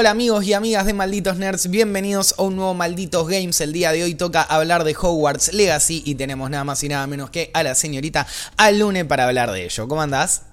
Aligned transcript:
Hola 0.00 0.12
amigos 0.12 0.46
y 0.46 0.54
amigas 0.54 0.86
de 0.86 0.94
Malditos 0.94 1.36
Nerds, 1.36 1.68
bienvenidos 1.68 2.34
a 2.38 2.42
un 2.44 2.56
nuevo 2.56 2.72
Malditos 2.72 3.28
Games. 3.28 3.60
El 3.60 3.74
día 3.74 3.92
de 3.92 4.02
hoy 4.02 4.14
toca 4.14 4.40
hablar 4.40 4.84
de 4.84 4.96
Hogwarts 4.98 5.52
Legacy 5.52 6.02
y 6.06 6.14
tenemos 6.14 6.48
nada 6.48 6.64
más 6.64 6.82
y 6.82 6.88
nada 6.88 7.06
menos 7.06 7.28
que 7.28 7.50
a 7.52 7.62
la 7.62 7.74
señorita 7.74 8.26
Alune 8.56 9.04
para 9.04 9.26
hablar 9.26 9.52
de 9.52 9.66
ello. 9.66 9.88
¿Cómo 9.88 10.00
andás? 10.00 10.44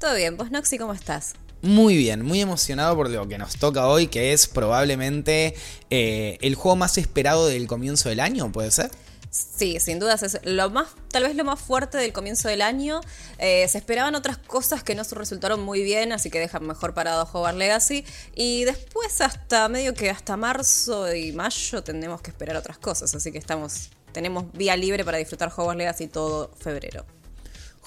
Todo 0.00 0.14
bien, 0.14 0.38
vos 0.38 0.50
Noxy, 0.50 0.78
¿cómo 0.78 0.94
estás? 0.94 1.34
Muy 1.60 1.94
bien, 1.94 2.22
muy 2.22 2.40
emocionado 2.40 2.96
por 2.96 3.10
lo 3.10 3.28
que 3.28 3.36
nos 3.36 3.58
toca 3.58 3.86
hoy, 3.86 4.06
que 4.06 4.32
es 4.32 4.46
probablemente 4.46 5.54
eh, 5.90 6.38
el 6.40 6.54
juego 6.54 6.76
más 6.76 6.96
esperado 6.96 7.48
del 7.48 7.66
comienzo 7.66 8.08
del 8.08 8.20
año, 8.20 8.50
¿puede 8.50 8.70
ser? 8.70 8.90
Sí, 9.36 9.80
sin 9.80 9.98
dudas 9.98 10.22
es 10.22 10.38
lo 10.44 10.70
más, 10.70 10.88
tal 11.10 11.24
vez 11.24 11.34
lo 11.34 11.44
más 11.44 11.60
fuerte 11.60 11.98
del 11.98 12.12
comienzo 12.12 12.48
del 12.48 12.62
año. 12.62 13.00
Eh, 13.38 13.66
se 13.68 13.78
esperaban 13.78 14.14
otras 14.14 14.38
cosas 14.38 14.82
que 14.82 14.94
no 14.94 15.02
resultaron 15.02 15.60
muy 15.60 15.82
bien, 15.82 16.12
así 16.12 16.30
que 16.30 16.38
dejan 16.38 16.66
mejor 16.66 16.94
parado 16.94 17.28
Hogwarts 17.30 17.58
Legacy. 17.58 18.04
Y 18.34 18.64
después 18.64 19.20
hasta 19.20 19.68
medio 19.68 19.94
que 19.94 20.10
hasta 20.10 20.36
marzo 20.36 21.14
y 21.14 21.32
mayo 21.32 21.82
tendremos 21.82 22.22
que 22.22 22.30
esperar 22.30 22.56
otras 22.56 22.78
cosas, 22.78 23.14
así 23.14 23.30
que 23.32 23.38
estamos, 23.38 23.90
tenemos 24.12 24.50
vía 24.52 24.76
libre 24.76 25.04
para 25.04 25.18
disfrutar 25.18 25.52
Hogwarts 25.54 25.78
Legacy 25.78 26.06
todo 26.06 26.50
febrero. 26.58 27.04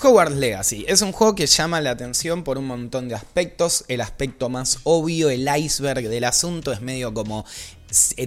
Hogwarts 0.01 0.37
Legacy 0.37 0.85
es 0.87 1.01
un 1.01 1.11
juego 1.11 1.35
que 1.35 1.45
llama 1.45 1.81
la 1.81 1.91
atención 1.91 2.45
por 2.45 2.57
un 2.57 2.67
montón 2.67 3.09
de 3.09 3.15
aspectos. 3.15 3.83
El 3.89 3.99
aspecto 3.99 4.47
más 4.47 4.79
obvio, 4.83 5.29
el 5.29 5.45
iceberg 5.57 6.07
del 6.07 6.23
asunto, 6.23 6.71
es 6.71 6.79
medio 6.79 7.13
como 7.13 7.45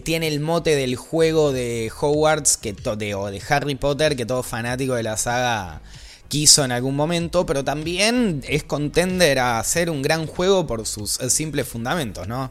tiene 0.05 0.29
el 0.29 0.41
mote 0.41 0.75
del 0.77 0.97
juego 0.97 1.53
de 1.53 1.91
Hogwarts 2.01 2.57
que 2.57 2.73
de, 2.73 3.15
o 3.15 3.31
de 3.31 3.43
Harry 3.49 3.75
Potter 3.75 4.17
que 4.17 4.27
todo 4.27 4.43
fanático 4.43 4.95
de 4.95 5.03
la 5.03 5.17
saga 5.17 5.83
quiso 6.29 6.65
en 6.65 6.73
algún 6.73 6.97
momento, 6.97 7.45
pero 7.45 7.63
también 7.63 8.43
es 8.49 8.65
contender 8.65 9.39
a 9.39 9.59
hacer 9.59 9.91
un 9.91 10.01
gran 10.01 10.27
juego 10.27 10.67
por 10.67 10.87
sus 10.87 11.19
simples 11.29 11.69
fundamentos, 11.69 12.27
¿no? 12.27 12.51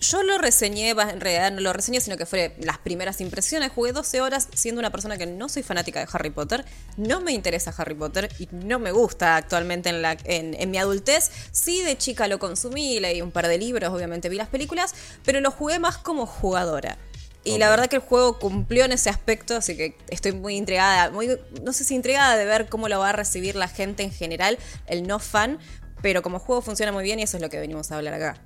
Yo 0.00 0.22
lo 0.24 0.38
reseñé, 0.38 0.90
en 0.90 1.20
realidad 1.20 1.52
no 1.52 1.60
lo 1.60 1.72
reseñé, 1.72 2.00
sino 2.00 2.16
que 2.16 2.26
fue 2.26 2.56
las 2.58 2.78
primeras 2.78 3.20
impresiones. 3.20 3.70
Jugué 3.70 3.92
12 3.92 4.20
horas 4.20 4.48
siendo 4.52 4.80
una 4.80 4.90
persona 4.90 5.16
que 5.16 5.26
no 5.26 5.48
soy 5.48 5.62
fanática 5.62 6.00
de 6.00 6.08
Harry 6.12 6.30
Potter, 6.30 6.64
no 6.96 7.20
me 7.20 7.30
interesa 7.32 7.72
Harry 7.76 7.94
Potter 7.94 8.28
y 8.40 8.48
no 8.50 8.80
me 8.80 8.90
gusta 8.90 9.36
actualmente 9.36 9.90
en, 9.90 10.02
la, 10.02 10.16
en, 10.24 10.70
mi 10.70 10.78
adultez. 10.78 11.30
Sí, 11.52 11.82
de 11.82 11.96
chica 11.96 12.26
lo 12.26 12.40
consumí, 12.40 12.98
leí 12.98 13.22
un 13.22 13.30
par 13.30 13.46
de 13.46 13.58
libros, 13.58 13.92
obviamente 13.94 14.28
vi 14.28 14.36
las 14.36 14.48
películas, 14.48 14.92
pero 15.24 15.40
lo 15.40 15.52
jugué 15.52 15.78
más 15.78 15.98
como 15.98 16.26
jugadora. 16.26 16.98
Y 17.44 17.58
la 17.58 17.70
verdad 17.70 17.86
que 17.86 17.96
el 17.96 18.02
juego 18.02 18.38
cumplió 18.38 18.84
en 18.84 18.92
ese 18.92 19.08
aspecto, 19.08 19.56
así 19.56 19.76
que 19.76 19.96
estoy 20.08 20.32
muy 20.32 20.56
intrigada, 20.56 21.10
muy, 21.10 21.38
no 21.62 21.72
sé 21.72 21.84
si 21.84 21.94
intrigada 21.94 22.36
de 22.36 22.44
ver 22.44 22.68
cómo 22.68 22.88
lo 22.88 22.98
va 22.98 23.10
a 23.10 23.12
recibir 23.12 23.54
la 23.54 23.68
gente 23.68 24.02
en 24.02 24.10
general, 24.10 24.58
el 24.86 25.06
no 25.06 25.20
fan, 25.20 25.58
pero 26.02 26.22
como 26.22 26.38
juego 26.38 26.60
funciona 26.60 26.92
muy 26.92 27.04
bien 27.04 27.20
y 27.20 27.22
eso 27.22 27.36
es 27.36 27.42
lo 27.42 27.48
que 27.48 27.58
venimos 27.58 27.92
a 27.92 27.96
hablar 27.96 28.14
acá. 28.14 28.36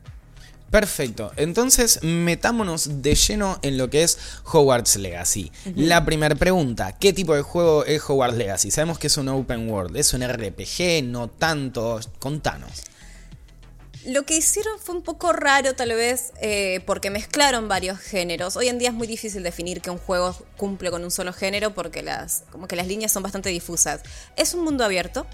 Perfecto, 0.75 1.31
entonces 1.37 2.03
metámonos 2.03 3.01
de 3.01 3.15
lleno 3.15 3.61
en 3.63 3.79
lo 3.79 3.91
que 3.91 4.03
es 4.03 4.19
Hogwarts 4.43 4.97
Legacy. 4.97 5.53
La 5.77 6.05
primera 6.05 6.35
pregunta, 6.35 6.99
¿qué 6.99 7.13
tipo 7.13 7.33
de 7.37 7.43
juego 7.43 7.85
es 7.85 8.03
Hogwarts 8.03 8.37
Legacy? 8.37 8.73
Sabemos 8.73 8.99
que 8.99 9.07
es 9.07 9.17
un 9.17 9.29
open 9.29 9.71
world, 9.71 9.97
es 9.97 10.13
un 10.15 10.29
RPG, 10.29 11.05
no 11.05 11.29
tanto, 11.29 12.01
contanos. 12.19 12.83
Lo 14.05 14.25
que 14.25 14.37
hicieron 14.37 14.81
fue 14.81 14.97
un 14.97 15.03
poco 15.03 15.33
raro 15.33 15.77
tal 15.77 15.91
vez 15.91 16.33
eh, 16.43 16.81
porque 16.87 17.09
mezclaron 17.09 17.69
varios 17.69 18.01
géneros. 18.01 18.57
Hoy 18.57 18.67
en 18.67 18.81
día 18.81 18.89
es 18.89 18.95
muy 18.95 19.07
difícil 19.07 19.45
definir 19.45 19.81
que 19.81 19.91
un 19.91 19.99
juego 19.99 20.37
cumple 20.57 20.91
con 20.91 21.05
un 21.05 21.13
solo 21.13 21.33
género 21.33 21.73
porque 21.73 22.03
las, 22.03 22.43
como 22.51 22.67
que 22.67 22.75
las 22.75 22.89
líneas 22.89 23.13
son 23.13 23.23
bastante 23.23 23.49
difusas. 23.51 24.01
Es 24.37 24.55
un 24.55 24.65
mundo 24.65 24.85
abierto, 24.85 25.25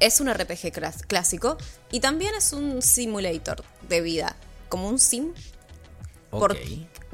es 0.00 0.20
un 0.20 0.32
RPG 0.32 0.72
clásico 1.06 1.56
y 1.90 2.00
también 2.00 2.34
es 2.34 2.52
un 2.52 2.82
simulator 2.82 3.64
de 3.88 4.00
vida, 4.00 4.36
como 4.68 4.88
un 4.88 4.98
sim. 4.98 5.32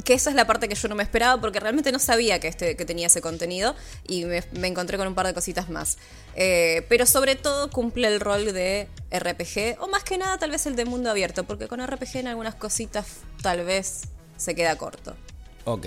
que 0.04 0.14
esa 0.14 0.30
es 0.30 0.36
la 0.36 0.46
parte 0.46 0.68
que 0.68 0.74
yo 0.74 0.88
no 0.88 0.94
me 0.94 1.02
esperaba 1.02 1.40
porque 1.40 1.60
realmente 1.60 1.92
no 1.92 1.98
sabía 1.98 2.40
que, 2.40 2.48
este, 2.48 2.76
que 2.76 2.84
tenía 2.84 3.06
ese 3.06 3.20
contenido 3.20 3.74
y 4.06 4.24
me, 4.24 4.42
encontré 4.66 4.98
con 4.98 5.06
un 5.06 5.14
par 5.14 5.26
de 5.26 5.34
cositas 5.34 5.70
más. 5.70 5.98
Eh, 6.34 6.84
pero 6.88 7.06
sobre 7.06 7.36
todo 7.36 7.70
cumple 7.70 8.08
el 8.08 8.20
rol 8.20 8.52
de 8.52 8.88
RPG, 9.10 9.80
o 9.80 9.88
más 9.88 10.02
que 10.02 10.18
nada 10.18 10.36
tal 10.38 10.50
vez 10.50 10.66
el 10.66 10.76
de 10.76 10.84
mundo 10.84 11.10
abierto, 11.10 11.44
porque 11.44 11.68
con 11.68 11.84
RPG 11.84 12.16
en 12.16 12.28
algunas 12.28 12.56
cositas 12.56 13.06
tal 13.40 13.64
vez 13.64 14.02
se 14.36 14.54
queda 14.54 14.76
corto. 14.76 15.14
Ok. 15.64 15.86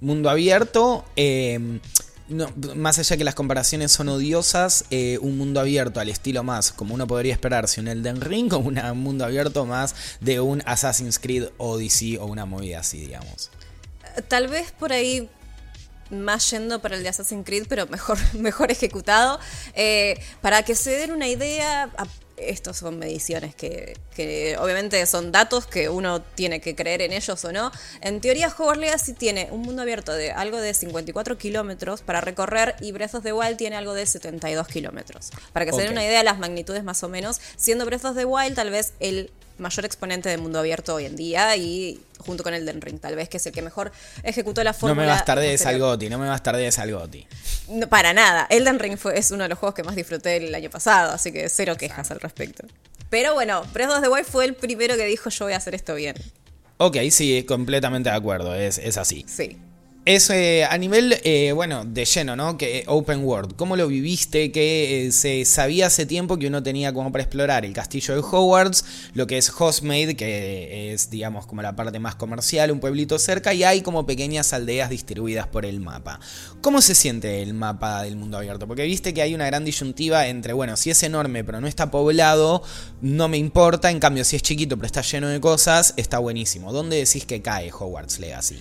Mundo 0.00 0.30
abierto. 0.30 1.04
Eh, 1.16 1.80
no, 2.28 2.52
más 2.74 2.98
allá 2.98 3.16
que 3.16 3.24
las 3.24 3.34
comparaciones 3.34 3.92
son 3.92 4.08
odiosas, 4.08 4.84
eh, 4.90 5.18
un 5.20 5.36
mundo 5.36 5.60
abierto 5.60 6.00
al 6.00 6.08
estilo 6.08 6.42
más, 6.42 6.72
como 6.72 6.94
uno 6.94 7.06
podría 7.06 7.32
esperarse, 7.32 7.80
un 7.80 7.88
Elden 7.88 8.20
Ring 8.20 8.52
o 8.52 8.58
un 8.58 8.78
mundo 8.98 9.24
abierto 9.24 9.66
más 9.66 9.94
de 10.20 10.40
un 10.40 10.62
Assassin's 10.66 11.18
Creed 11.18 11.48
Odyssey 11.58 12.16
o 12.16 12.26
una 12.26 12.46
movida 12.46 12.80
así, 12.80 13.00
digamos. 13.00 13.50
Tal 14.28 14.48
vez 14.48 14.72
por 14.72 14.92
ahí 14.92 15.28
más 16.10 16.50
yendo 16.50 16.80
para 16.80 16.96
el 16.96 17.02
de 17.02 17.08
Assassin's 17.08 17.44
Creed, 17.44 17.66
pero 17.68 17.86
mejor, 17.88 18.18
mejor 18.34 18.70
ejecutado. 18.70 19.38
Eh, 19.74 20.20
para 20.40 20.62
que 20.62 20.74
se 20.74 20.90
den 20.90 21.12
una 21.12 21.28
idea, 21.28 21.90
estos 22.50 22.78
son 22.78 22.98
mediciones 22.98 23.54
que, 23.54 23.96
obviamente 24.58 25.04
son 25.06 25.32
datos 25.32 25.66
que 25.66 25.88
uno 25.88 26.22
tiene 26.22 26.60
que 26.60 26.74
creer 26.74 27.02
en 27.02 27.12
ellos 27.12 27.44
o 27.44 27.52
no. 27.52 27.70
En 28.00 28.20
teoría, 28.20 28.48
Hogwarts 28.48 28.80
Legacy 28.80 29.12
tiene 29.12 29.48
un 29.50 29.62
mundo 29.62 29.82
abierto 29.82 30.12
de 30.12 30.32
algo 30.32 30.58
de 30.58 30.74
54 30.74 31.38
kilómetros 31.38 32.02
para 32.02 32.20
recorrer 32.20 32.76
y 32.80 32.92
Breath 32.92 33.14
of 33.14 33.24
the 33.24 33.32
Wild 33.32 33.56
tiene 33.56 33.76
algo 33.76 33.94
de 33.94 34.06
72 34.06 34.66
kilómetros. 34.68 35.30
Para 35.52 35.64
que 35.64 35.72
se 35.72 35.82
den 35.82 35.92
una 35.92 36.04
idea 36.04 36.18
de 36.18 36.24
las 36.24 36.38
magnitudes 36.38 36.84
más 36.84 37.02
o 37.02 37.08
menos, 37.08 37.40
siendo 37.56 37.86
Breath 37.86 38.04
of 38.04 38.16
the 38.16 38.24
Wild 38.24 38.54
tal 38.54 38.70
vez 38.70 38.94
el 39.00 39.30
mayor 39.58 39.84
exponente 39.84 40.28
de 40.28 40.36
mundo 40.36 40.58
abierto 40.58 40.94
hoy 40.94 41.04
en 41.04 41.16
día 41.16 41.56
y 41.56 42.00
junto 42.18 42.42
con 42.42 42.54
Elden 42.54 42.80
Ring, 42.80 42.98
tal 42.98 43.16
vez, 43.16 43.28
que 43.28 43.36
es 43.36 43.46
el 43.46 43.52
que 43.52 43.62
mejor 43.62 43.92
ejecutó 44.22 44.62
la 44.64 44.72
fórmula. 44.72 45.02
No 45.02 45.08
me 45.08 45.14
bastarde 45.14 45.48
de 45.48 45.58
Salgoti, 45.58 46.08
no 46.08 46.18
me 46.18 46.28
bastarde 46.28 46.62
de 46.62 46.72
Salgoti. 46.72 47.26
No, 47.68 47.88
para 47.88 48.12
nada. 48.12 48.46
Elden 48.50 48.78
Ring 48.78 48.96
fue, 48.96 49.18
es 49.18 49.30
uno 49.30 49.44
de 49.44 49.48
los 49.48 49.58
juegos 49.58 49.74
que 49.74 49.82
más 49.82 49.96
disfruté 49.96 50.36
el 50.36 50.54
año 50.54 50.70
pasado, 50.70 51.12
así 51.12 51.32
que 51.32 51.48
cero 51.48 51.76
quejas 51.76 52.10
al 52.10 52.20
respecto. 52.20 52.66
Pero 53.10 53.34
bueno, 53.34 53.64
Breath 53.72 53.90
of 53.90 54.02
the 54.02 54.08
Wild 54.08 54.26
fue 54.26 54.44
el 54.44 54.54
primero 54.54 54.96
que 54.96 55.04
dijo 55.06 55.30
yo 55.30 55.44
voy 55.44 55.54
a 55.54 55.58
hacer 55.58 55.74
esto 55.74 55.94
bien. 55.94 56.16
Ok, 56.78 56.96
sí, 57.10 57.44
completamente 57.44 58.10
de 58.10 58.16
acuerdo, 58.16 58.54
es, 58.54 58.78
es 58.78 58.96
así. 58.96 59.24
Sí. 59.28 59.56
Es 60.06 60.28
eh, 60.28 60.66
a 60.68 60.76
nivel, 60.76 61.18
eh, 61.24 61.52
bueno, 61.52 61.86
de 61.86 62.04
lleno, 62.04 62.36
¿no? 62.36 62.58
Que 62.58 62.84
Open 62.88 63.24
World. 63.24 63.56
¿Cómo 63.56 63.74
lo 63.74 63.88
viviste? 63.88 64.52
Que 64.52 65.06
eh, 65.06 65.12
se 65.12 65.46
sabía 65.46 65.86
hace 65.86 66.04
tiempo 66.04 66.36
que 66.36 66.46
uno 66.46 66.62
tenía 66.62 66.92
como 66.92 67.10
para 67.10 67.24
explorar 67.24 67.64
el 67.64 67.72
castillo 67.72 68.12
de 68.14 68.20
Hogwarts, 68.20 68.84
lo 69.14 69.26
que 69.26 69.38
es 69.38 69.48
Hogsmeade, 69.48 70.14
que 70.14 70.92
es, 70.92 71.08
digamos, 71.08 71.46
como 71.46 71.62
la 71.62 71.74
parte 71.74 72.00
más 72.00 72.16
comercial, 72.16 72.70
un 72.70 72.80
pueblito 72.80 73.18
cerca, 73.18 73.54
y 73.54 73.64
hay 73.64 73.80
como 73.80 74.04
pequeñas 74.04 74.52
aldeas 74.52 74.90
distribuidas 74.90 75.46
por 75.46 75.64
el 75.64 75.80
mapa. 75.80 76.20
¿Cómo 76.60 76.82
se 76.82 76.94
siente 76.94 77.40
el 77.40 77.54
mapa 77.54 78.02
del 78.02 78.16
mundo 78.16 78.36
abierto? 78.36 78.68
Porque 78.68 78.84
viste 78.84 79.14
que 79.14 79.22
hay 79.22 79.34
una 79.34 79.46
gran 79.46 79.64
disyuntiva 79.64 80.26
entre, 80.26 80.52
bueno, 80.52 80.76
si 80.76 80.90
es 80.90 81.02
enorme 81.02 81.44
pero 81.44 81.62
no 81.62 81.66
está 81.66 81.90
poblado, 81.90 82.62
no 83.00 83.28
me 83.28 83.38
importa, 83.38 83.90
en 83.90 84.00
cambio, 84.00 84.24
si 84.24 84.36
es 84.36 84.42
chiquito 84.42 84.76
pero 84.76 84.84
está 84.84 85.00
lleno 85.00 85.28
de 85.28 85.40
cosas, 85.40 85.94
está 85.96 86.18
buenísimo. 86.18 86.74
¿Dónde 86.74 86.98
decís 86.98 87.24
que 87.24 87.40
cae 87.40 87.72
Hogwarts 87.72 88.18
Legacy? 88.18 88.60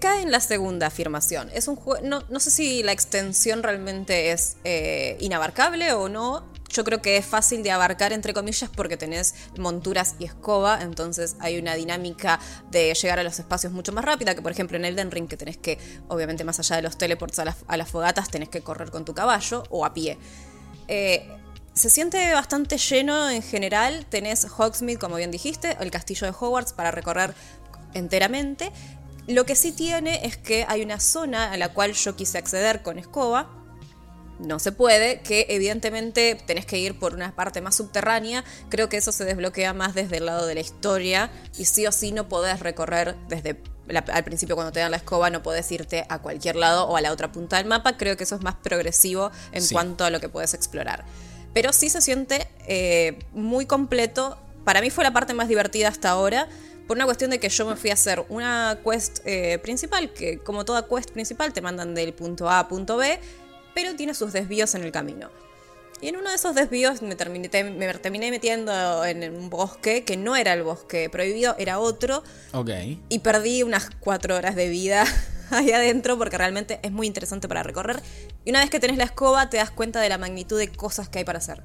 Cae 0.00 0.22
en 0.22 0.30
la 0.30 0.40
segunda 0.40 0.86
afirmación. 0.86 1.50
Es 1.52 1.68
un 1.68 1.78
no, 2.02 2.24
no 2.28 2.40
sé 2.40 2.50
si 2.50 2.82
la 2.82 2.92
extensión 2.92 3.62
realmente 3.62 4.32
es 4.32 4.56
eh, 4.64 5.16
inabarcable 5.20 5.92
o 5.92 6.08
no. 6.08 6.44
Yo 6.70 6.82
creo 6.82 7.00
que 7.00 7.16
es 7.16 7.24
fácil 7.24 7.62
de 7.62 7.70
abarcar, 7.70 8.12
entre 8.12 8.34
comillas, 8.34 8.68
porque 8.74 8.96
tenés 8.96 9.34
monturas 9.56 10.16
y 10.18 10.24
escoba, 10.24 10.80
entonces 10.82 11.36
hay 11.38 11.56
una 11.56 11.76
dinámica 11.76 12.40
de 12.70 12.92
llegar 12.94 13.20
a 13.20 13.22
los 13.22 13.38
espacios 13.38 13.72
mucho 13.72 13.92
más 13.92 14.04
rápida 14.04 14.34
que, 14.34 14.42
por 14.42 14.50
ejemplo, 14.50 14.76
en 14.76 14.84
Elden 14.84 15.12
Ring, 15.12 15.28
que 15.28 15.36
tenés 15.36 15.56
que, 15.56 15.78
obviamente, 16.08 16.42
más 16.42 16.58
allá 16.58 16.76
de 16.76 16.82
los 16.82 16.98
teleports 16.98 17.38
a 17.38 17.44
las, 17.76 17.88
fogatas, 17.88 18.28
tenés 18.28 18.48
que 18.48 18.62
correr 18.62 18.90
con 18.90 19.04
tu 19.04 19.14
caballo 19.14 19.62
o 19.70 19.84
a 19.84 19.94
pie. 19.94 20.18
Eh, 20.88 21.28
se 21.74 21.90
siente 21.90 22.32
bastante 22.32 22.78
lleno 22.78 23.30
en 23.30 23.42
general. 23.42 24.06
Tenés 24.06 24.44
Hogsmeade, 24.44 24.98
como 24.98 25.16
bien 25.16 25.30
dijiste, 25.30 25.76
el 25.80 25.90
castillo 25.90 26.26
de 26.26 26.34
Hogwarts 26.38 26.72
para 26.72 26.90
recorrer 26.90 27.34
enteramente. 27.94 28.72
Lo 29.26 29.46
que 29.46 29.56
sí 29.56 29.72
tiene 29.72 30.26
es 30.26 30.36
que 30.36 30.66
hay 30.68 30.82
una 30.82 31.00
zona 31.00 31.52
a 31.52 31.56
la 31.56 31.72
cual 31.72 31.92
yo 31.94 32.14
quise 32.14 32.38
acceder 32.38 32.82
con 32.82 32.98
escoba. 32.98 33.50
No 34.38 34.58
se 34.58 34.72
puede, 34.72 35.20
que 35.20 35.46
evidentemente 35.48 36.34
tenés 36.46 36.66
que 36.66 36.78
ir 36.78 36.98
por 36.98 37.14
una 37.14 37.34
parte 37.34 37.60
más 37.60 37.76
subterránea. 37.76 38.44
Creo 38.68 38.88
que 38.88 38.98
eso 38.98 39.12
se 39.12 39.24
desbloquea 39.24 39.72
más 39.72 39.94
desde 39.94 40.18
el 40.18 40.26
lado 40.26 40.46
de 40.46 40.54
la 40.54 40.60
historia. 40.60 41.30
Y 41.56 41.64
sí 41.64 41.86
o 41.86 41.92
sí 41.92 42.12
no 42.12 42.28
podés 42.28 42.60
recorrer 42.60 43.16
desde 43.28 43.62
al 44.12 44.24
principio 44.24 44.56
cuando 44.56 44.72
te 44.72 44.80
dan 44.80 44.90
la 44.90 44.96
escoba 44.96 45.28
no 45.28 45.42
podés 45.42 45.70
irte 45.70 46.06
a 46.08 46.18
cualquier 46.20 46.56
lado 46.56 46.86
o 46.86 46.96
a 46.96 47.02
la 47.02 47.12
otra 47.12 47.32
punta 47.32 47.56
del 47.58 47.66
mapa. 47.66 47.96
Creo 47.96 48.16
que 48.16 48.24
eso 48.24 48.34
es 48.34 48.42
más 48.42 48.56
progresivo 48.56 49.30
en 49.52 49.66
cuanto 49.68 50.04
a 50.04 50.10
lo 50.10 50.20
que 50.20 50.28
puedes 50.28 50.52
explorar. 50.52 51.04
Pero 51.54 51.72
sí 51.72 51.88
se 51.88 52.02
siente 52.02 52.48
eh, 52.66 53.18
muy 53.32 53.64
completo. 53.64 54.36
Para 54.64 54.80
mí 54.80 54.90
fue 54.90 55.04
la 55.04 55.12
parte 55.12 55.34
más 55.34 55.48
divertida 55.48 55.88
hasta 55.88 56.10
ahora 56.10 56.48
por 56.86 56.96
una 56.96 57.04
cuestión 57.06 57.30
de 57.30 57.38
que 57.38 57.48
yo 57.48 57.66
me 57.66 57.76
fui 57.76 57.90
a 57.90 57.94
hacer 57.94 58.24
una 58.28 58.78
quest 58.84 59.20
eh, 59.24 59.58
principal, 59.58 60.12
que 60.12 60.38
como 60.38 60.64
toda 60.64 60.86
quest 60.86 61.10
principal 61.10 61.52
te 61.52 61.60
mandan 61.60 61.94
del 61.94 62.12
punto 62.12 62.48
A 62.48 62.58
a 62.60 62.68
punto 62.68 62.96
B, 62.96 63.18
pero 63.74 63.94
tiene 63.96 64.14
sus 64.14 64.32
desvíos 64.32 64.74
en 64.74 64.84
el 64.84 64.92
camino. 64.92 65.30
Y 66.00 66.08
en 66.08 66.16
uno 66.16 66.28
de 66.28 66.36
esos 66.36 66.54
desvíos 66.54 67.00
me 67.00 67.16
terminé, 67.16 67.48
me 67.64 67.94
terminé 67.94 68.30
metiendo 68.30 69.04
en 69.04 69.34
un 69.34 69.48
bosque 69.48 70.04
que 70.04 70.16
no 70.16 70.36
era 70.36 70.52
el 70.52 70.62
bosque 70.62 71.08
prohibido, 71.08 71.54
era 71.58 71.78
otro. 71.78 72.22
Ok. 72.52 72.70
Y 73.08 73.20
perdí 73.20 73.62
unas 73.62 73.88
cuatro 74.00 74.36
horas 74.36 74.54
de 74.54 74.68
vida 74.68 75.06
ahí 75.50 75.72
adentro 75.72 76.18
porque 76.18 76.36
realmente 76.36 76.80
es 76.82 76.92
muy 76.92 77.06
interesante 77.06 77.48
para 77.48 77.62
recorrer. 77.62 78.02
Y 78.44 78.50
una 78.50 78.60
vez 78.60 78.68
que 78.68 78.80
tenés 78.80 78.98
la 78.98 79.04
escoba 79.04 79.48
te 79.48 79.56
das 79.56 79.70
cuenta 79.70 80.00
de 80.00 80.10
la 80.10 80.18
magnitud 80.18 80.58
de 80.58 80.68
cosas 80.68 81.08
que 81.08 81.20
hay 81.20 81.24
para 81.24 81.38
hacer 81.38 81.62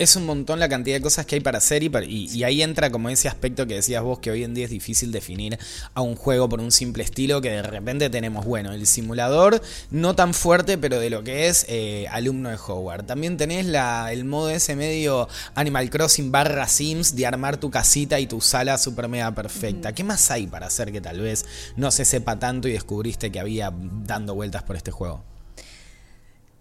es 0.00 0.16
un 0.16 0.24
montón 0.24 0.58
la 0.58 0.70
cantidad 0.70 0.96
de 0.96 1.02
cosas 1.02 1.26
que 1.26 1.34
hay 1.34 1.40
para 1.42 1.58
hacer 1.58 1.82
y, 1.82 2.42
ahí 2.42 2.62
entra 2.62 2.90
como 2.90 3.10
ese 3.10 3.28
aspecto 3.28 3.66
que 3.66 3.74
decías 3.74 4.02
vos 4.02 4.18
que 4.18 4.30
hoy 4.30 4.44
en 4.44 4.54
día 4.54 4.64
es 4.64 4.70
difícil 4.70 5.12
definir 5.12 5.58
a 5.92 6.00
un 6.00 6.16
juego 6.16 6.48
por 6.48 6.58
un 6.58 6.72
simple 6.72 7.02
estilo 7.02 7.42
que 7.42 7.50
de 7.50 7.62
repente 7.62 8.08
tenemos, 8.08 8.46
bueno, 8.46 8.72
el 8.72 8.86
simulador 8.86 9.60
no 9.90 10.16
tan 10.16 10.32
fuerte 10.32 10.78
pero 10.78 10.98
de 10.98 11.10
lo 11.10 11.22
que 11.22 11.48
es 11.48 11.66
eh, 11.68 12.06
alumno 12.10 12.48
de 12.48 12.56
Howard. 12.56 13.04
También 13.04 13.36
tenés 13.36 13.66
la, 13.66 14.10
el 14.10 14.24
modo 14.24 14.48
ese 14.48 14.74
medio 14.74 15.28
Animal 15.54 15.90
Crossing 15.90 16.32
barra 16.32 16.66
Sims 16.66 17.14
de 17.14 17.26
armar 17.26 17.58
tu 17.58 17.70
casita 17.70 18.18
y 18.18 18.26
tu 18.26 18.40
sala 18.40 18.78
super 18.78 19.06
mega 19.06 19.34
perfecta. 19.34 19.92
¿Qué 19.92 20.02
más 20.02 20.30
hay 20.30 20.46
para 20.46 20.68
hacer 20.68 20.92
que 20.92 21.02
tal 21.02 21.20
vez 21.20 21.44
no 21.76 21.90
se 21.90 22.06
sepa 22.06 22.38
tanto 22.38 22.68
y 22.68 22.72
descubriste 22.72 23.30
que 23.30 23.38
había 23.38 23.70
dando 23.70 24.34
vueltas 24.34 24.62
por 24.62 24.76
este 24.76 24.92
juego? 24.92 25.29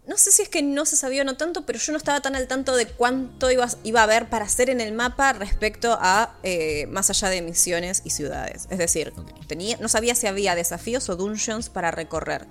No 0.09 0.17
sé 0.17 0.31
si 0.31 0.41
es 0.41 0.49
que 0.49 0.63
no 0.63 0.85
se 0.85 0.95
sabía 0.95 1.21
o 1.21 1.25
no 1.25 1.37
tanto, 1.37 1.67
pero 1.67 1.77
yo 1.77 1.91
no 1.91 1.97
estaba 1.99 2.19
tan 2.19 2.35
al 2.35 2.47
tanto 2.47 2.75
de 2.75 2.87
cuánto 2.87 3.51
iba, 3.51 3.67
iba 3.83 3.99
a 3.99 4.03
haber 4.05 4.27
para 4.27 4.45
hacer 4.45 4.71
en 4.71 4.81
el 4.81 4.91
mapa 4.91 5.33
respecto 5.33 5.95
a 6.01 6.35
eh, 6.41 6.87
más 6.87 7.11
allá 7.11 7.29
de 7.29 7.43
misiones 7.43 8.01
y 8.03 8.09
ciudades. 8.09 8.65
Es 8.71 8.79
decir, 8.79 9.13
tenía, 9.45 9.77
no 9.79 9.87
sabía 9.87 10.15
si 10.15 10.25
había 10.25 10.55
desafíos 10.55 11.07
o 11.09 11.15
dungeons 11.15 11.69
para 11.69 11.91
recorrer. 11.91 12.47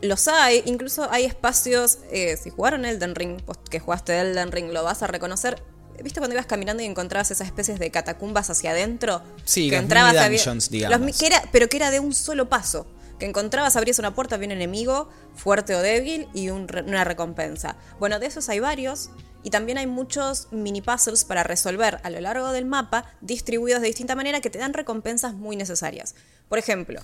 Los 0.00 0.26
hay, 0.26 0.62
incluso 0.64 1.06
hay 1.10 1.26
espacios, 1.26 1.98
eh, 2.10 2.38
si 2.42 2.48
jugaron 2.48 2.86
Elden 2.86 3.14
Ring, 3.14 3.42
que 3.70 3.78
jugaste 3.78 4.18
Elden 4.18 4.50
Ring, 4.50 4.70
lo 4.70 4.82
vas 4.82 5.02
a 5.02 5.06
reconocer. 5.06 5.62
¿Viste 6.02 6.20
cuando 6.20 6.34
ibas 6.34 6.46
caminando 6.46 6.82
y 6.82 6.86
encontrabas 6.86 7.30
esas 7.30 7.46
especies 7.46 7.78
de 7.78 7.90
catacumbas 7.90 8.48
hacia 8.48 8.70
adentro? 8.70 9.20
Sí, 9.44 9.68
que 9.68 9.76
entrabas 9.76 10.14
dungeons, 10.14 10.70
digamos. 10.70 11.18
pero 11.52 11.68
que 11.68 11.76
era 11.76 11.90
de 11.90 12.00
un 12.00 12.14
solo 12.14 12.48
paso 12.48 12.86
que 13.18 13.26
encontrabas, 13.26 13.76
abrías 13.76 13.98
una 13.98 14.14
puerta, 14.14 14.34
había 14.34 14.48
un 14.48 14.52
enemigo, 14.52 15.08
fuerte 15.34 15.74
o 15.74 15.82
débil, 15.82 16.28
y 16.34 16.50
una 16.50 17.04
recompensa. 17.04 17.76
Bueno, 17.98 18.18
de 18.18 18.26
esos 18.26 18.48
hay 18.48 18.60
varios, 18.60 19.10
y 19.42 19.50
también 19.50 19.78
hay 19.78 19.86
muchos 19.86 20.48
mini 20.50 20.82
puzzles 20.82 21.24
para 21.24 21.44
resolver 21.44 22.00
a 22.02 22.10
lo 22.10 22.20
largo 22.20 22.52
del 22.52 22.64
mapa, 22.64 23.04
distribuidos 23.20 23.80
de 23.80 23.86
distinta 23.86 24.16
manera, 24.16 24.40
que 24.40 24.50
te 24.50 24.58
dan 24.58 24.74
recompensas 24.74 25.34
muy 25.34 25.56
necesarias. 25.56 26.14
Por 26.48 26.58
ejemplo, 26.58 27.00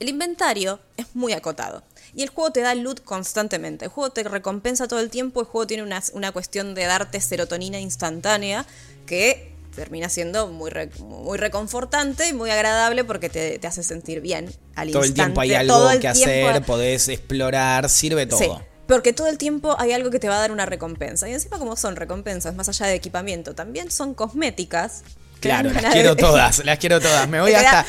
el 0.00 0.08
inventario 0.08 0.80
es 0.96 1.14
muy 1.14 1.32
acotado. 1.32 1.82
Y 2.14 2.22
el 2.22 2.30
juego 2.30 2.52
te 2.52 2.60
da 2.60 2.74
loot 2.74 3.04
constantemente. 3.04 3.84
El 3.84 3.90
juego 3.90 4.10
te 4.10 4.24
recompensa 4.24 4.88
todo 4.88 5.00
el 5.00 5.10
tiempo. 5.10 5.40
El 5.40 5.46
juego 5.46 5.66
tiene 5.66 5.82
una, 5.82 6.02
una 6.14 6.32
cuestión 6.32 6.74
de 6.74 6.84
darte 6.84 7.20
serotonina 7.20 7.78
instantánea 7.78 8.66
que 9.06 9.49
termina 9.74 10.08
siendo 10.08 10.48
muy, 10.48 10.70
muy 10.98 11.38
reconfortante 11.38 12.28
y 12.28 12.32
muy 12.32 12.50
agradable 12.50 13.04
porque 13.04 13.28
te, 13.28 13.66
hace 13.66 13.82
sentir 13.82 14.20
bien 14.20 14.52
al 14.74 14.90
todo 14.90 15.04
el 15.04 15.14
tiempo 15.14 15.40
hay 15.40 15.54
algo 15.54 15.88
que 16.00 16.08
hacer, 16.08 16.62
podés 16.62 17.08
explorar, 17.08 17.88
sirve 17.88 18.26
todo. 18.26 18.38
Sí, 18.38 18.50
porque 18.86 19.12
todo 19.12 19.28
el 19.28 19.38
tiempo 19.38 19.76
hay 19.78 19.92
algo 19.92 20.10
que 20.10 20.18
te 20.18 20.28
va 20.28 20.36
a 20.36 20.40
dar 20.40 20.50
una 20.50 20.66
recompensa. 20.66 21.28
Y 21.28 21.32
encima 21.32 21.58
como 21.58 21.76
son 21.76 21.94
recompensas, 21.94 22.56
más 22.56 22.68
allá 22.68 22.86
de 22.86 22.94
equipamiento, 22.94 23.54
también 23.54 23.90
son 23.90 24.14
cosméticas. 24.14 25.02
Claro, 25.40 25.70
las 25.72 25.86
quiero 25.86 26.16
todas, 26.16 26.62
las 26.66 26.78
quiero 26.78 27.00
todas. 27.00 27.26
Me 27.26 27.40
voy 27.40 27.54
hasta 27.54 27.86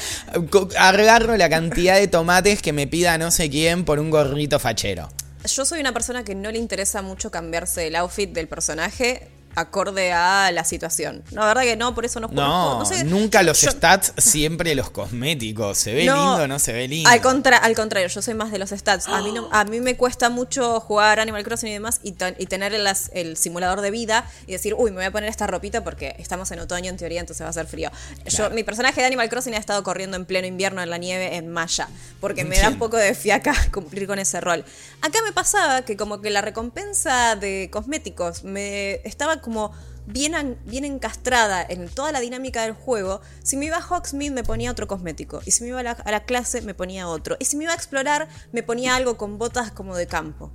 agarro 0.79 1.35
la 1.35 1.49
cantidad 1.49 1.97
de 1.97 2.07
tomates 2.07 2.61
que 2.61 2.71
me 2.71 2.87
pida 2.87 3.17
no 3.17 3.29
sé 3.29 3.49
quién 3.49 3.83
por 3.83 3.99
un 3.99 4.09
gorrito 4.09 4.57
fachero. 4.57 5.09
Yo 5.45 5.65
soy 5.65 5.81
una 5.81 5.91
persona 5.91 6.23
que 6.23 6.33
no 6.33 6.49
le 6.49 6.59
interesa 6.59 7.01
mucho 7.01 7.29
cambiarse 7.29 7.87
el 7.87 7.97
outfit 7.97 8.31
del 8.31 8.47
personaje 8.47 9.27
acorde 9.55 10.11
a 10.11 10.51
la 10.51 10.63
situación. 10.63 11.23
No, 11.31 11.41
la 11.41 11.47
verdad 11.47 11.61
que 11.63 11.75
no, 11.75 11.93
por 11.93 12.05
eso 12.05 12.19
no 12.19 12.27
juego. 12.27 12.41
No, 12.41 12.83
nunca 13.05 13.43
los 13.43 13.59
stats, 13.59 14.13
siempre 14.17 14.75
los 14.75 14.89
cosméticos. 14.89 15.77
¿Se 15.77 15.93
ve 15.93 15.99
lindo 16.05 16.35
o 16.35 16.47
no 16.47 16.59
se 16.59 16.73
ve 16.73 16.87
lindo? 16.87 17.09
Al, 17.09 17.21
contra, 17.21 17.57
al 17.57 17.75
contrario, 17.75 18.07
yo 18.07 18.21
soy 18.21 18.33
más 18.33 18.51
de 18.51 18.59
los 18.59 18.69
stats. 18.69 19.07
A 19.07 19.21
mí, 19.21 19.31
no, 19.31 19.49
a 19.51 19.63
mí 19.65 19.79
me 19.81 19.97
cuesta 19.97 20.29
mucho 20.29 20.79
jugar 20.79 21.19
Animal 21.19 21.43
Crossing 21.43 21.69
y 21.69 21.73
demás 21.73 21.99
y, 22.03 22.13
tener 22.13 22.73
el, 22.73 23.37
simulador 23.37 23.81
de 23.81 23.91
vida 23.91 24.29
y 24.47 24.53
decir, 24.53 24.73
uy, 24.77 24.91
me 24.91 24.97
voy 24.97 25.05
a 25.05 25.11
poner 25.11 25.29
esta 25.29 25.47
ropita 25.47 25.83
porque 25.83 26.15
estamos 26.19 26.51
en 26.51 26.59
otoño 26.59 26.89
en 26.89 26.97
teoría, 26.97 27.19
entonces 27.19 27.45
va 27.45 27.49
a 27.49 27.53
ser 27.53 27.67
frío. 27.67 27.91
Yo, 28.25 28.49
mi 28.51 28.63
personaje 28.63 29.01
de 29.01 29.07
Animal 29.07 29.29
Crossing 29.29 29.53
ha 29.53 29.57
estado 29.57 29.83
corriendo 29.83 30.17
en 30.17 30.25
pleno 30.25 30.47
invierno 30.47 30.81
en 30.81 30.89
la 30.89 30.97
nieve 30.97 31.35
en 31.35 31.49
Maya, 31.49 31.87
porque 32.19 32.43
me 32.43 32.57
da 32.57 32.69
un 32.69 32.77
poco 32.77 32.97
de 32.97 33.13
fiaca 33.15 33.53
cumplir 33.73 34.07
con 34.07 34.19
ese 34.19 34.41
rol. 34.41 34.63
Acá 35.01 35.19
me 35.25 35.31
pasaba 35.31 35.83
que 35.83 35.97
como 35.97 36.21
que 36.21 36.29
la 36.29 36.41
recompensa 36.41 37.35
de 37.35 37.69
cosméticos 37.71 38.43
me 38.43 39.01
estaba 39.03 39.40
como 39.41 39.71
bien, 40.05 40.57
bien 40.65 40.85
encastrada 40.85 41.65
en 41.67 41.89
toda 41.89 42.11
la 42.11 42.19
dinámica 42.19 42.63
del 42.63 42.73
juego. 42.73 43.21
Si 43.43 43.57
me 43.57 43.65
iba 43.65 43.77
a 43.77 43.85
Hogsmeade 43.85 44.33
me 44.33 44.43
ponía 44.43 44.71
otro 44.71 44.87
cosmético. 44.87 45.41
Y 45.45 45.51
si 45.51 45.63
me 45.63 45.69
iba 45.69 45.79
a 45.79 45.83
la, 45.83 46.23
clase 46.25 46.61
me 46.61 46.73
ponía 46.73 47.07
otro. 47.07 47.37
Y 47.39 47.45
si 47.45 47.57
me 47.57 47.63
iba 47.65 47.73
a 47.73 47.75
explorar 47.75 48.27
me 48.51 48.63
ponía 48.63 48.95
algo 48.95 49.17
con 49.17 49.37
botas 49.37 49.71
como 49.71 49.95
de 49.95 50.07
campo. 50.07 50.51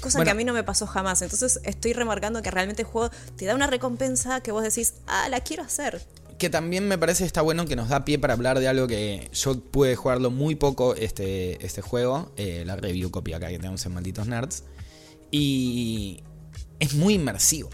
Cosa 0.00 0.24
que 0.24 0.30
a 0.30 0.34
mí 0.34 0.44
no 0.44 0.54
me 0.54 0.64
pasó 0.64 0.86
jamás. 0.86 1.20
Entonces 1.22 1.60
estoy 1.64 1.92
remarcando 1.92 2.42
que 2.42 2.50
realmente 2.50 2.82
el 2.82 2.88
juego 2.88 3.10
te 3.36 3.44
da 3.44 3.54
una 3.54 3.66
recompensa 3.66 4.40
que 4.40 4.50
vos 4.50 4.62
decís, 4.62 4.94
ah, 5.06 5.28
la 5.28 5.40
quiero 5.40 5.62
hacer. 5.62 6.00
Que 6.38 6.48
también 6.48 6.88
me 6.88 6.96
parece 6.96 7.26
está 7.26 7.42
bueno 7.42 7.66
que 7.66 7.76
nos 7.76 7.90
da 7.90 8.06
pie 8.06 8.18
para 8.18 8.32
hablar 8.32 8.60
de 8.60 8.68
algo 8.68 8.86
que 8.86 9.28
yo 9.34 9.60
pude 9.60 9.94
jugarlo 9.96 10.30
muy 10.30 10.54
poco 10.54 10.94
este, 10.94 11.64
este 11.64 11.82
juego. 11.82 12.32
Eh, 12.36 12.62
la 12.64 12.76
review 12.76 13.10
copia 13.10 13.36
acá 13.36 13.48
que 13.48 13.58
tenemos 13.58 13.84
en 13.84 13.92
Malditos 13.92 14.26
Nerds. 14.26 14.64
Y 15.30 16.22
es 16.78 16.94
muy 16.94 17.14
inmersivo 17.14 17.68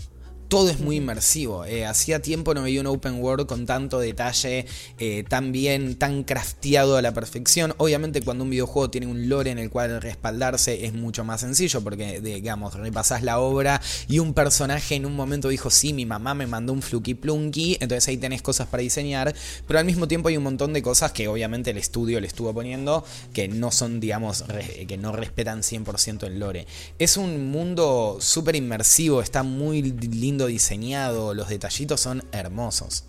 todo 0.48 0.70
es 0.70 0.80
muy 0.80 0.96
inmersivo. 0.96 1.64
Eh, 1.64 1.84
hacía 1.86 2.20
tiempo 2.20 2.54
no 2.54 2.62
veía 2.62 2.80
un 2.80 2.86
open 2.86 3.22
world 3.22 3.46
con 3.46 3.66
tanto 3.66 3.98
detalle, 3.98 4.66
eh, 4.98 5.24
tan 5.28 5.52
bien, 5.52 5.96
tan 5.96 6.24
crafteado 6.24 6.96
a 6.96 7.02
la 7.02 7.12
perfección. 7.12 7.74
Obviamente 7.78 8.22
cuando 8.22 8.44
un 8.44 8.50
videojuego 8.50 8.90
tiene 8.90 9.06
un 9.06 9.28
lore 9.28 9.50
en 9.50 9.58
el 9.58 9.70
cual 9.70 10.00
respaldarse 10.00 10.86
es 10.86 10.92
mucho 10.92 11.24
más 11.24 11.40
sencillo 11.40 11.82
porque, 11.82 12.20
digamos, 12.20 12.74
repasás 12.74 13.22
la 13.22 13.38
obra 13.38 13.80
y 14.08 14.18
un 14.18 14.34
personaje 14.34 14.94
en 14.94 15.06
un 15.06 15.16
momento 15.16 15.48
dijo, 15.48 15.70
sí, 15.70 15.92
mi 15.92 16.06
mamá 16.06 16.34
me 16.34 16.46
mandó 16.46 16.72
un 16.72 16.82
fluky 16.82 17.14
plunky, 17.14 17.78
entonces 17.80 18.08
ahí 18.08 18.16
tenés 18.16 18.42
cosas 18.42 18.68
para 18.68 18.82
diseñar, 18.82 19.34
pero 19.66 19.78
al 19.78 19.84
mismo 19.84 20.06
tiempo 20.08 20.28
hay 20.28 20.36
un 20.36 20.44
montón 20.44 20.72
de 20.72 20.82
cosas 20.82 21.12
que 21.12 21.28
obviamente 21.28 21.70
el 21.70 21.78
estudio 21.78 22.20
le 22.20 22.26
estuvo 22.26 22.52
poniendo 22.52 23.04
que 23.32 23.48
no 23.48 23.70
son, 23.72 24.00
digamos, 24.00 24.44
que 24.86 24.96
no 24.96 25.12
respetan 25.12 25.62
100% 25.62 26.24
el 26.24 26.38
lore. 26.38 26.66
Es 26.98 27.16
un 27.16 27.50
mundo 27.50 28.18
súper 28.20 28.56
inmersivo, 28.56 29.22
está 29.22 29.42
muy 29.42 29.82
lindo 29.82 30.35
diseñado, 30.44 31.32
los 31.32 31.48
detallitos 31.48 32.02
son 32.02 32.22
hermosos. 32.32 33.04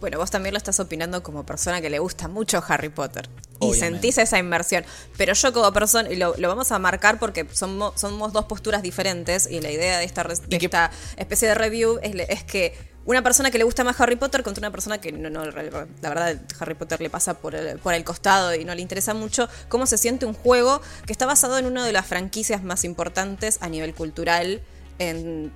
Bueno, 0.00 0.18
vos 0.18 0.30
también 0.30 0.54
lo 0.54 0.58
estás 0.58 0.80
opinando 0.80 1.22
como 1.22 1.44
persona 1.44 1.80
que 1.80 1.90
le 1.90 1.98
gusta 1.98 2.28
mucho 2.28 2.62
Harry 2.66 2.88
Potter. 2.88 3.28
Y 3.60 3.74
sentís 3.74 4.16
esa 4.16 4.38
inmersión. 4.38 4.84
Pero 5.18 5.34
yo 5.34 5.52
como 5.52 5.70
persona, 5.72 6.10
y 6.10 6.16
lo, 6.16 6.34
vamos 6.38 6.72
a 6.72 6.78
marcar 6.78 7.18
porque 7.18 7.46
somos, 7.52 8.00
somos 8.00 8.32
dos 8.32 8.46
posturas 8.46 8.82
diferentes, 8.82 9.46
y 9.50 9.60
la 9.60 9.70
idea 9.70 9.98
de 9.98 10.04
esta, 10.04 10.26
esta 10.48 10.90
especie 11.16 11.48
de 11.48 11.54
review 11.54 11.98
es, 12.02 12.44
que 12.44 12.74
una 13.04 13.22
persona 13.22 13.50
que 13.50 13.58
le 13.58 13.64
gusta 13.64 13.84
más 13.84 14.00
Harry 14.00 14.16
Potter 14.16 14.42
contra 14.42 14.60
una 14.60 14.70
persona 14.70 14.98
que 14.98 15.12
no, 15.12 15.28
no 15.28 15.44
la 15.44 16.08
verdad 16.08 16.40
Harry 16.58 16.74
Potter 16.74 17.00
le 17.00 17.10
pasa 17.10 17.34
por 17.34 17.54
el, 17.54 17.78
por 17.78 17.92
el 17.92 18.04
costado 18.04 18.54
y 18.54 18.64
no 18.64 18.74
le 18.74 18.80
interesa 18.80 19.12
mucho 19.12 19.48
cómo 19.68 19.86
se 19.86 19.98
siente 19.98 20.24
un 20.24 20.34
juego 20.34 20.80
que 21.06 21.12
está 21.12 21.26
basado 21.26 21.58
en 21.58 21.66
una 21.66 21.84
de 21.84 21.92
las 21.92 22.06
franquicias 22.06 22.62
más 22.62 22.84
importantes 22.84 23.58
a 23.60 23.68
nivel 23.68 23.94
cultural 23.94 24.62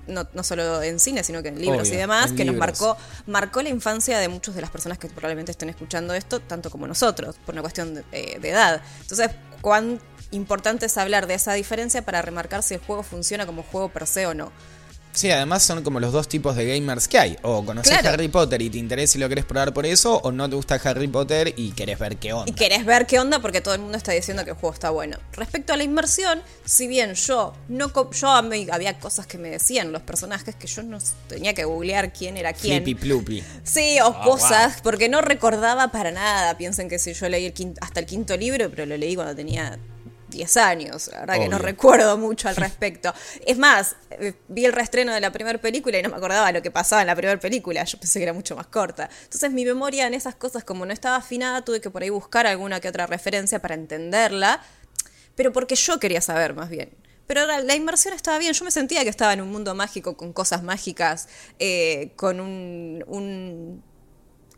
no, 0.07 0.27
no, 0.33 0.43
solo 0.43 0.81
en 0.81 0.99
cine, 0.99 1.23
sino 1.23 1.43
que 1.43 1.49
en 1.49 1.61
libros 1.61 1.89
y 1.89 1.95
demás, 1.95 2.31
que 2.33 2.45
nos 2.45 2.55
marcó, 2.55 2.97
marcó 3.27 3.61
la 3.61 3.69
infancia 3.69 4.17
de 4.19 4.27
muchas 4.27 4.55
de 4.55 4.61
las 4.61 4.71
personas 4.71 4.97
que 4.97 5.07
probablemente 5.07 5.51
estén 5.51 5.69
escuchando 5.69 6.13
esto, 6.13 6.39
tanto 6.39 6.69
como 6.69 6.87
nosotros, 6.87 7.35
por 7.45 7.53
una 7.53 7.61
cuestión 7.61 7.93
de, 7.93 8.03
eh, 8.11 8.39
de 8.39 8.49
edad. 8.49 8.81
Entonces, 9.01 9.29
cuán 9.61 9.99
importante 10.31 10.87
es 10.87 10.97
hablar 10.97 11.27
de 11.27 11.35
esa 11.35 11.53
diferencia 11.53 12.03
para 12.03 12.21
remarcar 12.21 12.63
si 12.63 12.73
el 12.73 12.79
juego 12.79 13.03
funciona 13.03 13.45
como 13.45 13.63
juego 13.63 13.89
per 13.89 14.07
se 14.07 14.25
o 14.27 14.33
no. 14.33 14.51
Sí, 15.15 15.31
además 15.31 15.63
son 15.63 15.81
como 15.81 15.99
los 15.99 16.11
dos 16.11 16.27
tipos 16.27 16.55
de 16.55 16.65
gamers 16.65 17.07
que 17.07 17.17
hay. 17.17 17.37
O 17.41 17.65
conoces 17.65 18.05
Harry 18.05 18.27
Potter 18.27 18.61
y 18.61 18.69
te 18.69 18.77
interesa 18.77 19.17
y 19.17 19.21
lo 19.21 19.29
querés 19.29 19.45
probar 19.45 19.73
por 19.73 19.85
eso, 19.85 20.17
o 20.23 20.31
no 20.31 20.49
te 20.49 20.55
gusta 20.55 20.75
Harry 20.75 21.07
Potter 21.07 21.53
y 21.55 21.71
querés 21.71 21.97
ver 21.97 22.17
qué 22.17 22.33
onda. 22.33 22.51
Y 22.51 22.53
querés 22.53 22.85
ver 22.85 23.07
qué 23.07 23.19
onda 23.19 23.39
porque 23.39 23.61
todo 23.61 23.73
el 23.73 23.81
mundo 23.81 23.97
está 23.97 24.11
diciendo 24.11 24.43
que 24.43 24.51
el 24.51 24.57
juego 24.57 24.73
está 24.73 24.89
bueno. 24.89 25.17
Respecto 25.33 25.73
a 25.73 25.77
la 25.77 25.83
inmersión, 25.83 26.41
si 26.65 26.87
bien 26.87 27.13
yo 27.15 27.53
no 27.69 27.91
yo 28.11 28.29
había 28.29 28.99
cosas 28.99 29.25
que 29.25 29.37
me 29.37 29.49
decían 29.49 29.91
los 29.91 30.01
personajes 30.01 30.55
que 30.55 30.67
yo 30.67 30.83
no 30.83 30.97
tenía 31.27 31.53
que 31.53 31.63
googlear 31.63 32.11
quién 32.11 32.37
era 32.37 32.53
quién. 32.53 32.83
Flippy 32.83 32.99
Ploopy. 32.99 33.43
Sí, 33.63 33.99
o 34.01 34.07
ah, 34.07 34.23
cosas, 34.23 34.81
porque 34.83 35.09
no 35.09 35.21
recordaba 35.21 35.89
para 35.91 36.11
nada. 36.11 36.57
Piensen 36.57 36.89
que 36.89 36.99
si 36.99 37.13
yo 37.13 37.29
leí 37.29 37.53
hasta 37.81 37.99
el 38.01 38.05
quinto 38.05 38.35
libro, 38.35 38.69
pero 38.69 38.85
lo 38.85 38.97
leí 38.97 39.15
cuando 39.15 39.35
tenía 39.35 39.79
10 40.35 40.57
años, 40.57 41.09
la 41.11 41.21
verdad 41.21 41.39
que 41.39 41.47
no 41.47 41.57
recuerdo 41.57 42.17
mucho 42.17 42.49
al 42.49 42.55
respecto. 42.67 43.13
Es 43.45 43.57
más, 43.57 43.95
eh, 44.11 44.33
vi 44.47 44.65
el 44.65 44.73
reestreno 44.73 45.13
de 45.13 45.21
la 45.21 45.31
primera 45.31 45.59
película 45.59 45.97
y 45.97 46.03
no 46.03 46.09
me 46.09 46.17
acordaba 46.17 46.51
lo 46.51 46.61
que 46.61 46.71
pasaba 46.71 47.01
en 47.01 47.07
la 47.07 47.15
primera 47.15 47.39
película, 47.39 47.83
yo 47.83 47.97
pensé 47.97 48.19
que 48.19 48.23
era 48.23 48.33
mucho 48.33 48.55
más 48.55 48.67
corta. 48.67 49.09
Entonces 49.23 49.51
mi 49.51 49.65
memoria 49.65 50.07
en 50.07 50.13
esas 50.13 50.35
cosas, 50.35 50.63
como 50.63 50.85
no 50.85 50.93
estaba 50.93 51.17
afinada, 51.17 51.63
tuve 51.63 51.81
que 51.81 51.89
por 51.89 52.03
ahí 52.03 52.09
buscar 52.09 52.45
alguna 52.47 52.79
que 52.79 52.89
otra 52.89 53.07
referencia 53.07 53.59
para 53.59 53.75
entenderla, 53.75 54.61
pero 55.35 55.51
porque 55.51 55.75
yo 55.75 55.99
quería 55.99 56.21
saber 56.21 56.53
más 56.53 56.69
bien 56.69 56.91
Pero 57.27 57.45
la, 57.45 57.59
la 57.59 57.75
inmersión 57.75 58.13
estaba 58.13 58.37
bien. 58.37 58.53
Yo 58.53 58.63
me 58.65 58.71
sentía 58.71 59.03
que 59.03 59.09
estaba 59.09 59.33
en 59.33 59.41
un 59.41 59.51
mundo 59.51 59.73
mágico 59.75 60.15
con 60.15 60.33
cosas 60.33 60.63
mágicas, 60.63 61.27
eh, 61.59 62.11
con 62.15 62.39
un, 62.39 63.03
un 63.07 63.83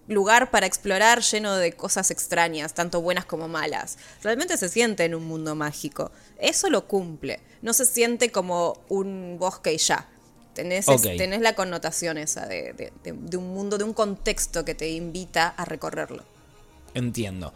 lugar 0.08 0.52
para 0.52 0.66
explorar 0.66 1.22
lleno 1.22 1.56
de 1.56 1.74
cosas 1.74 2.12
extrañas, 2.12 2.74
tanto 2.74 3.02
buenas 3.02 3.26
como 3.26 3.48
malas. 3.48 3.98
Realmente 4.24 4.56
se 4.58 4.70
siente 4.70 5.04
en 5.06 5.16
un 5.16 5.26
mundo 5.26 5.54
mágico. 5.56 6.12
Eso 6.40 6.70
lo 6.70 6.88
cumple. 6.88 7.40
No 7.62 7.74
se 7.74 7.86
siente 7.86 8.32
como 8.32 8.80
un 8.90 9.38
bosque 9.40 9.74
y 9.74 9.78
ya. 9.78 10.08
Tenés, 10.54 10.88
es- 10.96 11.02
tenés 11.18 11.42
la 11.42 11.54
connotación 11.56 12.18
esa 12.18 12.46
de, 12.48 12.74
de- 12.74 12.94
de- 13.04 13.12
de 13.14 13.38
un 13.38 13.54
mundo, 13.54 13.78
de 13.78 13.84
un 13.84 13.94
contexto 13.94 14.64
que 14.66 14.74
te 14.76 14.90
invita 14.90 15.50
a 15.50 15.66
recorrerlo. 15.66 16.24
Entiendo. 16.94 17.54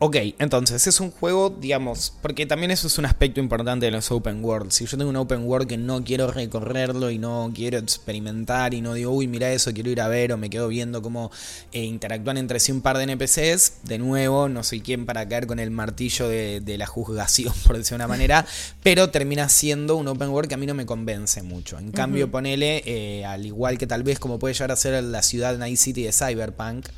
Ok, 0.00 0.16
entonces 0.40 0.88
es 0.88 0.98
un 0.98 1.12
juego, 1.12 1.50
digamos, 1.50 2.12
porque 2.20 2.46
también 2.46 2.72
eso 2.72 2.88
es 2.88 2.98
un 2.98 3.06
aspecto 3.06 3.38
importante 3.38 3.86
de 3.86 3.92
los 3.92 4.10
open 4.10 4.44
world. 4.44 4.72
Si 4.72 4.84
yo 4.86 4.98
tengo 4.98 5.08
un 5.08 5.16
open 5.16 5.44
world 5.44 5.68
que 5.68 5.78
no 5.78 6.02
quiero 6.02 6.30
recorrerlo 6.32 7.12
y 7.12 7.18
no 7.18 7.52
quiero 7.54 7.78
experimentar 7.78 8.74
y 8.74 8.80
no 8.80 8.94
digo, 8.94 9.12
uy, 9.12 9.28
mira 9.28 9.52
eso, 9.52 9.72
quiero 9.72 9.90
ir 9.90 10.00
a 10.00 10.08
ver 10.08 10.32
o 10.32 10.36
me 10.36 10.50
quedo 10.50 10.66
viendo 10.66 11.00
cómo 11.00 11.30
eh, 11.72 11.84
interactúan 11.84 12.38
entre 12.38 12.58
sí 12.58 12.72
un 12.72 12.80
par 12.80 12.98
de 12.98 13.04
NPCs, 13.04 13.84
de 13.84 13.98
nuevo, 13.98 14.48
no 14.48 14.64
soy 14.64 14.80
quien 14.80 15.06
para 15.06 15.28
caer 15.28 15.46
con 15.46 15.60
el 15.60 15.70
martillo 15.70 16.28
de, 16.28 16.60
de 16.60 16.76
la 16.76 16.86
juzgación, 16.86 17.54
por 17.66 17.78
decirlo 17.78 17.98
de 17.98 18.04
una 18.04 18.08
manera, 18.08 18.44
pero 18.82 19.10
termina 19.10 19.48
siendo 19.48 19.94
un 19.96 20.08
open 20.08 20.30
world 20.30 20.48
que 20.48 20.54
a 20.54 20.58
mí 20.58 20.66
no 20.66 20.74
me 20.74 20.86
convence 20.86 21.42
mucho. 21.42 21.78
En 21.78 21.92
cambio, 21.92 22.32
ponele, 22.32 22.82
eh, 22.84 23.24
al 23.24 23.46
igual 23.46 23.78
que 23.78 23.86
tal 23.86 24.02
vez 24.02 24.18
como 24.18 24.40
puede 24.40 24.54
llegar 24.54 24.72
a 24.72 24.76
ser 24.76 25.02
la 25.04 25.22
ciudad 25.22 25.56
Night 25.56 25.78
City 25.78 26.02
de 26.02 26.12
Cyberpunk, 26.12 26.88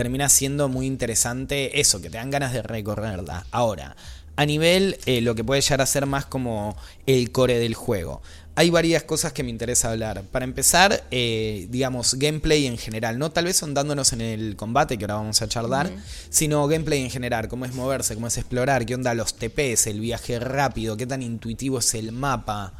termina 0.00 0.30
siendo 0.30 0.70
muy 0.70 0.86
interesante 0.86 1.78
eso, 1.78 2.00
que 2.00 2.08
te 2.08 2.16
dan 2.16 2.30
ganas 2.30 2.54
de 2.54 2.62
recorrerla. 2.62 3.44
Ahora, 3.50 3.96
a 4.34 4.46
nivel 4.46 4.96
eh, 5.04 5.20
lo 5.20 5.34
que 5.34 5.44
puede 5.44 5.60
llegar 5.60 5.82
a 5.82 5.84
ser 5.84 6.06
más 6.06 6.24
como 6.24 6.74
el 7.04 7.30
core 7.32 7.58
del 7.58 7.74
juego. 7.74 8.22
Hay 8.54 8.70
varias 8.70 9.02
cosas 9.02 9.34
que 9.34 9.42
me 9.42 9.50
interesa 9.50 9.90
hablar. 9.90 10.22
Para 10.22 10.46
empezar, 10.46 11.04
eh, 11.10 11.66
digamos, 11.68 12.14
gameplay 12.14 12.66
en 12.66 12.78
general. 12.78 13.18
No 13.18 13.30
tal 13.30 13.44
vez 13.44 13.62
ondándonos 13.62 14.14
en 14.14 14.22
el 14.22 14.56
combate, 14.56 14.96
que 14.96 15.04
ahora 15.04 15.16
vamos 15.16 15.42
a 15.42 15.48
charlar, 15.48 15.90
sino 16.30 16.66
gameplay 16.66 17.02
en 17.02 17.10
general. 17.10 17.48
Cómo 17.48 17.66
es 17.66 17.74
moverse, 17.74 18.14
cómo 18.14 18.28
es 18.28 18.38
explorar, 18.38 18.86
qué 18.86 18.94
onda 18.94 19.12
los 19.12 19.34
TPs, 19.34 19.86
el 19.86 20.00
viaje 20.00 20.40
rápido, 20.40 20.96
qué 20.96 21.06
tan 21.06 21.22
intuitivo 21.22 21.80
es 21.80 21.92
el 21.92 22.10
mapa. 22.12 22.72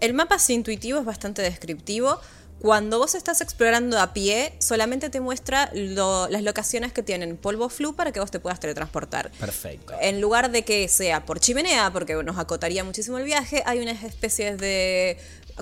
El 0.00 0.12
mapa 0.12 0.36
es 0.36 0.50
intuitivo, 0.50 0.98
es 0.98 1.06
bastante 1.06 1.40
descriptivo. 1.40 2.20
Cuando 2.64 2.98
vos 2.98 3.14
estás 3.14 3.42
explorando 3.42 4.00
a 4.00 4.14
pie, 4.14 4.54
solamente 4.58 5.10
te 5.10 5.20
muestra 5.20 5.68
lo- 5.74 6.28
las 6.30 6.40
locaciones 6.42 6.94
que 6.94 7.02
tienen 7.02 7.36
polvo 7.36 7.68
flu 7.68 7.94
para 7.94 8.10
que 8.10 8.20
vos 8.20 8.30
te 8.30 8.40
puedas 8.40 8.58
teletransportar. 8.58 9.30
Perfecto. 9.32 9.92
En 10.00 10.22
lugar 10.22 10.50
de 10.50 10.62
que 10.62 10.88
sea 10.88 11.26
por 11.26 11.40
chimenea, 11.40 11.92
porque 11.92 12.14
nos 12.24 12.38
acotaría 12.38 12.82
muchísimo 12.82 13.18
el 13.18 13.24
viaje, 13.24 13.62
hay 13.66 13.80
unas 13.80 14.02
especies 14.02 14.56
de 14.56 15.18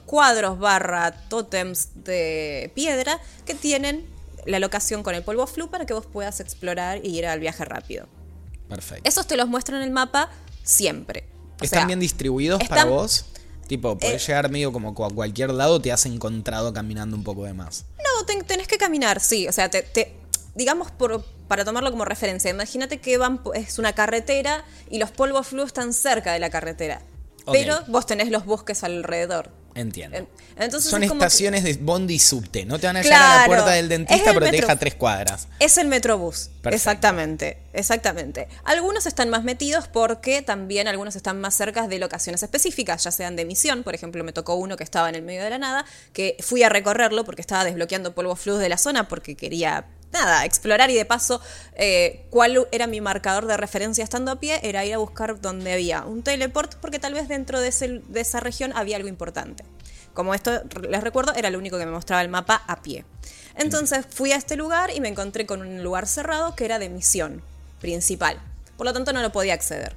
cuadros 0.07 0.61
barra 0.61 1.11
tótems 1.29 1.89
de 2.05 2.71
piedra 2.77 3.19
que 3.47 3.57
tienen 3.57 4.07
la 4.47 4.61
locación 4.61 5.03
con 5.03 5.17
el 5.17 5.25
polvo 5.25 5.49
flu 5.49 5.69
para 5.71 5.87
que 5.87 5.95
vos 5.95 6.07
puedas 6.07 6.39
explorar 6.39 7.05
y 7.05 7.19
ir 7.19 7.27
al 7.27 7.41
viaje 7.41 7.65
rápido. 7.65 8.07
Perfecto. 8.69 9.09
Esos 9.09 9.27
te 9.27 9.37
los 9.37 9.49
muestran 9.49 9.79
en 9.79 9.89
el 9.89 9.91
mapa 9.91 10.31
siempre. 10.63 11.25
O 11.61 11.65
¿Están 11.65 11.81
sea, 11.81 11.87
bien 11.87 11.99
distribuidos 11.99 12.61
están- 12.61 12.79
para 12.79 12.91
vos? 12.91 13.27
Tipo, 13.67 13.97
podés 13.99 14.23
Eh, 14.23 14.27
llegar 14.27 14.51
medio 14.51 14.73
como 14.73 14.91
a 14.91 14.95
cualquier 15.11 15.51
lado, 15.51 15.81
te 15.81 15.93
has 15.93 16.05
encontrado 16.07 16.73
caminando 16.73 17.17
un 17.17 17.25
poco 17.25 17.45
de 17.45 17.55
más. 17.55 17.85
No, 17.99 18.27
ten- 18.27 18.45
tenés 18.45 18.69
que 18.69 18.77
caminar, 18.79 19.21
sí. 19.21 19.49
O 19.49 19.53
sea, 19.53 19.71
te, 19.71 19.83
te- 19.83 20.15
digamos, 20.55 20.91
por, 20.91 21.25
para 21.49 21.65
tomarlo 21.65 21.91
como 21.91 22.05
referencia, 22.05 22.51
imagínate 22.51 22.99
que 23.01 23.17
van, 23.19 23.41
es 23.55 23.79
una 23.79 23.93
carretera 23.95 24.65
y 24.91 24.99
los 24.99 25.11
polvos 25.11 25.47
flu 25.47 25.63
están 25.63 25.93
cerca 25.95 26.33
de 26.33 26.39
la 26.39 26.51
carretera. 26.51 27.01
Pero 27.51 27.79
vos 27.89 28.07
tenés 28.07 28.31
los 28.31 28.45
bosques 28.45 28.85
alrededor. 28.85 29.51
Entiendo. 29.75 30.19
En- 30.19 30.29
entonces 30.57 30.91
Son 30.91 31.03
es 31.03 31.11
que- 31.11 31.17
estaciones 31.17 31.65
de 31.65 31.75
bondi 31.75 32.15
y 32.15 32.19
subte. 32.19 32.65
No 32.67 32.79
te 32.79 32.87
van 32.87 32.97
a 32.99 33.03
llevar 33.03 33.23
a 33.23 33.39
la 33.41 33.47
puerta 33.47 33.71
del 33.71 33.89
dentista, 33.89 34.33
pero 34.35 34.47
te 34.47 34.53
deja 34.53 34.77
tres 34.77 34.95
cuadras. 34.95 35.49
Es 35.59 35.79
el 35.79 35.89
Metrobús. 35.89 36.51
Perfecto. 36.61 36.77
Exactamente, 36.77 37.59
exactamente. 37.73 38.49
Algunos 38.65 39.07
están 39.07 39.31
más 39.31 39.45
metidos 39.45 39.89
porque 39.89 40.43
también 40.43 40.89
algunos 40.89 41.17
están 41.17 41.41
más 41.41 41.55
cerca 41.55 41.89
de 41.89 41.99
locaciones 41.99 42.43
específicas, 42.43 43.03
ya 43.05 43.11
sean 43.11 43.35
de 43.35 43.45
misión. 43.45 43.83
Por 43.83 43.95
ejemplo, 43.95 44.23
me 44.25 44.33
tocó 44.33 44.55
uno 44.55 44.77
que 44.77 44.85
estaba 44.85 45.09
en 45.09 45.15
el 45.15 45.23
medio 45.23 45.43
de 45.43 45.51
la 45.51 45.59
nada, 45.59 45.85
que 46.13 46.37
fui 46.41 46.63
a 46.63 46.69
recorrerlo 46.69 47.25
porque 47.25 47.41
estaba 47.41 47.65
desbloqueando 47.65 48.15
polvo 48.15 48.37
flux 48.37 48.59
de 48.61 48.69
la 48.69 48.77
zona 48.79 49.09
porque 49.09 49.35
quería, 49.37 49.87
nada, 50.13 50.45
explorar 50.45 50.91
y 50.91 50.95
de 50.95 51.05
paso, 51.05 51.41
eh, 51.75 52.25
cuál 52.31 52.67
era 52.71 52.87
mi 52.87 53.01
marcador 53.01 53.47
de 53.47 53.57
referencia 53.57 54.05
estando 54.05 54.31
a 54.31 54.41
pie, 54.41 54.61
era 54.63 54.85
ir 54.85 54.95
a 54.95 54.99
buscar 54.99 55.41
donde 55.41 55.73
había 55.73 56.05
un 56.05 56.23
teleport 56.23 56.75
porque 56.77 56.99
tal 56.99 57.15
vez 57.15 57.29
dentro 57.29 57.61
de, 57.61 58.03
de 58.07 58.21
esa 58.21 58.41
región 58.41 58.73
había 58.75 58.97
algo 58.97 59.09
importante. 59.09 59.65
Como 60.15 60.35
esto, 60.35 60.63
les 60.89 61.03
recuerdo, 61.03 61.33
era 61.35 61.49
lo 61.51 61.59
único 61.59 61.79
que 61.79 61.87
me 61.87 61.93
mostraba 61.93 62.21
el 62.21 62.29
mapa 62.29 62.63
a 62.67 62.83
pie. 62.83 63.05
Entonces 63.57 64.07
fui 64.09 64.33
a 64.33 64.37
este 64.37 64.57
lugar 64.57 64.91
y 64.95 65.01
me 65.01 65.09
encontré 65.09 65.47
con 65.47 65.63
un 65.63 65.83
lugar 65.83 66.07
cerrado 66.07 66.55
que 66.55 66.65
era 66.65 66.79
de 66.79 66.89
misión 66.89 67.43
principal. 67.81 68.41
Por 68.77 68.87
lo 68.87 68.93
tanto 68.93 69.13
no 69.13 69.23
lo 69.23 69.33
podía 69.33 69.55
acceder. 69.55 69.95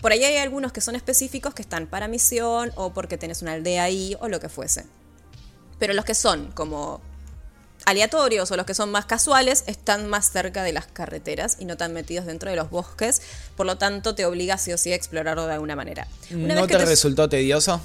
Por 0.00 0.12
ahí 0.12 0.22
hay 0.22 0.36
algunos 0.36 0.72
que 0.72 0.82
son 0.82 0.96
específicos 0.96 1.54
que 1.54 1.62
están 1.62 1.86
para 1.86 2.08
misión 2.08 2.72
o 2.74 2.92
porque 2.92 3.16
tenés 3.16 3.40
una 3.40 3.52
aldea 3.52 3.84
ahí 3.84 4.16
o 4.20 4.28
lo 4.28 4.38
que 4.38 4.50
fuese. 4.50 4.84
Pero 5.78 5.94
los 5.94 6.04
que 6.04 6.14
son 6.14 6.52
como 6.52 7.00
aleatorios 7.86 8.50
o 8.50 8.56
los 8.56 8.66
que 8.66 8.74
son 8.74 8.90
más 8.90 9.06
casuales 9.06 9.64
están 9.66 10.08
más 10.08 10.30
cerca 10.30 10.62
de 10.62 10.72
las 10.72 10.86
carreteras 10.86 11.56
y 11.58 11.64
no 11.64 11.76
tan 11.76 11.92
metidos 11.92 12.26
dentro 12.26 12.50
de 12.50 12.56
los 12.56 12.70
bosques. 12.70 13.22
Por 13.56 13.66
lo 13.66 13.78
tanto 13.78 14.14
te 14.14 14.24
obliga 14.26 14.58
sí 14.58 14.72
o 14.72 14.78
sí 14.78 14.92
a 14.92 14.94
explorarlo 14.94 15.46
de 15.46 15.54
alguna 15.54 15.76
manera. 15.76 16.06
Una 16.30 16.54
¿No 16.54 16.62
vez 16.62 16.70
que 16.70 16.78
te 16.78 16.84
resultó 16.84 17.28
tedioso? 17.28 17.80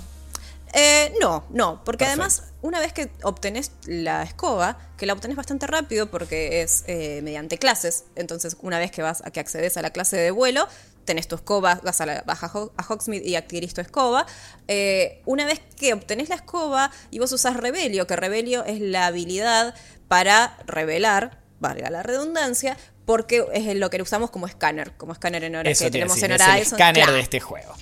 eh, 0.73 1.13
no, 1.19 1.45
no, 1.49 1.81
porque 1.83 2.05
Perfecto. 2.05 2.21
además 2.23 2.43
una 2.61 2.79
vez 2.79 2.93
que 2.93 3.09
obtenés 3.23 3.71
la 3.85 4.21
escoba, 4.23 4.77
que 4.97 5.05
la 5.05 5.13
obtenés 5.13 5.35
bastante 5.37 5.65
rápido 5.65 6.11
porque 6.11 6.61
es 6.61 6.83
eh, 6.87 7.21
mediante 7.23 7.57
clases, 7.57 8.03
entonces 8.15 8.57
una 8.61 8.77
vez 8.77 8.91
que 8.91 9.01
vas 9.01 9.23
a 9.25 9.31
que 9.31 9.39
accedes 9.39 9.77
a 9.77 9.81
la 9.81 9.89
clase 9.91 10.17
de 10.17 10.31
vuelo, 10.31 10.67
tenés 11.09 11.27
tu 11.27 11.35
escoba, 11.35 11.79
vas 11.83 11.99
a, 12.01 12.05
la, 12.05 12.23
vas 12.25 12.43
a 12.43 12.47
Ho- 12.53 12.71
a 12.77 12.83
Hogsmeade 12.87 13.27
y 13.27 13.35
adquirís 13.35 13.73
tu 13.73 13.81
escoba. 13.81 14.25
Eh, 14.67 15.21
una 15.25 15.45
vez 15.45 15.59
que 15.75 15.93
obtenés 15.93 16.29
la 16.29 16.35
escoba 16.35 16.91
y 17.11 17.17
vos 17.19 17.31
usás 17.31 17.57
Rebelio, 17.57 18.05
que 18.07 18.15
Rebelio 18.15 18.63
es 18.65 18.79
la 18.79 19.07
habilidad 19.07 19.73
para 20.07 20.57
revelar, 20.67 21.39
valga 21.59 21.89
la 21.89 22.03
redundancia, 22.03 22.77
porque 23.05 23.43
es 23.53 23.75
lo 23.75 23.89
que 23.89 24.01
usamos 24.01 24.29
como 24.29 24.45
escáner, 24.45 24.91
como 24.97 25.13
escáner 25.13 25.43
en 25.43 25.55
Horizon, 25.55 25.87
que 25.87 25.91
tenemos 25.91 26.15
decir, 26.15 26.29
en 26.31 26.35
es 26.35 26.41
el 26.41 26.51
Horizon. 26.51 26.73
escáner 26.75 27.03
Claro. 27.03 27.13
de 27.13 27.19
este 27.21 27.39
juego. 27.39 27.73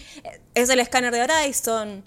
Es 0.56 0.70
el 0.70 0.80
escáner 0.80 1.14
de 1.14 1.22
Horizon, 1.22 2.04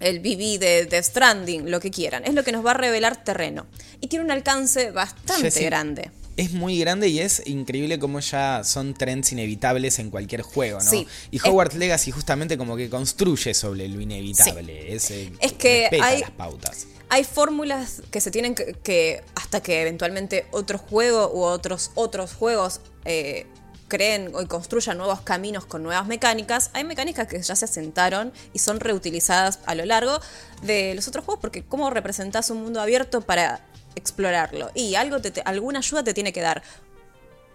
el 0.00 0.18
BB 0.20 0.58
de, 0.58 0.86
de 0.86 1.02
Stranding, 1.02 1.70
lo 1.70 1.78
que 1.80 1.90
quieran. 1.90 2.24
Es 2.24 2.34
lo 2.34 2.42
que 2.44 2.52
nos 2.52 2.64
va 2.66 2.72
a 2.72 2.74
revelar 2.74 3.22
terreno. 3.24 3.66
Y 4.00 4.08
tiene 4.08 4.24
un 4.24 4.30
alcance 4.32 4.90
bastante 4.90 5.44
Jessy, 5.50 5.64
grande. 5.64 6.10
Es 6.38 6.52
muy 6.52 6.78
grande 6.78 7.08
y 7.08 7.18
es 7.18 7.42
increíble 7.46 7.98
cómo 7.98 8.20
ya 8.20 8.62
son 8.64 8.94
trends 8.94 9.32
inevitables 9.32 9.98
en 9.98 10.08
cualquier 10.10 10.42
juego, 10.42 10.78
¿no? 10.78 10.88
Sí. 10.88 11.06
Y 11.32 11.40
Hogwarts 11.40 11.74
Legacy 11.74 12.12
justamente 12.12 12.56
como 12.56 12.76
que 12.76 12.88
construye 12.88 13.52
sobre 13.54 13.88
lo 13.88 14.00
inevitable. 14.00 14.94
Es, 14.94 15.10
eh, 15.10 15.32
Es 15.40 15.52
que 15.52 15.88
hay- 16.00 16.20
las 16.20 16.30
pautas. 16.30 16.86
Hay 17.10 17.24
fórmulas 17.24 18.02
que 18.10 18.20
se 18.20 18.30
tienen 18.30 18.54
que, 18.54 18.74
que 18.82 19.24
hasta 19.34 19.60
que 19.62 19.82
eventualmente 19.82 20.46
otro 20.52 20.78
juego 20.78 21.30
u 21.34 21.42
otros, 21.42 21.90
otros 21.94 22.34
juegos 22.34 22.80
eh, 23.04 23.46
creen 23.88 24.30
y 24.40 24.46
construyan 24.46 24.98
nuevos 24.98 25.22
caminos 25.22 25.64
con 25.66 25.82
nuevas 25.82 26.06
mecánicas, 26.06 26.70
hay 26.74 26.84
mecánicas 26.84 27.26
que 27.26 27.40
ya 27.42 27.56
se 27.56 27.64
asentaron 27.64 28.32
y 28.52 28.58
son 28.60 28.78
reutilizadas 28.78 29.58
a 29.66 29.74
lo 29.74 29.84
largo 29.86 30.20
de 30.62 30.94
los 30.94 31.08
otros 31.08 31.24
juegos, 31.24 31.40
porque 31.40 31.64
¿cómo 31.64 31.88
representás 31.90 32.50
un 32.50 32.62
mundo 32.62 32.80
abierto 32.80 33.22
para 33.22 33.64
explorarlo? 33.94 34.70
Y 34.74 34.94
algo 34.94 35.20
te- 35.20 35.42
alguna 35.44 35.78
ayuda 35.80 36.02
te 36.04 36.14
tiene 36.14 36.32
que 36.32 36.40
dar. 36.40 36.62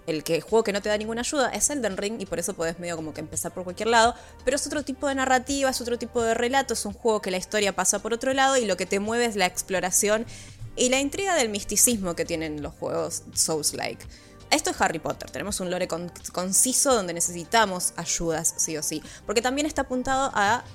El 0.06 0.26
que 0.26 0.42
juego 0.42 0.66
que 0.66 0.74
no 0.74 0.82
te 0.82 0.90
da 0.90 0.98
ninguna 0.98 1.22
ayuda 1.22 1.50
es 1.50 1.70
Elden 1.70 1.96
Ring 1.96 2.20
y 2.22 2.26
por 2.26 2.38
eso 2.38 2.54
podés 2.54 2.78
medio 2.78 2.98
como 2.98 3.14
que 3.14 3.22
empezar 3.22 3.54
por 3.54 3.64
cualquier 3.64 3.88
lado, 3.88 4.14
pero 4.44 4.58
es 4.58 4.68
otro 4.68 4.84
tipo 4.84 5.08
de 5.08 5.16
narrativa, 5.16 5.70
es 5.70 5.80
otro 5.80 5.98
tipo 5.98 6.22
de 6.22 6.34
relato, 6.34 6.74
es 6.74 6.86
un 6.86 6.92
juego 6.92 7.22
que 7.22 7.32
la 7.32 7.38
historia 7.38 7.74
pasa 7.74 8.00
por 8.00 8.14
otro 8.14 8.34
lado 8.34 8.58
y 8.58 8.66
lo 8.66 8.76
que 8.76 8.86
te 8.86 9.00
mueve 9.00 9.26
es 9.26 9.38
la 9.38 9.46
exploración 9.46 10.26
y 10.76 10.90
la 10.90 11.00
intriga 11.00 11.36
del 11.36 11.48
misticismo 11.48 12.16
que 12.16 12.26
tienen 12.26 12.62
los 12.62 12.74
juegos 12.74 13.24
Souls-like. 13.34 14.06
Esto 14.52 14.72
es 14.72 14.82
Harry 14.82 15.00
Potter, 15.00 15.32
tenemos 15.32 15.62
un 15.62 15.72
lore 15.72 15.88
con- 15.88 16.12
conciso 16.34 16.94
donde 16.94 17.14
necesitamos 17.14 17.94
ayudas, 17.96 18.54
sí 18.58 18.76
o 18.76 18.84
sí, 18.84 19.02
porque 19.26 19.42
también 19.42 19.66
está 19.68 19.84
apuntado 19.84 20.32
a 20.34 20.66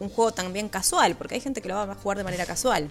un 0.00 0.08
juego 0.08 0.32
también 0.32 0.70
casual, 0.70 1.14
porque 1.14 1.34
hay 1.34 1.40
gente 1.42 1.60
que 1.60 1.68
lo 1.68 1.74
va 1.74 1.82
a 1.92 1.94
jugar 1.94 2.16
de 2.16 2.24
manera 2.24 2.46
casual. 2.46 2.88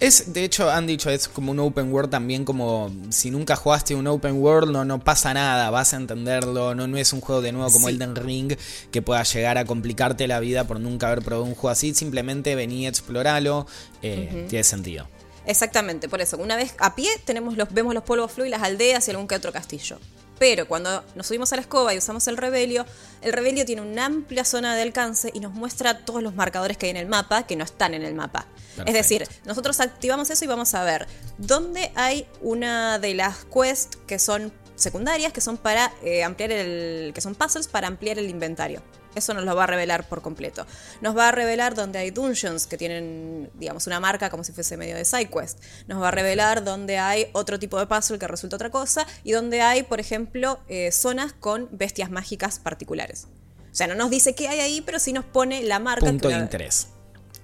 Es, 0.00 0.32
de 0.32 0.44
hecho, 0.44 0.70
han 0.70 0.86
dicho, 0.86 1.10
es 1.10 1.26
como 1.26 1.50
un 1.50 1.58
open 1.58 1.92
world 1.92 2.10
también, 2.10 2.44
como 2.44 2.92
si 3.10 3.32
nunca 3.32 3.56
jugaste 3.56 3.96
un 3.96 4.06
open 4.06 4.40
world, 4.40 4.70
no, 4.70 4.84
no 4.84 5.00
pasa 5.00 5.34
nada, 5.34 5.70
vas 5.70 5.92
a 5.92 5.96
entenderlo, 5.96 6.76
no, 6.76 6.86
no 6.86 6.96
es 6.98 7.12
un 7.12 7.20
juego 7.20 7.42
de 7.42 7.50
nuevo 7.50 7.68
como 7.72 7.88
Sí. 7.88 7.94
Elden 7.94 8.14
Ring 8.14 8.52
que 8.92 9.02
pueda 9.02 9.24
llegar 9.24 9.58
a 9.58 9.64
complicarte 9.64 10.28
la 10.28 10.38
vida 10.38 10.64
por 10.64 10.78
nunca 10.78 11.08
haber 11.08 11.24
probado 11.24 11.44
un 11.44 11.54
juego 11.54 11.70
así, 11.70 11.94
simplemente 11.94 12.54
vení 12.54 12.86
a 12.86 12.90
explorarlo, 12.90 13.66
eh, 14.02 14.46
tiene 14.48 14.62
sentido. 14.62 15.08
Exactamente, 15.46 16.08
por 16.08 16.20
eso. 16.20 16.36
Una 16.36 16.54
vez 16.54 16.74
a 16.78 16.94
pie 16.94 17.08
tenemos 17.24 17.56
los, 17.56 17.72
vemos 17.72 17.92
los 17.94 18.04
polvos 18.04 18.30
flu 18.30 18.44
y 18.44 18.50
las 18.50 18.62
aldeas 18.62 19.08
y 19.08 19.10
algún 19.10 19.26
que 19.26 19.34
otro 19.34 19.50
castillo. 19.50 19.98
Pero 20.38 20.68
cuando 20.68 21.04
nos 21.14 21.26
subimos 21.26 21.52
a 21.52 21.56
la 21.56 21.62
escoba 21.62 21.94
y 21.94 21.98
usamos 21.98 22.26
el 22.28 22.36
Rebelio, 22.36 22.86
el 23.22 23.32
Rebelio 23.32 23.64
tiene 23.64 23.82
una 23.82 24.06
amplia 24.06 24.44
zona 24.44 24.76
de 24.76 24.82
alcance 24.82 25.30
y 25.34 25.40
nos 25.40 25.52
muestra 25.52 26.04
todos 26.04 26.22
los 26.22 26.34
marcadores 26.34 26.76
que 26.76 26.86
hay 26.86 26.90
en 26.90 26.96
el 26.96 27.06
mapa 27.06 27.46
que 27.46 27.56
no 27.56 27.64
están 27.64 27.94
en 27.94 28.02
el 28.02 28.14
mapa. 28.14 28.46
Es 28.86 28.94
decir, 28.94 29.26
nosotros 29.44 29.80
activamos 29.80 30.30
eso 30.30 30.44
y 30.44 30.48
vamos 30.48 30.74
a 30.74 30.84
ver 30.84 31.08
dónde 31.36 31.90
hay 31.96 32.26
una 32.40 32.98
de 32.98 33.14
las 33.14 33.44
quests 33.44 33.98
que 34.06 34.20
son 34.20 34.52
secundarias, 34.78 35.32
que 35.32 35.40
son 35.40 35.56
para 35.56 35.92
eh, 36.02 36.24
ampliar 36.24 36.52
el. 36.52 37.12
que 37.14 37.20
son 37.20 37.34
puzzles 37.34 37.68
para 37.68 37.88
ampliar 37.88 38.18
el 38.18 38.30
inventario. 38.30 38.82
Eso 39.14 39.34
nos 39.34 39.44
lo 39.44 39.56
va 39.56 39.64
a 39.64 39.66
revelar 39.66 40.08
por 40.08 40.22
completo. 40.22 40.66
Nos 41.00 41.16
va 41.16 41.28
a 41.28 41.32
revelar 41.32 41.74
donde 41.74 41.98
hay 41.98 42.10
dungeons 42.10 42.66
que 42.66 42.76
tienen, 42.76 43.50
digamos, 43.54 43.86
una 43.86 43.98
marca 44.00 44.30
como 44.30 44.44
si 44.44 44.52
fuese 44.52 44.76
medio 44.76 44.96
de 44.96 45.04
sidequest. 45.04 45.58
Nos 45.88 46.00
va 46.00 46.08
a 46.08 46.10
revelar 46.10 46.62
donde 46.62 46.98
hay 46.98 47.26
otro 47.32 47.58
tipo 47.58 47.78
de 47.78 47.86
puzzle 47.86 48.18
que 48.18 48.28
resulta 48.28 48.56
otra 48.56 48.70
cosa 48.70 49.06
y 49.24 49.32
donde 49.32 49.60
hay, 49.60 49.82
por 49.82 49.98
ejemplo, 49.98 50.60
eh, 50.68 50.92
zonas 50.92 51.32
con 51.32 51.68
bestias 51.72 52.10
mágicas 52.10 52.58
particulares. 52.58 53.26
O 53.72 53.74
sea, 53.74 53.86
no 53.86 53.94
nos 53.94 54.10
dice 54.10 54.34
qué 54.34 54.48
hay 54.48 54.60
ahí, 54.60 54.80
pero 54.82 54.98
sí 54.98 55.12
nos 55.12 55.24
pone 55.24 55.62
la 55.62 55.78
marca. 55.78 56.06
Punto 56.06 56.28
de 56.28 56.36
interés. 56.36 56.88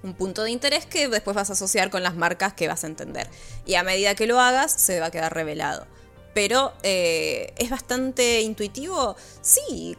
Un 0.03 0.13
punto 0.13 0.43
de 0.43 0.51
interés 0.51 0.85
que 0.85 1.09
después 1.09 1.35
vas 1.35 1.49
a 1.49 1.53
asociar 1.53 1.89
con 1.89 2.03
las 2.03 2.15
marcas 2.15 2.53
que 2.53 2.67
vas 2.67 2.83
a 2.83 2.87
entender. 2.87 3.27
Y 3.65 3.75
a 3.75 3.83
medida 3.83 4.15
que 4.15 4.27
lo 4.27 4.39
hagas, 4.39 4.71
se 4.71 4.99
va 4.99 5.07
a 5.07 5.11
quedar 5.11 5.33
revelado 5.33 5.87
pero 6.35 6.73
eh, 6.83 7.53
es 7.57 7.69
bastante 7.69 8.41
intuitivo. 8.41 9.15
Sí, 9.41 9.95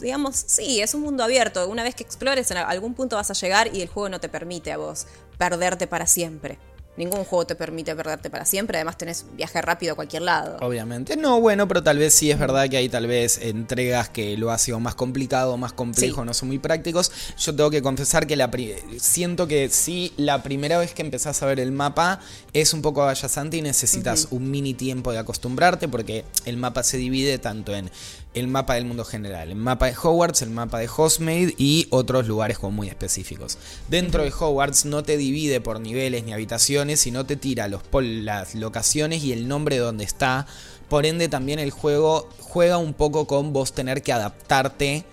digamos, 0.00 0.36
sí, 0.36 0.82
es 0.82 0.94
un 0.94 1.02
mundo 1.02 1.22
abierto. 1.22 1.68
Una 1.68 1.84
vez 1.84 1.94
que 1.94 2.02
explores, 2.02 2.50
en 2.50 2.56
algún 2.56 2.94
punto 2.94 3.14
vas 3.14 3.30
a 3.30 3.34
llegar 3.34 3.72
y 3.72 3.80
el 3.80 3.88
juego 3.88 4.08
no 4.08 4.18
te 4.18 4.28
permite 4.28 4.72
a 4.72 4.78
vos 4.78 5.06
perderte 5.38 5.86
para 5.86 6.08
siempre. 6.08 6.58
Ningún 6.96 7.24
juego 7.24 7.44
te 7.44 7.54
permite 7.54 7.94
perderte 7.96 8.30
para 8.30 8.44
siempre, 8.44 8.78
además 8.78 8.96
tenés 8.96 9.26
viaje 9.36 9.60
rápido 9.60 9.92
a 9.92 9.96
cualquier 9.96 10.22
lado. 10.22 10.58
Obviamente, 10.60 11.16
no, 11.16 11.40
bueno, 11.40 11.66
pero 11.66 11.82
tal 11.82 11.98
vez 11.98 12.14
sí 12.14 12.30
es 12.30 12.38
verdad 12.38 12.68
que 12.68 12.76
hay 12.76 12.88
tal 12.88 13.06
vez 13.06 13.38
entregas 13.38 14.08
que 14.08 14.36
lo 14.36 14.50
ha 14.50 14.58
sido 14.58 14.78
más 14.80 14.94
complicado, 14.94 15.56
más 15.56 15.72
complejo, 15.72 16.24
no 16.24 16.32
son 16.34 16.48
muy 16.48 16.58
prácticos. 16.58 17.10
Yo 17.38 17.54
tengo 17.54 17.70
que 17.70 17.82
confesar 17.82 18.26
que 18.26 18.36
la 18.36 18.50
siento 18.98 19.48
que 19.48 19.68
sí, 19.70 20.12
la 20.16 20.42
primera 20.42 20.78
vez 20.78 20.94
que 20.94 21.02
empezás 21.02 21.42
a 21.42 21.46
ver 21.46 21.58
el 21.60 21.72
mapa 21.72 22.20
es 22.52 22.72
un 22.72 22.82
poco 22.82 23.02
adyacente 23.02 23.56
y 23.56 23.62
necesitas 23.62 24.28
un 24.30 24.50
mini 24.50 24.74
tiempo 24.74 25.12
de 25.12 25.18
acostumbrarte 25.18 25.88
porque 25.88 26.24
el 26.44 26.56
mapa 26.56 26.82
se 26.82 26.96
divide 26.96 27.38
tanto 27.38 27.74
en 27.74 27.90
el 28.34 28.48
mapa 28.48 28.74
del 28.74 28.84
mundo 28.84 29.04
general, 29.04 29.50
el 29.50 29.56
mapa 29.56 29.86
de 29.86 29.94
Hogwarts, 30.00 30.42
el 30.42 30.50
mapa 30.50 30.78
de 30.78 30.88
Hogsmeade 30.88 31.54
y 31.56 31.86
otros 31.90 32.26
lugares 32.26 32.58
como 32.58 32.72
muy 32.72 32.88
específicos. 32.88 33.58
Dentro 33.88 34.24
de 34.24 34.32
Hogwarts 34.32 34.84
no 34.84 35.04
te 35.04 35.16
divide 35.16 35.60
por 35.60 35.80
niveles 35.80 36.24
ni 36.24 36.32
habitaciones, 36.32 37.00
sino 37.00 37.24
te 37.24 37.36
tira 37.36 37.68
los 37.68 37.82
las 37.92 38.54
locaciones 38.54 39.22
y 39.22 39.32
el 39.32 39.46
nombre 39.46 39.76
de 39.76 39.82
donde 39.82 40.04
está. 40.04 40.46
Por 40.88 41.06
ende 41.06 41.28
también 41.28 41.58
el 41.60 41.70
juego 41.70 42.28
juega 42.40 42.76
un 42.76 42.92
poco 42.92 43.26
con 43.26 43.52
vos 43.52 43.72
tener 43.72 44.02
que 44.02 44.12
adaptarte 44.12 45.04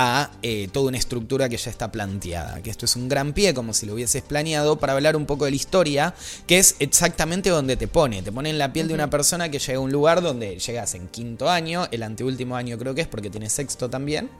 a 0.00 0.30
eh, 0.42 0.68
toda 0.70 0.86
una 0.90 0.96
estructura 0.96 1.48
que 1.48 1.56
ya 1.56 1.72
está 1.72 1.90
planteada. 1.90 2.62
Que 2.62 2.70
esto 2.70 2.84
es 2.84 2.94
un 2.94 3.08
gran 3.08 3.32
pie, 3.32 3.52
como 3.52 3.74
si 3.74 3.84
lo 3.84 3.94
hubieses 3.94 4.22
planeado, 4.22 4.78
para 4.78 4.92
hablar 4.92 5.16
un 5.16 5.26
poco 5.26 5.44
de 5.44 5.50
la 5.50 5.56
historia, 5.56 6.14
que 6.46 6.58
es 6.58 6.76
exactamente 6.78 7.50
donde 7.50 7.76
te 7.76 7.88
pone. 7.88 8.22
Te 8.22 8.30
pone 8.30 8.50
en 8.50 8.58
la 8.58 8.72
piel 8.72 8.86
de 8.86 8.94
una 8.94 9.10
persona 9.10 9.50
que 9.50 9.58
llega 9.58 9.78
a 9.78 9.80
un 9.80 9.90
lugar 9.90 10.22
donde 10.22 10.56
llegas 10.60 10.94
en 10.94 11.08
quinto 11.08 11.50
año, 11.50 11.88
el 11.90 12.04
anteúltimo 12.04 12.54
año 12.54 12.78
creo 12.78 12.94
que 12.94 13.00
es 13.00 13.08
porque 13.08 13.28
tiene 13.28 13.50
sexto 13.50 13.90
también. 13.90 14.30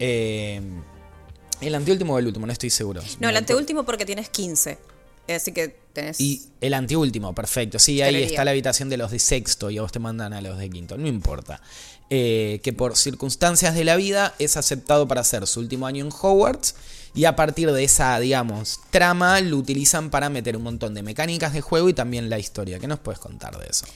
Eh, 0.00 0.60
el 1.60 1.74
anteúltimo 1.76 2.14
o 2.14 2.18
el 2.18 2.26
último, 2.26 2.44
no 2.44 2.52
estoy 2.52 2.70
seguro. 2.70 3.00
No, 3.20 3.28
el 3.28 3.36
anteúltimo 3.36 3.84
porque 3.84 4.06
tienes 4.06 4.28
15. 4.28 4.76
Así 5.28 5.52
que 5.52 5.76
tenés. 5.92 6.20
Y 6.20 6.42
el 6.60 6.74
anteúltimo, 6.74 7.34
perfecto. 7.34 7.78
Sí, 7.78 8.02
ahí 8.02 8.24
está 8.24 8.44
la 8.44 8.50
habitación 8.50 8.88
de 8.88 8.96
los 8.96 9.10
de 9.10 9.18
sexto 9.20 9.70
y 9.70 9.78
a 9.78 9.82
vos 9.82 9.92
te 9.92 9.98
mandan 9.98 10.32
a 10.32 10.40
los 10.40 10.58
de 10.58 10.68
quinto. 10.68 10.96
No 10.96 11.06
importa. 11.06 11.60
Eh, 12.08 12.60
que 12.62 12.72
por 12.72 12.96
circunstancias 12.96 13.74
de 13.74 13.82
la 13.82 13.96
vida 13.96 14.32
es 14.38 14.56
aceptado 14.56 15.08
para 15.08 15.22
hacer 15.22 15.44
su 15.48 15.58
último 15.58 15.86
año 15.86 16.04
en 16.04 16.12
Hogwarts. 16.12 16.76
Y 17.14 17.24
a 17.24 17.34
partir 17.34 17.72
de 17.72 17.82
esa, 17.82 18.18
digamos, 18.20 18.80
trama, 18.90 19.40
lo 19.40 19.56
utilizan 19.56 20.10
para 20.10 20.28
meter 20.28 20.56
un 20.56 20.62
montón 20.62 20.94
de 20.94 21.02
mecánicas 21.02 21.52
de 21.52 21.62
juego 21.62 21.88
y 21.88 21.94
también 21.94 22.30
la 22.30 22.38
historia. 22.38 22.78
¿Qué 22.78 22.86
nos 22.86 23.00
puedes 23.00 23.18
contar 23.18 23.58
de 23.58 23.66
eso? 23.66 23.86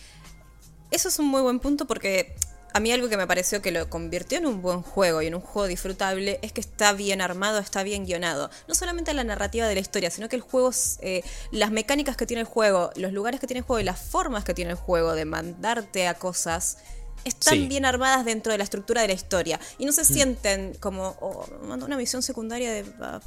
Eso 0.91 1.09
es 1.09 1.19
un 1.19 1.27
muy 1.27 1.41
buen 1.43 1.61
punto 1.61 1.87
porque 1.87 2.35
a 2.73 2.81
mí 2.81 2.93
algo 2.93 3.09
que 3.09 3.17
me 3.17 3.27
pareció 3.27 3.63
que 3.63 3.73
lo 3.73 3.89
convirtió 3.91 4.39
en 4.39 4.47
un 4.47 4.63
buen 4.63 4.83
juego 4.83 5.23
y 5.23 5.27
en 5.27 5.35
un 5.35 5.41
juego 5.41 5.69
disfrutable 5.69 6.39
es 6.43 6.53
que 6.53 6.61
está 6.61 6.93
bien 6.93 7.21
armado, 7.21 7.59
está 7.59 7.83
bien 7.83 8.07
guionado. 8.07 8.51
No 8.69 8.75
solamente 8.75 9.13
la 9.13 9.25
narrativa 9.25 9.67
de 9.67 9.75
la 9.75 9.81
historia, 9.81 10.11
sino 10.11 10.29
que 10.29 10.37
el 10.37 10.43
juego, 10.43 10.71
eh, 11.01 11.23
las 11.51 11.71
mecánicas 11.71 12.17
que 12.17 12.27
tiene 12.27 12.41
el 12.41 12.47
juego, 12.47 12.91
los 12.97 13.13
lugares 13.13 13.41
que 13.41 13.47
tiene 13.47 13.59
el 13.59 13.65
juego 13.65 13.81
y 13.81 13.85
las 13.85 14.01
formas 14.01 14.45
que 14.45 14.55
tiene 14.55 14.73
el 14.73 14.77
juego 14.77 15.15
de 15.15 15.25
mandarte 15.25 16.07
a 16.07 16.15
cosas 16.15 16.79
están 17.25 17.69
bien 17.69 17.85
armadas 17.85 18.25
dentro 18.25 18.53
de 18.53 18.59
la 18.59 18.65
estructura 18.65 19.03
de 19.03 19.09
la 19.09 19.15
historia. 19.15 19.61
Y 19.79 19.85
no 19.85 19.93
se 19.93 20.03
mm. 20.03 20.07
sienten 20.07 20.75
como, 20.81 21.17
oh, 21.21 21.47
una 21.63 21.97
misión 21.97 22.23
secundaria 22.23 22.73
de, 22.73 22.85
ah, 23.01 23.21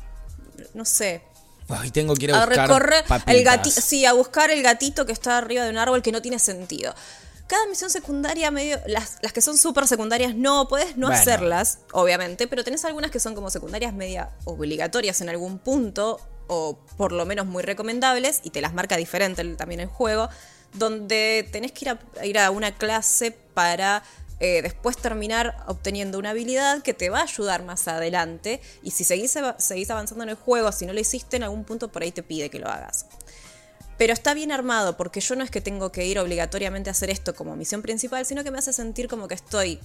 no 0.74 0.86
sé, 0.86 1.24
Ay, 1.70 1.92
tengo 1.92 2.14
que 2.14 2.26
ir 2.26 2.34
a, 2.34 2.46
buscar 2.46 2.94
el 3.26 3.44
gatito, 3.44 3.80
sí, 3.82 4.06
a 4.06 4.12
buscar 4.12 4.52
el 4.52 4.62
gatito 4.62 5.06
que 5.06 5.14
está 5.14 5.38
arriba 5.38 5.64
de 5.64 5.70
un 5.70 5.78
árbol 5.78 6.02
que 6.02 6.12
no 6.12 6.22
tiene 6.22 6.38
sentido 6.38 6.94
cada 7.54 7.68
misión 7.68 7.90
secundaria 7.90 8.50
medio. 8.52 8.80
Las, 8.88 9.18
las 9.22 9.32
que 9.32 9.42
son 9.42 9.58
súper 9.58 9.88
secundarias 9.88 10.36
no, 10.36 10.68
puedes 10.68 10.98
no 10.98 11.08
hacerlas, 11.08 11.80
obviamente, 11.92 12.48
pero 12.48 12.64
tenés 12.64 12.84
algunas 12.86 13.12
que 13.12 13.20
son 13.20 13.36
como 13.36 13.50
secundarias 13.50 13.94
media 13.94 14.30
obligatorias 14.46 15.22
en 15.22 15.30
algún 15.30 15.60
punto, 15.60 16.20
o 16.48 16.80
por 16.98 17.12
lo 17.12 17.26
menos 17.26 17.46
muy 17.46 17.62
recomendables, 17.62 18.42
y 18.44 18.50
te 18.50 18.62
las 18.62 18.74
marca 18.74 18.98
diferente 18.98 19.44
también 19.56 19.82
el 19.82 19.88
juego, 19.88 20.30
donde 20.74 21.48
tenés 21.52 21.72
que 21.72 21.86
ir 21.86 21.90
a, 21.90 22.26
ir 22.26 22.40
a 22.40 22.52
una 22.52 22.76
clase 22.76 23.32
para. 23.32 24.04
Eh, 24.40 24.62
después 24.62 24.98
terminar 24.98 25.64
obteniendo 25.68 26.20
una 26.20 26.32
habilidad 26.32 26.82
que 26.82 26.94
te 26.94 27.10
va 27.10 27.20
a 27.20 27.24
ayudar 27.24 27.64
más 27.64 27.88
adelante 27.88 28.60
y 28.82 28.92
si 28.92 29.06
seguís, 29.06 29.38
seguís 29.58 29.90
avanzando 29.90 30.24
en 30.26 30.32
el 30.32 30.36
juego, 30.36 30.70
si 30.74 30.86
no 30.86 30.92
lo 30.92 31.00
hiciste 31.00 31.38
en 31.38 31.44
algún 31.44 31.64
punto 31.64 31.90
por 31.90 32.02
ahí 32.02 32.12
te 32.12 32.24
pide 32.24 32.50
que 32.50 32.60
lo 32.60 32.68
hagas. 32.68 33.06
Pero 33.98 34.12
está 34.12 34.34
bien 34.34 34.52
armado 34.52 34.98
porque 34.98 35.22
yo 35.22 35.36
no 35.36 35.46
es 35.46 35.52
que 35.52 35.62
tengo 35.62 35.94
que 35.94 36.06
ir 36.06 36.20
obligatoriamente 36.20 36.90
a 36.90 36.92
hacer 36.92 37.10
esto 37.10 37.36
como 37.36 37.56
misión 37.56 37.82
principal, 37.82 38.26
sino 38.26 38.44
que 38.44 38.52
me 38.52 38.58
hace 38.58 38.74
sentir 38.74 39.08
como 39.08 39.30
que 39.30 39.36
estoy 39.36 39.80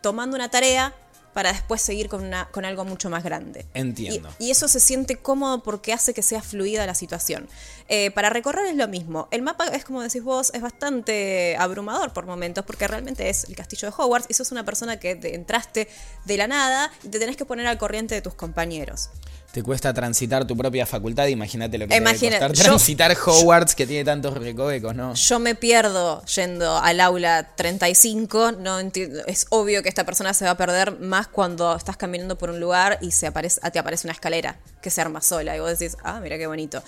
tomando 0.00 0.36
una 0.36 0.48
tarea 0.50 0.94
para 1.38 1.52
después 1.52 1.80
seguir 1.80 2.08
con, 2.08 2.24
una, 2.24 2.48
con 2.50 2.64
algo 2.64 2.84
mucho 2.84 3.10
más 3.10 3.22
grande. 3.22 3.64
Entiendo. 3.72 4.28
Y, 4.40 4.50
eso 4.50 4.66
se 4.66 4.80
siente 4.80 5.18
cómodo 5.18 5.62
porque 5.62 5.92
hace 5.92 6.12
que 6.12 6.20
sea 6.20 6.42
fluida 6.42 6.84
la 6.84 6.96
situación. 6.96 7.48
Eh, 7.88 8.10
para 8.10 8.28
recorrer 8.28 8.66
es 8.66 8.74
lo 8.74 8.88
mismo. 8.88 9.28
El 9.30 9.42
mapa 9.42 9.68
es 9.68 9.84
como 9.84 10.02
decís 10.02 10.24
vos, 10.24 10.50
es 10.52 10.60
bastante 10.60 11.54
abrumador 11.56 12.12
por 12.12 12.26
momentos 12.26 12.64
porque 12.64 12.88
realmente 12.88 13.28
es 13.28 13.44
el 13.44 13.54
castillo 13.54 13.88
de 13.88 13.94
Hogwarts 13.96 14.26
y 14.28 14.34
sos 14.34 14.50
una 14.50 14.64
persona 14.64 14.98
que 14.98 15.12
entraste 15.12 15.86
de 16.24 16.36
la 16.36 16.48
nada 16.48 16.90
y 17.04 17.08
te 17.08 17.20
tenés 17.20 17.36
que 17.36 17.44
poner 17.44 17.68
al 17.68 17.78
corriente 17.78 18.16
de 18.16 18.20
tus 18.20 18.34
compañeros 18.34 19.10
te 19.52 19.62
cuesta 19.62 19.94
transitar 19.94 20.46
tu 20.46 20.56
propia 20.56 20.84
facultad, 20.84 21.26
imagínate 21.26 21.78
lo 21.78 21.88
que 21.88 21.96
Imagina, 21.96 22.38
te 22.38 22.52
transitar 22.52 23.16
Hogwarts 23.16 23.74
que 23.74 23.86
tiene 23.86 24.04
tantos 24.04 24.36
recovecos, 24.36 24.94
¿no? 24.94 25.14
Yo 25.14 25.38
me 25.38 25.54
pierdo 25.54 26.22
yendo 26.26 26.76
al 26.76 27.00
aula 27.00 27.54
35, 27.56 28.52
no 28.52 28.78
es 28.78 29.46
obvio 29.48 29.82
que 29.82 29.88
esta 29.88 30.04
persona 30.04 30.34
se 30.34 30.44
va 30.44 30.52
a 30.52 30.56
perder 30.56 31.00
más 31.00 31.28
cuando 31.28 31.74
estás 31.74 31.96
caminando 31.96 32.36
por 32.36 32.50
un 32.50 32.60
lugar 32.60 32.98
y 33.00 33.12
se 33.12 33.26
aparece, 33.26 33.60
te 33.70 33.78
aparece 33.78 34.06
una 34.06 34.12
escalera 34.12 34.58
que 34.82 34.90
se 34.90 35.00
arma 35.00 35.22
sola 35.22 35.56
y 35.56 35.60
vos 35.60 35.78
decís, 35.78 35.96
ah, 36.04 36.20
mira 36.20 36.36
qué 36.36 36.46
bonito. 36.46 36.82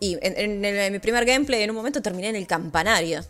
Y 0.00 0.18
en, 0.20 0.60
mi 0.92 0.98
primer 0.98 1.24
gameplay 1.24 1.62
en 1.62 1.70
un 1.70 1.76
momento 1.76 2.02
terminé 2.02 2.28
en 2.28 2.36
el 2.36 2.48
campanario. 2.48 3.24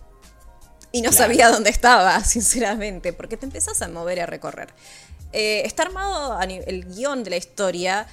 Y 0.90 1.02
no 1.02 1.12
sabía 1.12 1.50
dónde 1.50 1.68
estaba, 1.68 2.22
sinceramente, 2.24 3.12
porque 3.12 3.36
te 3.36 3.44
empezás 3.44 3.82
a 3.82 3.88
mover 3.88 4.18
y 4.18 4.20
a 4.22 4.26
recorrer. 4.26 4.68
Eh, 5.34 5.62
está 5.64 5.82
armado 5.84 6.38
el 6.42 6.84
guion 6.94 7.24
de 7.24 7.30
la 7.30 7.36
historia 7.36 8.06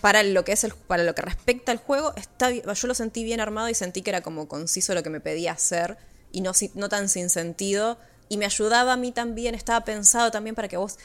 para 0.00 0.22
lo 0.22 0.44
que 0.44 0.52
es 0.52 0.64
el, 0.64 0.72
para 0.74 1.02
lo 1.02 1.14
que 1.14 1.22
respecta 1.22 1.72
al 1.72 1.78
juego, 1.78 2.12
está, 2.16 2.50
yo 2.50 2.88
lo 2.88 2.94
sentí 2.94 3.24
bien 3.24 3.40
armado 3.40 3.68
y 3.68 3.74
sentí 3.74 4.02
que 4.02 4.10
era 4.10 4.22
como 4.22 4.48
conciso 4.48 4.94
lo 4.94 5.02
que 5.02 5.10
me 5.10 5.20
pedía 5.20 5.52
hacer 5.52 5.98
y 6.32 6.40
no, 6.40 6.52
no 6.74 6.88
tan 6.88 7.08
sin 7.08 7.30
sentido. 7.30 7.98
Y 8.28 8.36
me 8.36 8.44
ayudaba 8.44 8.92
a 8.92 8.96
mí 8.96 9.12
también, 9.12 9.54
estaba 9.54 9.84
pensado 9.84 10.30
también 10.30 10.54
para 10.54 10.68
que 10.68 10.76
vos 10.76 10.98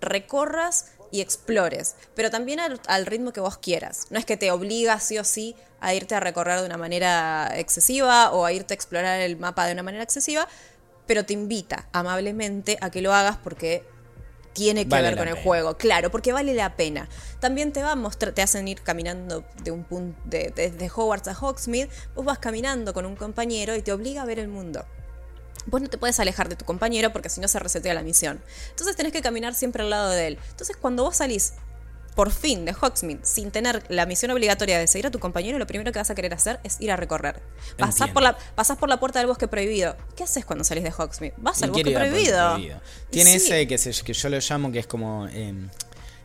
recorras 0.00 0.86
y 1.12 1.20
explores, 1.20 1.94
pero 2.14 2.30
también 2.30 2.58
al, 2.58 3.06
ritmo 3.06 3.32
que 3.32 3.40
vos 3.40 3.58
quieras. 3.58 4.06
No 4.10 4.18
es 4.18 4.24
que 4.24 4.36
te 4.36 4.50
obliga 4.50 4.98
sí 4.98 5.18
o 5.18 5.24
sí 5.24 5.54
a 5.80 5.94
irte 5.94 6.14
a 6.14 6.20
recorrer 6.20 6.60
de 6.60 6.66
una 6.66 6.78
manera 6.78 7.52
excesiva 7.54 8.32
o 8.32 8.44
a 8.44 8.52
irte 8.52 8.72
a 8.72 8.76
explorar 8.76 9.20
el 9.20 9.36
mapa 9.36 9.66
de 9.66 9.74
una 9.74 9.82
manera 9.82 10.02
excesiva, 10.02 10.48
pero 11.06 11.24
te 11.24 11.34
invita 11.34 11.86
amablemente 11.92 12.78
a 12.80 12.90
que 12.90 13.02
lo 13.02 13.12
hagas 13.12 13.36
porque 13.36 13.84
tiene 14.52 14.86
que 14.86 15.00
ver 15.00 15.16
con 15.16 15.28
el 15.28 15.34
juego, 15.34 15.76
claro, 15.76 16.10
porque 16.10 16.32
vale 16.32 16.54
la 16.54 16.76
pena. 16.76 17.08
También 17.40 17.72
te 17.72 17.82
va 17.82 17.92
a 17.92 17.96
mostrar, 17.96 18.32
te 18.32 18.42
hacen 18.42 18.68
ir 18.68 18.82
caminando 18.82 19.44
de 19.62 19.70
un 19.70 19.84
punto 19.84 20.20
de, 20.24 20.52
desde 20.54 20.90
Hogwarts 20.94 21.28
a 21.28 21.38
Hogsmeade, 21.38 21.90
vos 22.14 22.24
vas 22.24 22.38
caminando 22.38 22.92
con 22.92 23.06
un 23.06 23.16
compañero 23.16 23.74
y 23.74 23.82
te 23.82 23.92
obliga 23.92 24.22
a 24.22 24.24
ver 24.24 24.38
el 24.38 24.48
mundo. 24.48 24.84
Vos 25.66 25.80
no 25.80 25.88
te 25.88 25.96
puedes 25.96 26.18
alejar 26.18 26.48
de 26.48 26.56
tu 26.56 26.64
compañero 26.64 27.12
porque 27.12 27.28
si 27.28 27.40
no 27.40 27.48
se 27.48 27.58
resetea 27.58 27.94
la 27.94 28.02
misión. 28.02 28.42
Entonces 28.70 28.96
tenés 28.96 29.12
que 29.12 29.22
caminar 29.22 29.54
siempre 29.54 29.82
al 29.82 29.90
lado 29.90 30.10
de 30.10 30.26
él. 30.28 30.38
Entonces 30.50 30.76
cuando 30.76 31.04
vos 31.04 31.16
salís 31.16 31.54
por 32.14 32.30
fin 32.30 32.64
de 32.64 32.74
Hogsmeade 32.78 33.20
sin 33.22 33.50
tener 33.50 33.82
la 33.88 34.06
misión 34.06 34.30
obligatoria 34.30 34.78
de 34.78 34.86
seguir 34.86 35.06
a 35.06 35.10
tu 35.10 35.18
compañero, 35.18 35.58
lo 35.58 35.66
primero 35.66 35.92
que 35.92 35.98
vas 35.98 36.10
a 36.10 36.14
querer 36.14 36.34
hacer 36.34 36.60
es 36.64 36.80
ir 36.80 36.90
a 36.90 36.96
recorrer. 36.96 37.40
Pasás 37.78 38.10
por, 38.10 38.22
la, 38.22 38.36
pasás 38.54 38.78
por 38.78 38.88
la 38.88 39.00
puerta 39.00 39.18
del 39.18 39.28
bosque 39.28 39.48
prohibido. 39.48 39.96
¿Qué 40.16 40.24
haces 40.24 40.44
cuando 40.44 40.64
salís 40.64 40.84
de 40.84 40.90
Hogsmeade? 40.90 41.34
Vas 41.38 41.62
al 41.62 41.70
bosque 41.70 41.92
prohibido. 41.92 42.58
Tiene 43.10 43.34
ese 43.34 43.66
que, 43.66 43.76
que, 43.76 44.12
yo 44.12 44.28
lo 44.28 44.38
llamo 44.38 44.72
que 44.72 44.80
es 44.80 44.86
como... 44.86 45.26
Em, 45.28 45.68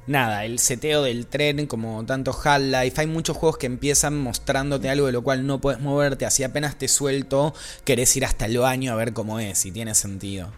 nada, 0.07 0.45
el 0.45 0.59
seteo 0.59 1.03
del 1.03 1.27
tren, 1.27 1.67
como 1.67 2.05
tanto 2.05 2.31
Half-Life. 2.31 3.01
Hay 3.01 3.07
muchos 3.07 3.37
juegos 3.37 3.57
que 3.57 3.65
empiezan 3.65 4.17
mostrándote 4.17 4.89
algo 4.89 5.05
de 5.05 5.11
lo 5.11 5.23
cual 5.23 5.45
no 5.45 5.59
puedes 5.59 5.79
moverte. 5.79 6.25
Así 6.25 6.43
apenas 6.43 6.77
te 6.77 6.87
suelto, 6.87 7.53
querés 7.83 8.15
ir 8.15 8.25
hasta 8.25 8.45
el 8.45 8.57
baño 8.57 8.93
a 8.93 8.95
ver 8.95 9.13
cómo 9.13 9.39
es, 9.39 9.59
si 9.59 9.71
tiene 9.71 9.93
sentido. 9.95 10.51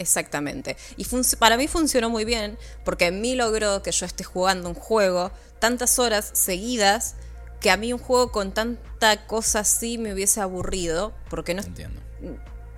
Exactamente. 0.00 0.78
Y 0.96 1.04
para 1.38 1.58
mí 1.58 1.68
funcionó 1.68 2.08
muy 2.08 2.24
bien 2.24 2.58
porque 2.86 3.06
a 3.06 3.10
mí 3.10 3.34
logró 3.34 3.82
que 3.82 3.92
yo 3.92 4.06
esté 4.06 4.24
jugando 4.24 4.70
un 4.70 4.74
juego 4.74 5.30
tantas 5.58 5.98
horas 5.98 6.30
seguidas 6.32 7.16
que 7.60 7.70
a 7.70 7.76
mí 7.76 7.92
un 7.92 7.98
juego 7.98 8.32
con 8.32 8.52
tanta 8.52 9.26
cosa 9.26 9.58
así 9.58 9.98
me 9.98 10.14
hubiese 10.14 10.40
aburrido. 10.40 11.12
Porque 11.28 11.52
no. 11.52 11.60
Entiendo. 11.60 12.00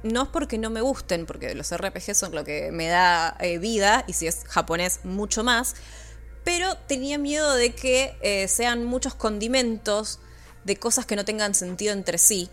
No 0.03 0.25
es 0.25 0.29
porque 0.31 0.59
no 0.59 0.69
me 0.69 0.81
gusten, 0.81 1.25
porque 1.27 1.55
los 1.55 1.73
RPG 1.73 2.17
son 2.17 2.35
lo 2.35 2.43
que 2.43 2.73
me 2.73 2.89
da 2.89 3.37
eh, 3.39 3.59
vida, 3.59 4.05
y 4.09 4.15
si 4.15 4.27
es 4.27 4.43
japonés, 4.49 4.99
mucho 5.05 5.45
más. 5.45 5.77
Pero 6.43 6.77
tenía 6.89 7.19
miedo 7.19 7.55
de 7.55 7.73
que 7.73 8.17
eh, 8.21 8.49
sean 8.49 8.85
muchos 8.85 9.15
condimentos 9.15 10.19
de 10.65 10.77
cosas 10.77 11.07
que 11.07 11.15
no 11.15 11.25
tengan 11.25 11.55
sentido 11.55 11.93
entre 11.93 12.19
sí 12.19 12.51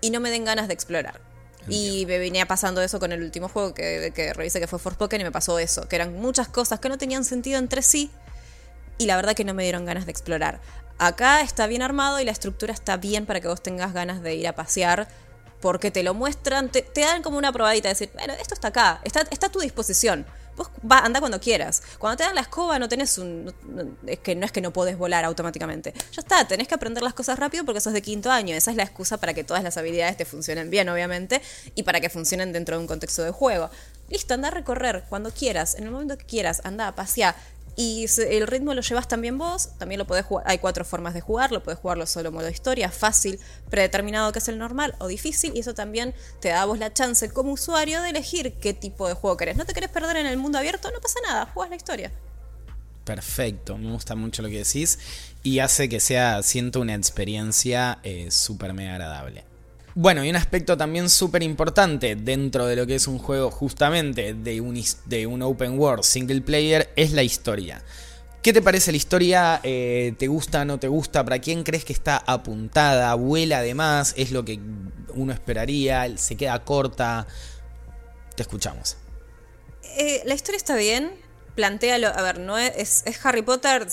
y 0.00 0.10
no 0.10 0.20
me 0.20 0.30
den 0.30 0.44
ganas 0.44 0.68
de 0.68 0.74
explorar. 0.74 1.31
Y 1.68 2.06
me 2.06 2.18
venía 2.18 2.46
pasando 2.46 2.82
eso 2.82 2.98
con 2.98 3.12
el 3.12 3.22
último 3.22 3.48
juego 3.48 3.72
que, 3.72 4.12
que 4.14 4.32
revisé 4.32 4.58
que 4.58 4.66
fue 4.66 4.78
Forspoken 4.78 5.20
y 5.20 5.24
me 5.24 5.30
pasó 5.30 5.58
eso, 5.58 5.88
que 5.88 5.96
eran 5.96 6.14
muchas 6.14 6.48
cosas 6.48 6.80
que 6.80 6.88
no 6.88 6.98
tenían 6.98 7.24
sentido 7.24 7.58
entre 7.58 7.82
sí 7.82 8.10
y 8.98 9.06
la 9.06 9.16
verdad 9.16 9.34
que 9.34 9.44
no 9.44 9.54
me 9.54 9.62
dieron 9.62 9.84
ganas 9.84 10.06
de 10.06 10.12
explorar. 10.12 10.60
Acá 10.98 11.40
está 11.40 11.66
bien 11.66 11.82
armado 11.82 12.20
y 12.20 12.24
la 12.24 12.32
estructura 12.32 12.72
está 12.72 12.96
bien 12.96 13.26
para 13.26 13.40
que 13.40 13.48
vos 13.48 13.62
tengas 13.62 13.92
ganas 13.92 14.22
de 14.22 14.34
ir 14.34 14.46
a 14.46 14.54
pasear 14.54 15.08
porque 15.60 15.90
te 15.90 16.02
lo 16.02 16.14
muestran, 16.14 16.68
te, 16.68 16.84
dan 16.96 17.22
como 17.22 17.38
una 17.38 17.52
probadita 17.52 17.88
de 17.88 17.94
decir, 17.94 18.10
bueno, 18.14 18.34
esto 18.34 18.54
está 18.54 18.68
acá, 18.68 19.00
está, 19.04 19.22
está 19.30 19.46
a 19.46 19.52
tu 19.52 19.60
disposición. 19.60 20.26
Vos 20.56 20.68
va, 20.90 20.98
anda 20.98 21.20
cuando 21.20 21.40
quieras. 21.40 21.82
Cuando 21.98 22.16
te 22.16 22.24
dan 22.24 22.34
la 22.34 22.42
escoba 22.42 22.78
no 22.78 22.88
tenés 22.88 23.18
un... 23.18 23.52
es 24.06 24.18
que 24.18 24.34
no 24.34 24.44
es 24.44 24.52
que 24.52 24.60
no 24.60 24.72
podés 24.72 24.98
volar 24.98 25.24
automáticamente. 25.24 25.94
Ya 26.12 26.20
está, 26.20 26.46
tenés 26.46 26.68
que 26.68 26.74
aprender 26.74 27.02
las 27.02 27.14
cosas 27.14 27.38
rápido 27.38 27.64
porque 27.64 27.80
sos 27.80 27.92
de 27.92 28.02
quinto 28.02 28.30
año. 28.30 28.54
Esa 28.54 28.70
es 28.70 28.76
la 28.76 28.82
excusa 28.82 29.18
para 29.18 29.34
que 29.34 29.44
todas 29.44 29.62
las 29.62 29.76
habilidades 29.76 30.16
te 30.16 30.24
funcionen 30.24 30.70
bien, 30.70 30.88
obviamente, 30.88 31.40
y 31.74 31.82
para 31.82 32.00
que 32.00 32.10
funcionen 32.10 32.52
dentro 32.52 32.76
de 32.76 32.82
un 32.82 32.86
contexto 32.86 33.22
de 33.22 33.30
juego. 33.30 33.70
Listo, 34.08 34.34
anda 34.34 34.48
a 34.48 34.50
recorrer 34.50 35.04
cuando 35.08 35.30
quieras, 35.30 35.74
en 35.74 35.84
el 35.84 35.90
momento 35.90 36.18
que 36.18 36.26
quieras, 36.26 36.60
anda 36.64 36.86
a 36.86 36.94
pasear. 36.94 37.34
Y 37.74 38.06
el 38.18 38.46
ritmo 38.46 38.74
lo 38.74 38.82
llevas 38.82 39.08
también 39.08 39.38
vos, 39.38 39.70
también 39.78 39.98
lo 39.98 40.06
podés 40.06 40.26
jugar, 40.26 40.44
hay 40.46 40.58
cuatro 40.58 40.84
formas 40.84 41.14
de 41.14 41.22
jugar, 41.22 41.52
lo 41.52 41.62
podés 41.62 41.78
jugarlo 41.78 42.06
solo 42.06 42.30
modo 42.30 42.48
historia, 42.50 42.90
fácil, 42.90 43.40
predeterminado 43.70 44.30
que 44.30 44.40
es 44.40 44.48
el 44.48 44.58
normal 44.58 44.94
o 44.98 45.06
difícil, 45.06 45.52
y 45.56 45.60
eso 45.60 45.72
también 45.72 46.14
te 46.40 46.48
da 46.48 46.62
a 46.62 46.64
vos 46.66 46.78
la 46.78 46.92
chance 46.92 47.30
como 47.30 47.52
usuario 47.52 48.02
de 48.02 48.10
elegir 48.10 48.54
qué 48.60 48.74
tipo 48.74 49.08
de 49.08 49.14
juego 49.14 49.38
querés. 49.38 49.56
No 49.56 49.64
te 49.64 49.72
querés 49.72 49.90
perder 49.90 50.18
en 50.18 50.26
el 50.26 50.36
mundo 50.36 50.58
abierto, 50.58 50.90
no 50.90 51.00
pasa 51.00 51.18
nada, 51.26 51.46
jugás 51.46 51.70
la 51.70 51.76
historia. 51.76 52.12
Perfecto, 53.04 53.78
me 53.78 53.90
gusta 53.90 54.14
mucho 54.14 54.42
lo 54.42 54.48
que 54.48 54.58
decís 54.58 54.98
y 55.42 55.58
hace 55.58 55.88
que 55.88 55.98
sea, 55.98 56.42
siento 56.42 56.80
una 56.80 56.94
experiencia 56.94 57.98
eh, 58.04 58.30
súper 58.30 58.74
mega 58.74 58.92
agradable. 58.92 59.44
Bueno, 59.94 60.24
y 60.24 60.30
un 60.30 60.36
aspecto 60.36 60.76
también 60.76 61.10
súper 61.10 61.42
importante 61.42 62.16
dentro 62.16 62.66
de 62.66 62.76
lo 62.76 62.86
que 62.86 62.94
es 62.94 63.06
un 63.06 63.18
juego 63.18 63.50
justamente 63.50 64.32
de 64.32 64.60
un, 64.60 64.82
de 65.04 65.26
un 65.26 65.42
open 65.42 65.78
world 65.78 66.02
single 66.02 66.40
player 66.40 66.90
es 66.96 67.12
la 67.12 67.22
historia. 67.22 67.82
¿Qué 68.42 68.52
te 68.52 68.62
parece 68.62 68.90
la 68.90 68.96
historia? 68.96 69.60
Eh, 69.62 70.14
¿Te 70.18 70.26
gusta, 70.28 70.64
no 70.64 70.78
te 70.80 70.88
gusta? 70.88 71.22
¿Para 71.24 71.38
quién 71.38 71.62
crees 71.62 71.84
que 71.84 71.92
está 71.92 72.16
apuntada? 72.16 73.14
¿Vuela 73.14 73.58
además? 73.58 74.14
¿Es 74.16 74.32
lo 74.32 74.44
que 74.44 74.58
uno 75.14 75.32
esperaría? 75.32 76.16
¿Se 76.16 76.36
queda 76.36 76.58
corta? 76.64 77.26
Te 78.34 78.42
escuchamos. 78.42 78.96
Eh, 79.96 80.22
la 80.24 80.34
historia 80.34 80.56
está 80.56 80.74
bien. 80.74 81.12
Plantéalo. 81.54 82.08
A 82.08 82.22
ver, 82.22 82.40
no 82.40 82.58
es, 82.58 83.04
es 83.06 83.24
Harry 83.24 83.42
Potter 83.42 83.86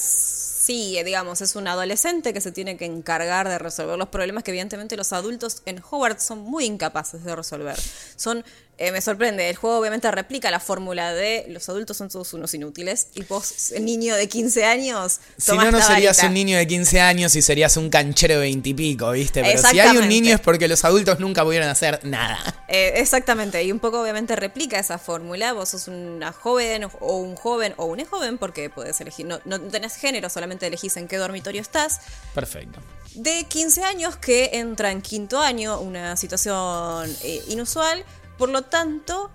sí, 0.69 1.01
digamos, 1.03 1.41
es 1.41 1.55
un 1.55 1.67
adolescente 1.67 2.32
que 2.32 2.41
se 2.41 2.51
tiene 2.51 2.77
que 2.77 2.86
encargar 2.86 3.49
de 3.49 3.58
resolver 3.58 3.97
los 3.97 4.10
problemas 4.10 4.43
que 4.43 4.51
evidentemente 4.51 4.95
los 4.95 5.12
adultos 5.13 5.63
en 5.65 5.79
Hogwarts 5.79 6.21
son 6.21 6.41
muy 6.41 6.65
incapaces 6.65 7.23
de 7.23 7.36
resolver. 7.36 7.75
Son 8.15 8.45
eh, 8.79 8.93
me 8.93 9.01
sorprende. 9.01 9.49
El 9.49 9.57
juego 9.57 9.77
obviamente 9.77 10.09
replica 10.09 10.49
la 10.51 10.61
fórmula 10.61 11.13
de 11.13 11.45
los 11.49 11.67
adultos 11.67 11.97
son 11.97 12.07
todos 12.07 12.33
unos 12.33 12.53
inútiles 12.53 13.07
y 13.13 13.23
vos, 13.23 13.73
niño 13.81 14.15
de 14.15 14.29
15 14.29 14.63
años. 14.63 15.19
Si 15.37 15.51
no, 15.51 15.69
no 15.69 15.81
serías 15.81 16.23
un 16.23 16.33
niño 16.33 16.57
de 16.57 16.65
15 16.65 17.01
años 17.01 17.35
y 17.35 17.41
serías 17.41 17.75
un 17.75 17.89
canchero 17.89 18.35
de 18.35 18.39
20 18.39 18.69
y 18.69 18.73
pico, 18.73 19.11
¿viste? 19.11 19.43
Pero 19.43 19.61
si 19.61 19.79
hay 19.79 19.97
un 19.97 20.07
niño 20.07 20.33
es 20.33 20.39
porque 20.39 20.69
los 20.69 20.85
adultos 20.85 21.19
nunca 21.19 21.43
pudieron 21.43 21.67
hacer 21.67 21.99
nada. 22.03 22.39
Eh, 22.69 22.93
exactamente. 22.97 23.61
Y 23.63 23.71
un 23.71 23.79
poco 23.79 23.99
obviamente 24.01 24.35
replica 24.35 24.79
esa 24.79 24.97
fórmula. 24.97 25.53
Vos 25.53 25.69
sos 25.69 25.87
una 25.87 26.31
joven 26.31 26.85
o 26.99 27.17
un 27.17 27.35
joven 27.35 27.73
o 27.77 27.85
una 27.85 28.05
joven 28.05 28.37
porque 28.37 28.69
podés 28.69 29.01
elegir. 29.01 29.25
No, 29.25 29.39
no 29.43 29.59
tenés 29.59 29.95
género, 29.95 30.29
solamente 30.29 30.67
elegís 30.67 30.95
en 30.95 31.07
qué 31.07 31.17
dormitorio 31.17 31.61
estás. 31.61 31.99
Perfecto 32.33 32.79
de 33.15 33.43
15 33.45 33.83
años 33.83 34.15
que 34.15 34.51
entra 34.53 34.91
en 34.91 35.01
quinto 35.01 35.39
año, 35.39 35.79
una 35.79 36.15
situación 36.15 37.09
eh, 37.23 37.43
inusual, 37.47 38.03
por 38.39 38.49
lo 38.49 38.63
tanto, 38.63 39.30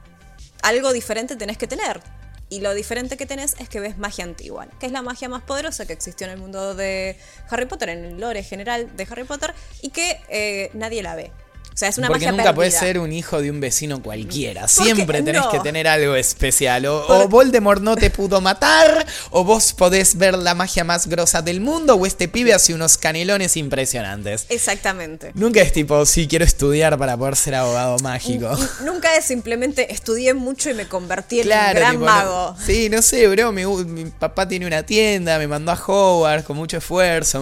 algo 0.63 0.93
diferente 0.93 1.37
tenés 1.37 1.59
que 1.59 1.69
tener. 1.69 2.01
Y 2.49 2.61
lo 2.61 2.75
diferente 2.75 3.17
que 3.17 3.27
tenés 3.27 3.55
es 3.59 3.69
que 3.69 3.81
ves 3.81 3.99
magia 3.99 4.25
antigua, 4.25 4.67
que 4.81 4.87
es 4.87 4.93
la 4.93 5.03
magia 5.03 5.29
más 5.29 5.43
poderosa 5.43 5.87
que 5.87 5.93
existió 5.93 6.27
en 6.27 6.33
el 6.33 6.39
mundo 6.39 6.75
de 6.75 7.17
Harry 7.51 7.67
Potter, 7.67 7.91
en 7.91 8.05
el 8.05 8.21
lore 8.21 8.43
general 8.43 8.97
de 8.97 9.07
Harry 9.11 9.25
Potter, 9.25 9.55
y 9.83 9.91
que 9.91 10.21
eh, 10.29 10.71
nadie 10.73 11.03
la 11.03 11.15
ve. 11.15 11.33
O 11.75 11.77
sea, 11.77 11.89
es 11.89 11.99
una 11.99 12.07
Porque 12.07 12.31
nunca 12.31 12.55
puedes 12.55 12.75
ser 12.75 13.01
un 13.01 13.11
hijo 13.11 13.43
de 13.43 13.51
un 13.51 13.59
vecino 13.59 14.01
cualquiera. 14.01 14.69
Siempre 14.69 15.23
tenés 15.25 15.45
que 15.47 15.59
tener 15.59 15.89
algo 15.89 16.15
especial. 16.15 16.87
O, 16.87 17.29
Voldemort 17.29 17.83
no 17.83 17.97
te 17.97 18.11
pudo 18.11 18.41
matar, 18.41 19.05
o 19.31 19.43
vos 19.43 19.73
podés 19.73 20.17
ver 20.17 20.39
la 20.39 20.55
magia 20.55 20.85
más 20.85 21.09
grosa 21.09 21.43
del 21.43 21.61
mundo, 21.61 21.97
o 21.97 22.07
este 22.07 22.29
pibe 22.29 22.55
hace 22.55 22.75
unos 22.75 22.97
canelones 22.97 23.57
impresionantes. 23.57 24.47
Exactamente. 24.51 25.33
Nunca 25.35 25.63
es 25.63 25.73
tipo, 25.73 26.07
sí, 26.07 26.29
quiero 26.29 26.45
estudiar 26.45 26.97
para 26.97 27.17
poder 27.17 27.35
ser 27.35 27.57
abogado 27.57 27.99
mágico. 27.99 28.57
Nunca 28.85 29.17
es 29.17 29.25
simplemente 29.25 29.93
estudié 29.93 30.33
mucho 30.33 30.71
y 30.71 30.75
me 30.75 30.87
convertí 30.87 31.41
en 31.41 31.49
un 31.49 31.75
gran 31.75 31.99
mago. 31.99 32.55
sí, 32.65 32.89
no 32.89 33.03
sé, 33.03 33.27
bro. 33.27 33.51
Mi, 33.51 34.05
papá 34.05 34.47
tiene 34.47 34.65
una 34.69 34.85
tienda, 34.85 35.39
me 35.39 35.49
mandó 35.49 35.73
a 35.73 35.75
Hogwarts 35.75 36.45
con 36.45 36.57
mucho 36.57 36.77
esfuerzo. 36.77 37.41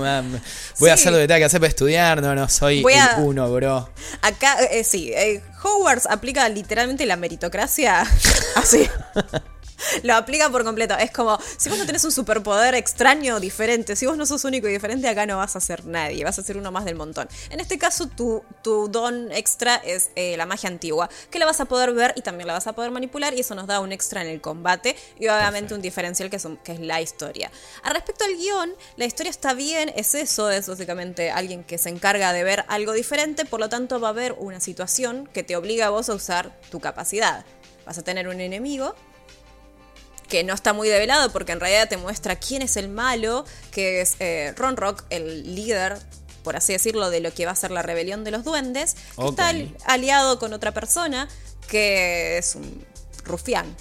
voy 0.79 0.89
a 0.89 0.95
hacer 0.95 1.13
lo 1.13 1.19
que 1.19 1.27
tenga 1.27 1.41
que 1.41 1.45
hacer 1.45 1.61
para 1.61 1.69
estudiar. 1.69 2.23
No, 2.23 2.35
no, 2.35 2.49
soy 2.49 2.79
el 2.79 3.23
uno, 3.23 3.53
bro. 3.53 3.91
Acá, 4.23 4.57
eh, 4.71 4.85
sí, 4.85 5.13
eh, 5.13 5.43
Hogwarts 5.65 6.07
aplica 6.07 6.49
literalmente 6.49 7.07
la 7.07 7.17
meritocracia 7.17 8.03
así. 8.57 8.89
Lo 10.03 10.15
aplica 10.15 10.49
por 10.51 10.65
completo. 10.65 10.97
Es 10.97 11.11
como, 11.11 11.39
si 11.57 11.69
vos 11.69 11.79
no 11.79 11.87
tenés 11.87 12.05
un 12.05 12.13
superpoder 12.13 12.75
extraño, 12.75 13.41
diferente, 13.41 13.97
si 13.97 14.07
vos 14.07 14.17
no 14.17 14.27
sos 14.27 14.45
único 14.45 14.69
y 14.69 14.73
diferente, 14.73 15.09
acá 15.09 15.27
no 15.27 15.37
vas 15.37 15.57
a 15.57 15.61
ser 15.61 15.85
nadie, 15.85 16.25
vas 16.25 16.39
a 16.39 16.43
ser 16.43 16.57
uno 16.57 16.71
más 16.73 16.85
del 16.85 16.97
montón. 16.97 17.29
En 17.51 17.61
este 17.61 17.79
caso, 17.79 18.09
tu, 18.09 18.43
tu 18.63 18.89
don 18.89 19.31
extra 19.33 19.77
es 19.77 20.11
eh, 20.17 20.37
la 20.37 20.47
magia 20.47 20.69
antigua, 20.69 21.09
que 21.31 21.39
la 21.39 21.47
vas 21.47 21.61
a 21.61 21.67
poder 21.67 21.93
ver 21.93 22.13
y 22.17 22.23
también 22.23 22.47
la 22.47 22.55
vas 22.55 22.67
a 22.67 22.73
poder 22.73 22.91
manipular, 22.91 23.35
y 23.35 23.41
eso 23.41 23.55
nos 23.55 23.67
da 23.67 23.81
un 23.81 23.93
extra 23.93 24.23
en 24.23 24.29
el 24.29 24.41
combate 24.41 24.97
y 25.19 25.29
obviamente 25.29 25.75
un 25.75 25.83
diferencial 25.83 26.31
que, 26.31 26.39
que 26.65 26.73
es 26.73 26.81
la 26.81 27.01
historia. 27.01 27.51
A 27.83 27.93
respecto 27.93 28.25
al 28.25 28.37
guion, 28.37 28.73
la 28.97 29.05
historia 29.05 29.31
está 29.31 29.55
bien, 29.55 29.93
es 29.97 30.15
eso, 30.15 30.51
es 30.51 30.69
básicamente 30.69 31.31
alguien 31.31 31.65
que 31.65 31.79
se 31.79 31.89
encarga 31.89 32.33
de 32.33 32.45
ver 32.45 32.65
algo 32.69 32.93
diferente, 32.93 33.45
por 33.45 33.61
lo 33.61 33.69
tanto 33.69 34.01
va 34.01 34.09
a 34.09 34.11
haber 34.11 34.33
una 34.39 34.61
situación 34.61 35.29
que 35.33 35.43
te 35.43 35.57
obliga 35.57 35.87
a 35.87 35.91
vos 35.91 36.09
a 36.09 36.15
usar 36.15 36.59
tu 36.71 36.81
capacidad. 36.81 37.45
Vas 37.85 37.99
a 37.99 38.03
tener 38.03 38.29
un 38.29 38.41
enemigo 38.41 38.95
que 40.33 40.45
no 40.45 40.55
está 40.55 40.73
muy 40.73 40.89
develado 40.89 41.31
porque 41.31 41.53
en 41.53 41.61
realidad 41.61 41.91
te 41.91 41.99
muestra 41.99 42.37
quién 42.37 42.63
es 42.63 42.79
el 42.79 42.89
malo, 42.89 43.45
que 43.71 44.01
es 44.01 44.17
eh, 44.19 44.55
Ron 44.57 44.79
Rock, 44.79 45.05
el 45.11 45.55
líder 45.55 45.99
por 46.43 46.57
así 46.57 46.73
decirlo, 46.73 47.11
de 47.11 47.21
lo 47.21 47.35
que 47.35 47.45
va 47.45 47.53
a 47.53 47.55
ser 47.55 47.71
la 47.71 47.83
rebelión 47.83 48.25
de 48.25 48.31
los 48.31 48.43
duendes, 48.43 48.97
que 49.17 49.27
está 49.27 49.53
aliado 49.85 50.39
con 50.39 50.55
otra 50.55 50.73
persona 50.73 51.29
que 51.69 52.39
es 52.39 52.55
un 52.55 52.83
rufián. 53.25 53.77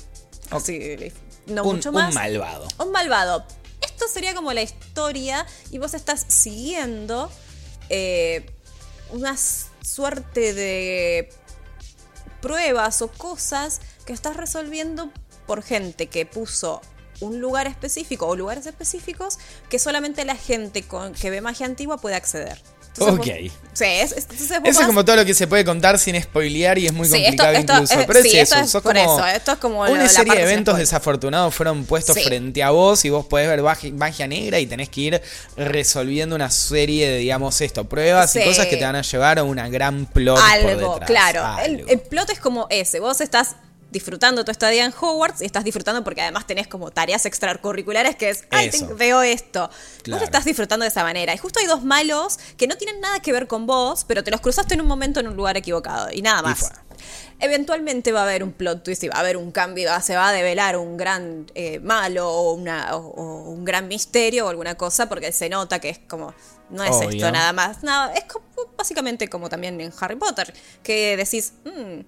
no 1.45 1.63
mucho 1.63 1.93
más. 1.93 2.09
Un 2.09 2.15
malvado. 2.15 2.67
Un 2.79 2.91
malvado. 2.91 3.45
Esto 3.79 4.05
sería 4.09 4.35
como 4.35 4.51
la 4.51 4.61
historia 4.61 5.45
y 5.71 5.77
vos 5.77 5.93
estás 5.93 6.25
siguiendo 6.27 7.31
eh, 7.87 8.45
una 9.09 9.37
suerte 9.37 10.53
de 10.53 11.29
pruebas 12.41 13.01
o 13.01 13.07
cosas 13.07 13.79
que 14.05 14.11
estás 14.11 14.35
resolviendo 14.35 15.11
por 15.51 15.63
gente 15.63 16.07
que 16.07 16.25
puso 16.25 16.79
un 17.19 17.41
lugar 17.41 17.67
específico 17.67 18.25
o 18.25 18.37
lugares 18.37 18.65
específicos 18.67 19.37
que 19.69 19.79
solamente 19.79 20.23
la 20.23 20.37
gente 20.37 20.83
con, 20.83 21.11
que 21.11 21.29
ve 21.29 21.41
magia 21.41 21.65
antigua 21.65 21.97
puede 21.97 22.15
acceder. 22.15 22.57
ok. 22.97 23.25
sí, 23.73 23.83
es, 23.83 24.13
eso 24.13 24.55
es 24.63 24.85
como 24.85 25.03
todo 25.03 25.17
lo 25.17 25.25
que 25.25 25.33
se 25.33 25.47
puede 25.47 25.65
contar 25.65 25.99
sin 25.99 26.21
spoilear 26.21 26.77
y 26.77 26.85
es 26.85 26.93
muy 26.93 27.09
complicado 27.09 27.53
incluso. 27.59 27.95
Pero 28.07 28.19
es 28.19 28.33
eso, 28.33 28.55
es 28.55 28.71
por 28.81 28.95
eso, 28.95 29.25
esto 29.25 29.51
es 29.51 29.57
como 29.57 29.81
una 29.81 30.07
serie 30.07 30.35
de 30.35 30.41
eventos 30.43 30.77
desafortunados 30.77 31.53
fueron 31.53 31.83
puestos 31.83 32.17
frente 32.23 32.63
a 32.63 32.69
vos 32.69 33.03
y 33.03 33.09
vos 33.09 33.25
podés 33.25 33.49
ver 33.49 33.61
magia 33.91 34.27
negra 34.27 34.57
y 34.57 34.67
tenés 34.67 34.87
que 34.87 35.01
ir 35.01 35.21
resolviendo 35.57 36.33
una 36.33 36.49
serie 36.49 37.09
de, 37.09 37.17
digamos, 37.17 37.59
esto, 37.59 37.89
pruebas 37.89 38.33
y 38.37 38.43
cosas 38.45 38.67
que 38.67 38.77
te 38.77 38.85
van 38.85 38.95
a 38.95 39.01
llevar 39.01 39.37
a 39.37 39.43
una 39.43 39.67
gran 39.67 40.05
plot. 40.05 40.39
Algo, 40.39 40.97
claro. 41.05 41.43
el 41.61 41.99
plot 41.99 42.29
es 42.29 42.39
como 42.39 42.67
ese, 42.69 43.01
vos 43.01 43.19
estás 43.19 43.57
disfrutando 43.91 44.43
tu 44.45 44.51
estadía 44.51 44.85
en 44.85 44.93
Hogwarts 44.99 45.41
y 45.41 45.45
estás 45.45 45.63
disfrutando 45.63 46.03
porque 46.03 46.21
además 46.21 46.47
tenés 46.47 46.67
como 46.67 46.91
tareas 46.91 47.25
extracurriculares 47.25 48.15
que 48.15 48.29
es, 48.29 48.45
ay, 48.49 48.71
veo 48.97 49.21
esto. 49.21 49.69
Vos 50.09 50.21
estás 50.21 50.45
disfrutando 50.45 50.83
de 50.83 50.89
esa 50.89 51.03
manera. 51.03 51.33
Y 51.33 51.37
justo 51.37 51.59
hay 51.59 51.67
dos 51.67 51.83
malos 51.83 52.39
que 52.57 52.67
no 52.67 52.77
tienen 52.77 53.01
nada 53.01 53.19
que 53.19 53.31
ver 53.31 53.47
con 53.47 53.67
vos, 53.67 54.05
pero 54.07 54.23
te 54.23 54.31
los 54.31 54.41
cruzaste 54.41 54.73
en 54.73 54.81
un 54.81 54.87
momento 54.87 55.19
en 55.19 55.27
un 55.27 55.35
lugar 55.35 55.57
equivocado 55.57 56.09
y 56.11 56.21
nada 56.21 56.41
más. 56.41 56.71
Eventualmente 57.39 58.11
va 58.11 58.21
a 58.21 58.23
haber 58.23 58.43
un 58.43 58.51
plot 58.51 58.83
twist 58.83 59.03
y 59.03 59.07
va 59.07 59.15
a 59.15 59.19
haber 59.21 59.35
un 59.35 59.51
cambio, 59.51 59.89
se 60.01 60.15
va 60.15 60.29
a 60.29 60.31
develar 60.31 60.77
un 60.77 60.95
gran 60.95 61.47
eh, 61.55 61.79
malo 61.79 62.29
o, 62.29 62.53
una, 62.53 62.95
o, 62.95 63.49
un 63.49 63.65
gran 63.65 63.87
misterio 63.87 64.45
o 64.45 64.49
alguna 64.49 64.75
cosa 64.75 65.09
porque 65.09 65.31
se 65.31 65.49
nota 65.49 65.79
que 65.79 65.89
es 65.89 65.99
como, 66.07 66.35
no 66.69 66.83
es 66.83 67.01
esto 67.01 67.31
nada 67.31 67.51
más. 67.51 67.83
Nada, 67.83 68.13
es 68.13 68.25
como, 68.25 68.45
básicamente 68.77 69.27
como 69.27 69.49
también 69.49 69.81
en 69.81 69.91
Harry 69.99 70.15
Potter, 70.15 70.53
que 70.83 71.17
decís, 71.17 71.53
mmm, 71.65 72.01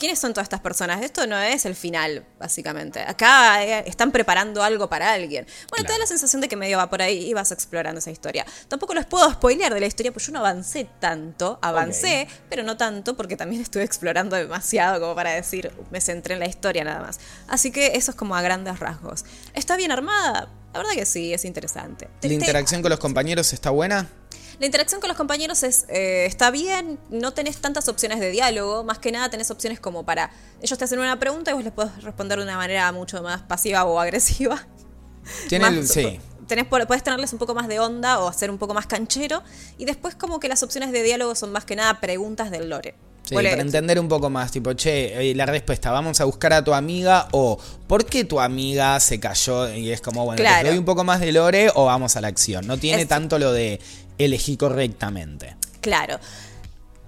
¿quiénes 0.00 0.18
son 0.18 0.32
todas 0.32 0.46
estas 0.46 0.60
personas? 0.60 1.02
Esto 1.02 1.26
no 1.26 1.38
es 1.38 1.66
el 1.66 1.76
final, 1.76 2.24
básicamente. 2.40 3.00
Acá 3.00 3.62
eh, 3.62 3.84
están 3.86 4.10
preparando 4.10 4.62
algo 4.62 4.88
para 4.88 5.12
alguien. 5.12 5.46
Bueno, 5.68 5.86
te 5.86 5.92
da 5.92 5.98
la 5.98 6.06
sensación 6.06 6.40
de 6.40 6.48
que 6.48 6.56
medio 6.56 6.78
va 6.78 6.90
por 6.90 7.02
ahí 7.02 7.28
y 7.28 7.34
vas 7.34 7.52
explorando 7.52 8.00
esa 8.00 8.10
historia. 8.10 8.44
Tampoco 8.66 8.94
les 8.94 9.06
puedo 9.06 9.30
spoilear 9.30 9.72
de 9.72 9.78
la 9.78 9.86
historia, 9.86 10.10
pues 10.10 10.26
yo 10.26 10.32
no 10.32 10.40
avancé 10.40 10.88
tanto. 10.98 11.58
Avancé, 11.62 12.26
pero 12.48 12.62
no 12.64 12.76
tanto, 12.76 13.16
porque 13.16 13.36
también 13.36 13.62
estuve 13.62 13.84
explorando 13.84 14.34
demasiado 14.34 15.00
como 15.00 15.14
para 15.14 15.30
decir, 15.30 15.70
me 15.90 16.00
centré 16.00 16.34
en 16.34 16.40
la 16.40 16.48
historia 16.48 16.82
nada 16.82 17.00
más. 17.00 17.20
Así 17.46 17.70
que 17.70 17.92
eso 17.94 18.10
es 18.10 18.16
como 18.16 18.34
a 18.34 18.42
grandes 18.42 18.80
rasgos. 18.80 19.24
¿Está 19.54 19.76
bien 19.76 19.92
armada? 19.92 20.48
La 20.72 20.78
verdad 20.78 20.92
que 20.94 21.04
sí, 21.04 21.34
es 21.34 21.44
interesante. 21.44 22.08
¿La 22.22 22.32
interacción 22.32 22.80
con 22.80 22.90
los 22.90 22.98
compañeros 22.98 23.52
está 23.52 23.70
buena? 23.70 24.08
La 24.60 24.66
interacción 24.66 25.00
con 25.00 25.08
los 25.08 25.16
compañeros 25.16 25.62
es, 25.62 25.86
eh, 25.88 26.26
está 26.26 26.50
bien, 26.50 26.98
no 27.08 27.32
tenés 27.32 27.56
tantas 27.56 27.88
opciones 27.88 28.20
de 28.20 28.30
diálogo, 28.30 28.84
más 28.84 28.98
que 28.98 29.10
nada 29.10 29.30
tenés 29.30 29.50
opciones 29.50 29.80
como 29.80 30.04
para, 30.04 30.30
ellos 30.60 30.78
te 30.78 30.84
hacen 30.84 30.98
una 30.98 31.18
pregunta 31.18 31.50
y 31.50 31.54
vos 31.54 31.64
les 31.64 31.72
podés 31.72 32.02
responder 32.02 32.36
de 32.36 32.44
una 32.44 32.58
manera 32.58 32.92
mucho 32.92 33.22
más 33.22 33.40
pasiva 33.40 33.84
o 33.84 33.98
agresiva. 33.98 34.66
Tiene, 35.48 35.82
sí. 35.84 36.20
Tenés, 36.46 36.66
podés 36.66 37.02
tenerles 37.02 37.32
un 37.32 37.38
poco 37.38 37.54
más 37.54 37.68
de 37.68 37.80
onda 37.80 38.18
o 38.18 38.28
hacer 38.28 38.50
un 38.50 38.58
poco 38.58 38.74
más 38.74 38.86
canchero. 38.86 39.42
Y 39.78 39.86
después 39.86 40.14
como 40.14 40.40
que 40.40 40.48
las 40.48 40.62
opciones 40.62 40.92
de 40.92 41.02
diálogo 41.02 41.34
son 41.34 41.52
más 41.52 41.64
que 41.64 41.76
nada 41.76 42.00
preguntas 42.00 42.50
del 42.50 42.68
lore. 42.68 42.96
Sí, 43.22 43.34
para 43.34 43.52
entender 43.52 44.00
un 44.00 44.08
poco 44.08 44.28
más, 44.30 44.50
tipo, 44.50 44.72
che, 44.72 45.30
eh, 45.30 45.34
la 45.34 45.46
respuesta, 45.46 45.92
vamos 45.92 46.20
a 46.20 46.24
buscar 46.24 46.52
a 46.52 46.64
tu 46.64 46.74
amiga 46.74 47.28
o 47.30 47.58
¿por 47.86 48.04
qué 48.04 48.24
tu 48.24 48.40
amiga 48.40 48.98
se 48.98 49.20
cayó? 49.20 49.72
Y 49.72 49.90
es 49.90 50.00
como, 50.00 50.24
bueno, 50.24 50.40
claro. 50.40 50.68
doy 50.68 50.78
un 50.78 50.84
poco 50.84 51.04
más 51.04 51.20
de 51.20 51.30
lore 51.30 51.70
o 51.74 51.84
vamos 51.84 52.16
a 52.16 52.20
la 52.20 52.28
acción. 52.28 52.66
No 52.66 52.78
tiene 52.78 53.06
tanto 53.06 53.38
lo 53.38 53.52
de 53.52 53.78
elegí 54.24 54.56
correctamente. 54.56 55.56
Claro. 55.80 56.18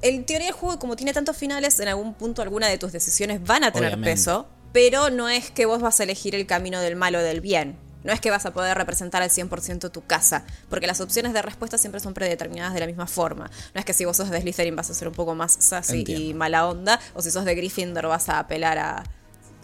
En 0.02 0.24
teoría 0.24 0.48
el 0.48 0.54
juego, 0.54 0.78
como 0.78 0.96
tiene 0.96 1.12
tantos 1.12 1.36
finales, 1.36 1.78
en 1.78 1.88
algún 1.88 2.14
punto 2.14 2.42
alguna 2.42 2.68
de 2.68 2.78
tus 2.78 2.92
decisiones 2.92 3.42
van 3.44 3.64
a 3.64 3.72
tener 3.72 4.00
peso, 4.00 4.48
pero 4.72 5.10
no 5.10 5.28
es 5.28 5.50
que 5.50 5.66
vos 5.66 5.80
vas 5.80 6.00
a 6.00 6.02
elegir 6.02 6.34
el 6.34 6.46
camino 6.46 6.80
del 6.80 6.96
mal 6.96 7.14
o 7.14 7.22
del 7.22 7.40
bien. 7.40 7.76
No 8.04 8.12
es 8.12 8.20
que 8.20 8.30
vas 8.30 8.44
a 8.46 8.52
poder 8.52 8.76
representar 8.76 9.22
al 9.22 9.30
100% 9.30 9.92
tu 9.92 10.04
casa, 10.04 10.44
porque 10.68 10.88
las 10.88 11.00
opciones 11.00 11.32
de 11.32 11.42
respuesta 11.42 11.78
siempre 11.78 12.00
son 12.00 12.14
predeterminadas 12.14 12.74
de 12.74 12.80
la 12.80 12.86
misma 12.86 13.06
forma. 13.06 13.48
No 13.74 13.78
es 13.78 13.84
que 13.84 13.92
si 13.92 14.04
vos 14.04 14.16
sos 14.16 14.30
de 14.30 14.40
Slytherin 14.40 14.74
vas 14.74 14.90
a 14.90 14.94
ser 14.94 15.06
un 15.06 15.14
poco 15.14 15.36
más 15.36 15.56
sassy 15.60 16.04
y 16.08 16.34
mala 16.34 16.66
onda, 16.66 16.98
o 17.14 17.22
si 17.22 17.30
sos 17.30 17.44
de 17.44 17.54
Gryffindor 17.54 18.08
vas 18.08 18.28
a 18.28 18.40
apelar 18.40 18.78
a 18.78 19.04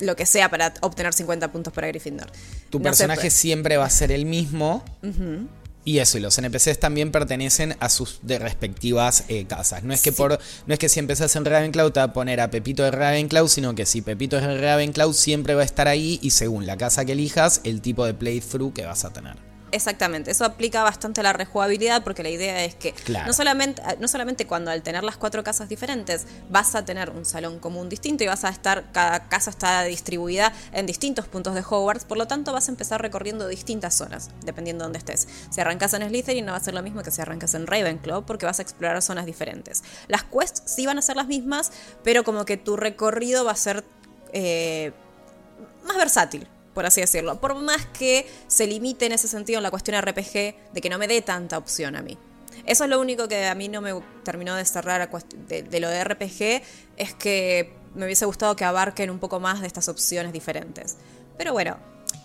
lo 0.01 0.15
que 0.15 0.27
sea 0.27 0.49
para 0.49 0.73
obtener 0.83 1.13
50 1.13 1.51
puntos 1.51 1.73
para 1.73 1.89
Gryffindor. 1.89 2.31
Tu 2.71 2.81
personaje 2.81 3.31
siempre 3.31 3.77
va 3.77 3.87
a 3.87 3.91
ser 3.91 4.13
el 4.13 4.25
mismo, 4.25 4.85
y 5.85 5.99
eso, 5.99 6.19
y 6.19 6.21
los 6.21 6.37
NPCs 6.37 6.79
también 6.79 7.11
pertenecen 7.11 7.77
a 7.81 7.89
sus 7.89 8.21
respectivas 8.23 9.25
eh, 9.29 9.47
casas. 9.47 9.85
No 9.85 9.95
es 9.95 10.03
que 10.03 10.13
por 10.13 10.39
no 10.67 10.75
es 10.75 10.79
que 10.79 10.89
si 10.89 11.01
empezás 11.01 11.35
en 11.37 11.45
Ravenclaw 11.45 11.91
te 11.91 12.01
va 12.01 12.05
a 12.05 12.13
poner 12.13 12.41
a 12.41 12.51
Pepito 12.51 12.83
de 12.83 12.91
Ravenclaw, 12.91 13.49
sino 13.49 13.75
que 13.75 13.87
si 13.87 14.03
Pepito 14.03 14.37
es 14.37 14.43
de 14.43 14.61
Ravenclaw 14.61 15.13
siempre 15.13 15.55
va 15.55 15.63
a 15.63 15.65
estar 15.65 15.89
ahí 15.89 16.19
y 16.23 16.31
según 16.31 16.67
la 16.67 16.77
casa 16.77 17.05
que 17.05 17.13
elijas, 17.13 17.61
el 17.65 17.81
tipo 17.81 18.05
de 18.05 18.15
playthrough 18.15 18.73
que 18.75 18.85
vas 18.85 19.05
a 19.05 19.13
tener. 19.13 19.48
Exactamente, 19.71 20.31
eso 20.31 20.45
aplica 20.45 20.83
bastante 20.83 21.21
a 21.21 21.25
la 21.25 21.33
rejugabilidad 21.33 22.03
porque 22.03 22.23
la 22.23 22.31
idea 22.31 22.65
es 22.65 22.75
que 22.75 22.95
no, 23.27 23.33
solamente, 23.33 23.83
no 24.01 24.09
solamente 24.09 24.47
cuando 24.47 24.71
al 24.71 24.83
tener 24.83 25.05
las 25.05 25.19
cuatro 25.19 25.45
casas 25.45 25.69
diferentes 25.69 26.27
vas 26.49 26.75
a 26.75 26.85
tener 26.85 27.11
un 27.11 27.27
salón 27.27 27.59
común 27.59 27.89
distinto 27.89 28.25
y 28.25 28.27
vas 28.27 28.45
a 28.45 28.49
estar, 28.49 28.91
cada 28.93 29.29
casa 29.29 29.51
está 29.51 29.83
distribuida 29.83 30.53
en 30.73 30.87
distintos 30.87 31.29
puntos 31.29 31.55
de 31.55 31.61
Hogwarts, 31.61 32.05
por 32.07 32.17
lo 32.17 32.27
tanto 32.27 32.53
vas 32.53 32.69
a 32.69 32.71
empezar 32.71 33.03
recorriendo 33.03 33.47
distintas 33.47 33.95
zonas, 33.95 34.31
dependiendo 34.45 34.85
de 34.85 34.87
dónde 34.87 34.99
estés. 34.99 35.29
Si 35.51 35.61
arrancas 35.61 35.93
en 35.93 36.09
Slytherin 36.09 36.47
no 36.47 36.53
va 36.53 36.59
a 36.59 36.65
ser 36.65 36.75
lo 36.75 36.83
mismo 36.83 37.03
que 37.03 37.11
si 37.11 37.21
arrancas 37.21 37.55
en 37.55 37.67
Ravenclaw 37.67 38.25
porque 38.25 38.47
vas 38.47 38.61
a 38.61 38.63
explorar 38.63 39.03
zonas 39.03 39.27
diferentes. 39.27 39.85
Las 40.09 40.25
quests 40.25 40.63
sí 40.65 40.87
van 40.87 40.99
a 40.99 41.03
ser 41.03 41.17
las 41.17 41.27
mismas, 41.27 41.73
pero 42.03 42.25
como 42.25 42.45
que 42.47 42.57
tu 42.57 42.77
recorrido 42.77 43.45
va 43.45 43.53
a 43.53 43.57
ser 43.57 43.85
eh, 44.33 44.93
más 45.85 45.97
versátil 45.97 46.49
por 46.79 46.87
así 46.87 47.01
decirlo. 47.01 47.41
Por 47.41 47.57
más 47.57 47.87
que 47.87 48.25
se 48.47 48.65
limite 48.65 49.07
en 49.07 49.11
ese 49.11 49.27
sentido 49.27 49.59
en 49.59 49.65
la 49.65 49.71
cuestión 49.73 50.01
RPG 50.01 50.33
de 50.73 50.81
que 50.81 50.89
no 50.89 50.97
me 50.97 51.09
dé 51.09 51.21
tanta 51.23 51.59
opción 51.59 51.97
a 51.97 52.03
mí. 52.03 52.17
Eso 52.67 52.85
es 52.85 52.91
lo 52.91 53.01
único 53.01 53.27
que 53.27 53.49
a 53.49 53.55
mí 53.57 53.67
no 53.67 53.81
me 53.81 54.01
terminó 54.23 54.55
de 54.55 54.65
cerrar 54.65 55.11
de, 55.11 55.81
lo 55.81 55.89
de 55.89 56.05
RPG, 56.05 56.63
es 56.97 57.15
que 57.19 57.75
me 57.97 58.05
hubiese 58.05 58.27
gustado 58.27 58.55
que 58.55 58.65
abarquen 58.65 59.11
un 59.11 59.19
poco 59.19 59.41
más 59.41 59.61
de 59.61 59.67
estas 59.67 59.89
opciones 59.89 60.33
diferentes. 60.33 60.99
Pero 61.37 61.53
bueno, 61.53 61.79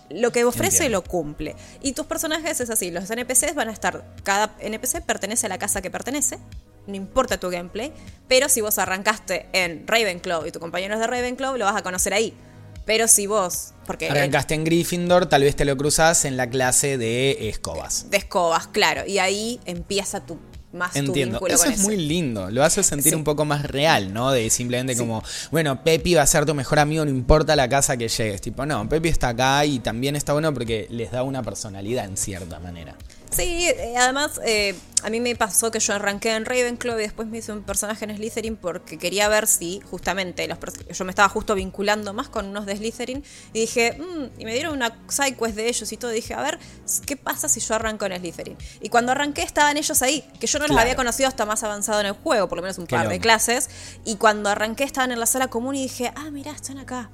lo 0.08 0.30
que 0.30 0.44
ofrece 0.44 0.88
lo 0.88 1.02
cumple. 1.02 1.56
Y 1.82 1.94
tus 1.94 2.06
personajes 2.06 2.60
es 2.60 2.70
así, 2.70 2.92
los 2.92 3.10
NPCs 3.10 3.56
van 3.56 3.70
a 3.70 3.72
estar, 3.72 4.04
cada 4.22 4.54
NPC 4.60 5.00
pertenece 5.04 5.46
a 5.46 5.48
la 5.48 5.58
casa 5.58 5.82
que 5.82 5.90
pertenece, 5.90 6.38
no 6.86 6.94
importa 6.94 7.40
tu 7.40 7.50
gameplay, 7.50 7.92
pero 8.28 8.48
si 8.48 8.60
vos 8.60 8.78
arrancaste 8.78 9.48
en 9.52 9.84
Ravenclaw 9.84 10.46
y 10.46 10.52
tu 10.52 10.60
compañero 10.60 10.94
es 10.94 11.00
de 11.00 11.08
Ravenclaw, 11.08 11.56
lo 11.56 11.64
vas 11.64 11.74
a 11.74 11.82
conocer 11.82 12.14
ahí. 12.14 12.36
Pero 12.84 13.08
si 13.08 13.26
vos. 13.26 13.72
Porque 13.86 14.08
Arrancaste 14.08 14.54
en 14.54 14.64
Gryffindor, 14.64 15.26
tal 15.26 15.42
vez 15.42 15.56
te 15.56 15.64
lo 15.64 15.76
cruzas 15.76 16.24
en 16.24 16.36
la 16.36 16.48
clase 16.48 16.96
de 16.96 17.48
escobas. 17.48 18.10
De 18.10 18.16
escobas, 18.16 18.66
claro. 18.68 19.02
Y 19.06 19.18
ahí 19.18 19.60
empieza 19.66 20.24
tu 20.24 20.38
más 20.74 20.96
Entiendo. 20.96 21.40
eso 21.46 21.68
es 21.68 21.78
muy 21.80 21.96
lindo. 21.96 22.50
Lo 22.50 22.64
hace 22.64 22.82
sentir 22.82 23.14
un 23.14 23.24
poco 23.24 23.44
más 23.44 23.64
real, 23.64 24.12
¿no? 24.12 24.32
De 24.32 24.50
simplemente 24.50 24.96
como, 24.96 25.22
bueno, 25.50 25.82
Pepi 25.82 26.14
va 26.14 26.22
a 26.22 26.26
ser 26.26 26.44
tu 26.44 26.54
mejor 26.54 26.80
amigo, 26.80 27.04
no 27.04 27.10
importa 27.10 27.54
la 27.56 27.68
casa 27.68 27.96
que 27.96 28.08
llegues. 28.08 28.40
Tipo, 28.40 28.66
no, 28.66 28.88
Pepi 28.88 29.08
está 29.08 29.28
acá 29.28 29.64
y 29.64 29.78
también 29.78 30.16
está 30.16 30.32
bueno 30.32 30.52
porque 30.52 30.86
les 30.90 31.12
da 31.12 31.22
una 31.22 31.42
personalidad 31.42 32.04
en 32.04 32.16
cierta 32.16 32.58
manera. 32.58 32.96
Sí, 33.36 33.68
eh, 33.68 33.94
además 33.96 34.40
eh, 34.44 34.74
a 35.02 35.10
mí 35.10 35.20
me 35.20 35.34
pasó 35.36 35.70
que 35.70 35.80
yo 35.80 35.92
arranqué 35.92 36.34
en 36.34 36.44
Ravenclaw 36.44 36.98
y 36.98 37.02
después 37.02 37.28
me 37.28 37.38
hice 37.38 37.52
un 37.52 37.62
personaje 37.62 38.04
en 38.04 38.16
Slytherin 38.16 38.56
porque 38.56 38.96
quería 38.96 39.28
ver 39.28 39.46
si 39.46 39.80
justamente 39.90 40.46
los 40.46 40.58
yo 40.90 41.04
me 41.04 41.10
estaba 41.10 41.28
justo 41.28 41.54
vinculando 41.54 42.14
más 42.14 42.28
con 42.28 42.46
unos 42.46 42.64
de 42.64 42.76
Slytherin 42.76 43.24
y 43.52 43.60
dije, 43.60 43.98
mmm, 43.98 44.40
y 44.40 44.44
me 44.44 44.54
dieron 44.54 44.72
una 44.72 44.96
sidequest 45.08 45.56
de 45.56 45.68
ellos 45.68 45.92
y 45.92 45.96
todo, 45.96 46.12
y 46.12 46.16
dije, 46.16 46.34
a 46.34 46.42
ver, 46.42 46.58
¿qué 47.06 47.16
pasa 47.16 47.48
si 47.48 47.60
yo 47.60 47.74
arranco 47.74 48.06
en 48.06 48.16
Slytherin? 48.18 48.56
Y 48.80 48.88
cuando 48.88 49.12
arranqué 49.12 49.42
estaban 49.42 49.76
ellos 49.76 50.00
ahí, 50.00 50.24
que 50.40 50.46
yo 50.46 50.58
no 50.58 50.66
los 50.66 50.76
había 50.76 50.96
conocido 50.96 51.28
hasta 51.28 51.44
más 51.44 51.62
avanzado 51.64 52.00
en 52.00 52.06
el 52.06 52.12
juego, 52.12 52.48
por 52.48 52.56
lo 52.56 52.62
menos 52.62 52.78
un 52.78 52.86
par 52.86 53.08
de 53.08 53.20
clases, 53.20 53.68
y 54.04 54.16
cuando 54.16 54.48
arranqué 54.48 54.84
estaban 54.84 55.12
en 55.12 55.20
la 55.20 55.26
sala 55.26 55.48
común 55.48 55.74
y 55.74 55.82
dije, 55.82 56.12
ah, 56.14 56.30
mirá, 56.30 56.52
están 56.52 56.78
acá. 56.78 57.10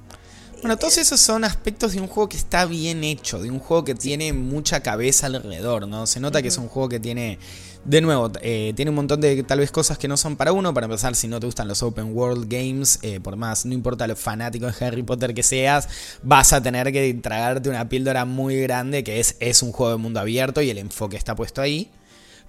Bueno, 0.61 0.77
todos 0.77 0.99
esos 0.99 1.19
son 1.19 1.43
aspectos 1.43 1.93
de 1.93 2.01
un 2.01 2.07
juego 2.07 2.29
que 2.29 2.37
está 2.37 2.65
bien 2.65 3.03
hecho, 3.03 3.41
de 3.41 3.49
un 3.49 3.57
juego 3.57 3.83
que 3.83 3.95
tiene 3.95 4.31
mucha 4.31 4.81
cabeza 4.81 5.25
alrededor, 5.25 5.87
¿no? 5.87 6.05
Se 6.05 6.19
nota 6.19 6.43
que 6.43 6.49
es 6.49 6.57
un 6.59 6.67
juego 6.67 6.87
que 6.87 6.99
tiene, 6.99 7.39
de 7.83 7.99
nuevo, 7.99 8.31
eh, 8.43 8.71
tiene 8.75 8.89
un 8.89 8.95
montón 8.95 9.21
de 9.21 9.41
tal 9.41 9.57
vez 9.57 9.71
cosas 9.71 9.97
que 9.97 10.07
no 10.07 10.17
son 10.17 10.35
para 10.35 10.51
uno. 10.53 10.71
Para 10.71 10.85
empezar, 10.85 11.15
si 11.15 11.27
no 11.27 11.39
te 11.39 11.47
gustan 11.47 11.67
los 11.67 11.81
open 11.81 12.15
world 12.15 12.47
games, 12.47 12.99
eh, 13.01 13.19
por 13.19 13.37
más, 13.37 13.65
no 13.65 13.73
importa 13.73 14.05
lo 14.05 14.15
fanático 14.15 14.67
de 14.67 14.85
Harry 14.85 15.01
Potter 15.01 15.33
que 15.33 15.41
seas, 15.41 15.89
vas 16.21 16.53
a 16.53 16.61
tener 16.61 16.91
que 16.91 17.11
tragarte 17.15 17.67
una 17.67 17.89
píldora 17.89 18.25
muy 18.25 18.61
grande 18.61 19.03
que 19.03 19.19
es, 19.19 19.37
es 19.39 19.63
un 19.63 19.71
juego 19.71 19.93
de 19.93 19.97
mundo 19.97 20.19
abierto 20.19 20.61
y 20.61 20.69
el 20.69 20.77
enfoque 20.77 21.17
está 21.17 21.35
puesto 21.35 21.63
ahí. 21.63 21.89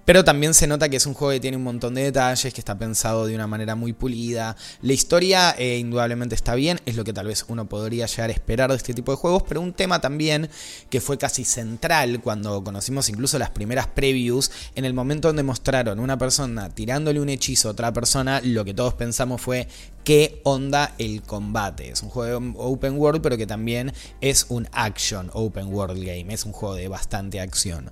Pero 0.05 0.25
también 0.25 0.53
se 0.53 0.67
nota 0.67 0.89
que 0.89 0.97
es 0.97 1.05
un 1.05 1.13
juego 1.13 1.31
que 1.31 1.39
tiene 1.39 1.55
un 1.55 1.63
montón 1.63 1.95
de 1.95 2.03
detalles, 2.03 2.53
que 2.53 2.59
está 2.59 2.77
pensado 2.77 3.25
de 3.25 3.35
una 3.35 3.47
manera 3.47 3.75
muy 3.75 3.93
pulida. 3.93 4.57
La 4.81 4.91
historia 4.91 5.55
eh, 5.57 5.77
indudablemente 5.77 6.35
está 6.35 6.55
bien, 6.55 6.81
es 6.85 6.97
lo 6.97 7.05
que 7.05 7.13
tal 7.13 7.27
vez 7.27 7.45
uno 7.47 7.69
podría 7.69 8.05
llegar 8.05 8.29
a 8.29 8.33
esperar 8.33 8.69
de 8.69 8.75
este 8.75 8.93
tipo 8.93 9.13
de 9.13 9.17
juegos, 9.17 9.43
pero 9.47 9.61
un 9.61 9.71
tema 9.71 10.01
también 10.01 10.49
que 10.89 10.99
fue 10.99 11.17
casi 11.17 11.45
central 11.45 12.19
cuando 12.21 12.61
conocimos 12.65 13.07
incluso 13.07 13.39
las 13.39 13.51
primeras 13.51 13.87
previews, 13.87 14.51
en 14.75 14.83
el 14.83 14.93
momento 14.93 15.29
donde 15.29 15.43
mostraron 15.43 16.01
una 16.01 16.17
persona 16.17 16.69
tirándole 16.69 17.21
un 17.21 17.29
hechizo 17.29 17.69
a 17.69 17.71
otra 17.71 17.93
persona, 17.93 18.41
lo 18.43 18.65
que 18.65 18.73
todos 18.73 18.95
pensamos 18.95 19.39
fue 19.39 19.69
qué 20.03 20.41
onda 20.43 20.93
el 20.97 21.21
combate. 21.21 21.91
Es 21.91 22.03
un 22.03 22.09
juego 22.09 22.41
open 22.57 22.97
world, 22.97 23.21
pero 23.21 23.37
que 23.37 23.47
también 23.47 23.93
es 24.19 24.47
un 24.49 24.67
action 24.73 25.29
open 25.33 25.67
world 25.73 26.03
game, 26.03 26.33
es 26.33 26.43
un 26.43 26.51
juego 26.51 26.75
de 26.75 26.89
bastante 26.89 27.39
acción. 27.39 27.89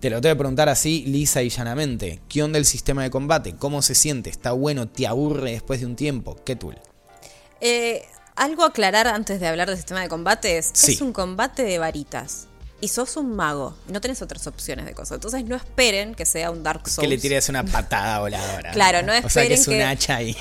Te 0.00 0.08
lo 0.08 0.20
tengo 0.20 0.34
que 0.34 0.38
preguntar 0.38 0.68
así, 0.70 1.04
lisa 1.06 1.42
y 1.42 1.50
llanamente. 1.50 2.20
¿Qué 2.28 2.42
onda 2.42 2.58
el 2.58 2.64
sistema 2.64 3.02
de 3.02 3.10
combate? 3.10 3.54
¿Cómo 3.56 3.82
se 3.82 3.94
siente? 3.94 4.30
¿Está 4.30 4.52
bueno? 4.52 4.88
¿Te 4.88 5.06
aburre 5.06 5.52
después 5.52 5.80
de 5.80 5.86
un 5.86 5.94
tiempo? 5.96 6.36
¿Qué 6.44 6.56
tool? 6.56 6.78
Eh, 7.60 8.02
algo 8.34 8.62
a 8.64 8.68
aclarar 8.68 9.06
antes 9.08 9.40
de 9.40 9.46
hablar 9.46 9.68
del 9.68 9.76
sistema 9.76 10.00
de 10.00 10.08
combate 10.08 10.56
es, 10.56 10.70
Sí. 10.72 10.92
es 10.92 11.00
un 11.02 11.12
combate 11.12 11.62
de 11.64 11.78
varitas. 11.78 12.46
Y 12.80 12.88
sos 12.88 13.18
un 13.18 13.36
mago, 13.36 13.76
no 13.88 14.00
tenés 14.00 14.22
otras 14.22 14.46
opciones 14.46 14.86
de 14.86 14.94
cosas. 14.94 15.16
Entonces 15.16 15.44
no 15.44 15.54
esperen 15.54 16.14
que 16.14 16.24
sea 16.24 16.50
un 16.50 16.62
Dark 16.62 16.88
Souls. 16.88 17.06
Que 17.06 17.14
le 17.14 17.20
tires 17.20 17.46
una 17.50 17.62
patada 17.62 18.20
voladora. 18.20 18.70
Claro, 18.72 19.02
no 19.02 19.12
O 19.12 19.28
sea 19.28 19.46
que 19.46 19.52
esperen 19.52 19.52
es 19.52 19.68
un 19.68 19.74
que- 19.74 19.84
hacha 19.84 20.22
y... 20.22 20.34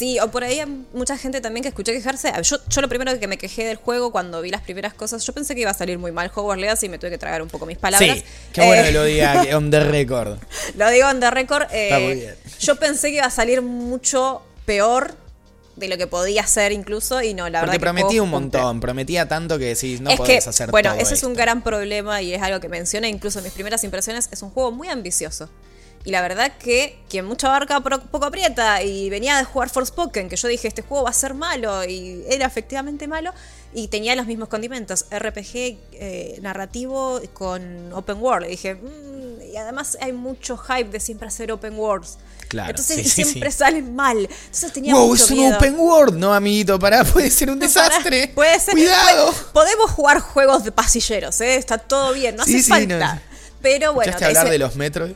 Sí, 0.00 0.18
o 0.18 0.30
por 0.30 0.44
ahí 0.44 0.60
hay 0.60 0.84
mucha 0.94 1.18
gente 1.18 1.42
también 1.42 1.60
que 1.62 1.68
escuché 1.68 1.92
quejarse. 1.92 2.32
Yo, 2.42 2.56
yo 2.70 2.80
lo 2.80 2.88
primero 2.88 3.20
que 3.20 3.26
me 3.26 3.36
quejé 3.36 3.66
del 3.66 3.76
juego 3.76 4.10
cuando 4.10 4.40
vi 4.40 4.48
las 4.48 4.62
primeras 4.62 4.94
cosas, 4.94 5.22
yo 5.26 5.34
pensé 5.34 5.54
que 5.54 5.60
iba 5.60 5.70
a 5.72 5.74
salir 5.74 5.98
muy 5.98 6.10
mal 6.10 6.30
Hogwarts 6.34 6.58
Legacy 6.58 6.86
y 6.86 6.88
me 6.88 6.98
tuve 6.98 7.10
que 7.10 7.18
tragar 7.18 7.42
un 7.42 7.48
poco 7.48 7.66
mis 7.66 7.76
palabras. 7.76 8.16
Sí, 8.16 8.24
qué 8.54 8.62
bueno 8.64 8.80
Eh, 8.80 8.86
que 8.86 8.92
lo 8.92 9.04
diga 9.04 9.44
on 9.58 9.70
the 9.70 9.80
record. 9.80 10.38
Lo 10.76 10.88
digo 10.88 11.10
en 11.10 11.20
the 11.20 11.30
record. 11.30 11.64
eh, 11.70 11.84
Está 11.84 11.98
muy 11.98 12.14
bien. 12.14 12.34
Yo 12.60 12.76
pensé 12.76 13.10
que 13.10 13.16
iba 13.16 13.26
a 13.26 13.30
salir 13.30 13.60
mucho 13.60 14.40
peor 14.64 15.14
de 15.76 15.88
lo 15.88 15.98
que 15.98 16.06
podía 16.06 16.46
ser 16.46 16.72
incluso 16.72 17.20
y 17.20 17.34
no, 17.34 17.50
la 17.50 17.60
verdad 17.60 17.60
Porque 17.60 17.70
que 17.72 17.76
el 17.76 17.80
prometía 17.80 18.06
juego 18.22 18.24
un 18.24 18.30
montón, 18.30 18.80
prometía 18.80 19.28
tanto 19.28 19.58
que 19.58 19.66
decís, 19.66 20.00
no 20.00 20.08
es 20.08 20.16
podés 20.16 20.44
que, 20.44 20.48
hacer 20.48 20.70
bueno, 20.70 20.92
todo 20.92 21.00
ese 21.02 21.12
es 21.12 21.24
un 21.24 21.34
gran 21.34 21.60
problema 21.62 22.22
y 22.22 22.32
es 22.32 22.40
algo 22.40 22.58
que 22.58 22.70
mencioné 22.70 23.10
incluso 23.10 23.40
en 23.40 23.44
mis 23.44 23.52
primeras 23.52 23.84
impresiones. 23.84 24.30
Es 24.32 24.40
un 24.40 24.48
juego 24.48 24.72
muy 24.72 24.88
ambicioso. 24.88 25.50
Y 26.02 26.10
la 26.12 26.22
verdad 26.22 26.52
que 26.58 26.98
quien 27.10 27.26
mucho 27.26 27.46
abarca 27.48 27.78
pro- 27.80 28.00
poco 28.00 28.24
aprieta 28.24 28.82
y 28.82 29.10
venía 29.10 29.36
de 29.36 29.44
jugar 29.44 29.68
Forspoken, 29.68 30.30
que 30.30 30.36
yo 30.36 30.48
dije, 30.48 30.66
este 30.66 30.80
juego 30.80 31.04
va 31.04 31.10
a 31.10 31.12
ser 31.14 31.34
malo 31.34 31.84
y 31.84 32.24
era 32.28 32.46
efectivamente 32.46 33.06
malo 33.06 33.32
y 33.74 33.88
tenía 33.88 34.16
los 34.16 34.26
mismos 34.26 34.48
condimentos, 34.48 35.04
RPG 35.10 35.76
eh, 35.92 36.38
narrativo 36.40 37.20
con 37.34 37.92
open 37.92 38.16
world. 38.18 38.46
Y 38.46 38.50
dije, 38.52 38.74
"Mm", 38.76 39.42
y 39.52 39.56
además 39.58 39.98
hay 40.00 40.12
mucho 40.14 40.56
hype 40.56 40.88
de 40.90 41.00
siempre 41.00 41.28
hacer 41.28 41.52
open 41.52 41.78
worlds. 41.78 42.16
Claro, 42.48 42.70
Entonces 42.70 42.96
sí, 42.96 43.02
y 43.02 43.04
sí, 43.08 43.24
siempre 43.24 43.50
sí. 43.52 43.58
salen 43.58 43.94
mal. 43.94 44.18
Entonces 44.18 44.72
tenía 44.72 44.94
Wow, 44.94 45.08
mucho 45.08 45.24
es 45.24 45.30
un 45.30 45.36
miedo. 45.36 45.56
open 45.56 45.78
world, 45.78 46.14
no, 46.16 46.32
amiguito, 46.32 46.78
pará, 46.78 47.04
puede 47.12 47.30
ser 47.30 47.50
un 47.50 47.58
desastre. 47.58 48.28
Puede 48.34 48.58
ser. 48.58 48.72
Cuidado. 48.72 49.32
podemos 49.52 49.90
jugar 49.90 50.18
juegos 50.20 50.64
de 50.64 50.72
pasilleros, 50.72 51.38
¿eh? 51.42 51.56
Está 51.56 51.76
todo 51.76 52.14
bien, 52.14 52.36
no 52.36 52.42
hace 52.42 52.62
sí, 52.62 52.70
falta. 52.70 53.14
no. 53.16 53.20
Pero 53.60 53.92
bueno, 53.92 54.08
¿Escuchaste 54.10 54.38
hablar 54.38 54.50
de 54.50 54.58
los 54.58 54.74
metros? 54.76 55.10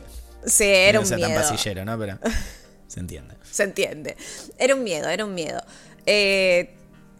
Sí, 0.45 0.63
era 0.65 0.93
no 0.93 1.01
un 1.01 1.05
sea 1.05 1.17
tan 1.19 1.29
miedo. 1.31 1.41
pasillero, 1.41 1.85
¿no? 1.85 1.97
Pero 1.97 2.19
se 2.87 2.99
entiende. 2.99 3.35
Se 3.49 3.63
entiende. 3.63 4.15
Era 4.57 4.75
un 4.75 4.83
miedo, 4.83 5.09
era 5.09 5.25
un 5.25 5.33
miedo. 5.33 5.61
Eh, 6.05 6.75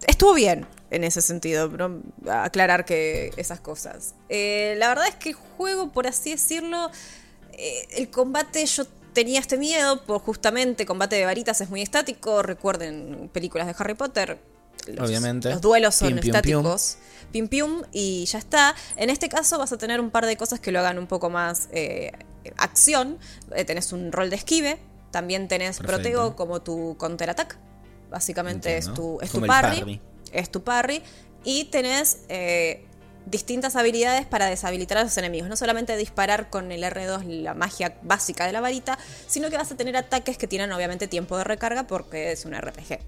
estuvo 0.08 0.34
bien 0.34 0.66
en 0.92 1.04
ese 1.04 1.22
sentido, 1.22 1.70
pero 1.72 2.02
aclarar 2.30 2.86
que 2.86 3.32
esas 3.38 3.60
cosas. 3.60 4.16
Eh, 4.30 4.76
la 4.78 4.90
verdad 4.90 5.08
es 5.08 5.16
que 5.16 5.30
el 5.30 5.36
juego, 5.36 5.92
por 5.92 6.08
así 6.08 6.32
decirlo, 6.32 6.92
eh, 7.54 7.88
el 7.92 8.10
combate 8.10 8.66
yo 8.66 8.86
tenía 9.14 9.40
este 9.40 9.58
miedo, 9.58 10.04
por 10.04 10.20
justamente 10.20 10.86
combate 10.86 11.16
de 11.16 11.26
varitas 11.26 11.60
es 11.62 11.70
muy 11.70 11.82
estático. 11.82 12.44
Recuerden 12.44 13.30
películas 13.34 13.68
de 13.68 13.76
Harry 13.78 13.96
Potter. 13.96 14.38
Los, 14.88 15.10
Obviamente. 15.10 15.50
Los 15.50 15.62
duelos 15.62 15.96
son 15.96 16.10
Pium, 16.10 16.20
pium, 16.20 16.36
estáticos. 16.36 16.98
Pim 17.32 17.48
pium 17.48 17.82
y 17.92 18.26
ya 18.26 18.38
está. 18.38 18.76
En 18.98 19.10
este 19.10 19.30
caso 19.30 19.58
vas 19.58 19.72
a 19.72 19.78
tener 19.78 20.00
un 20.00 20.12
par 20.12 20.26
de 20.26 20.38
cosas 20.38 20.60
que 20.60 20.72
lo 20.72 20.80
hagan 20.80 21.00
un 21.00 21.08
poco 21.08 21.30
más 21.30 21.70
eh, 21.72 22.12
acción. 22.58 23.18
Eh, 23.56 23.66
tenés 23.66 23.92
un 23.94 24.12
rol 24.12 24.30
de 24.30 24.36
esquive. 24.36 24.78
También 25.12 25.48
tenés 25.48 25.78
Perfecto. 25.78 26.02
protego 26.02 26.36
como 26.36 26.62
tu 26.62 26.98
counter 26.98 27.30
attack. 27.30 27.58
Básicamente 28.10 28.78
es 28.78 28.94
tu, 28.94 29.20
es 29.22 29.30
tu 29.30 29.38
Como 29.38 29.46
el 29.46 29.50
parry, 29.50 29.80
parry. 29.80 30.02
Es 30.32 30.52
tu 30.52 30.64
parry. 30.64 31.02
Y 31.44 31.66
tenés 31.66 32.24
eh, 32.30 32.86
distintas 33.26 33.76
habilidades 33.76 34.26
para 34.26 34.48
deshabilitar 34.48 34.98
a 34.98 35.04
los 35.04 35.18
enemigos. 35.18 35.50
No 35.50 35.56
solamente 35.56 35.96
disparar 35.98 36.50
con 36.50 36.72
el 36.72 36.84
R2 36.84 37.24
la 37.42 37.54
magia 37.54 37.98
básica 38.04 38.46
de 38.46 38.52
la 38.52 38.62
varita, 38.62 38.98
sino 39.28 39.50
que 39.50 39.58
vas 39.58 39.72
a 39.72 39.78
tener 39.78 39.96
ataques 39.98 40.38
que 40.38 40.48
tienen 40.48 40.72
obviamente 40.72 41.08
tiempo 41.08 41.38
de 41.38 41.44
recarga 41.44 41.88
porque 41.88 42.32
es 42.32 42.46
un 42.46 42.54
RPG. 42.54 43.00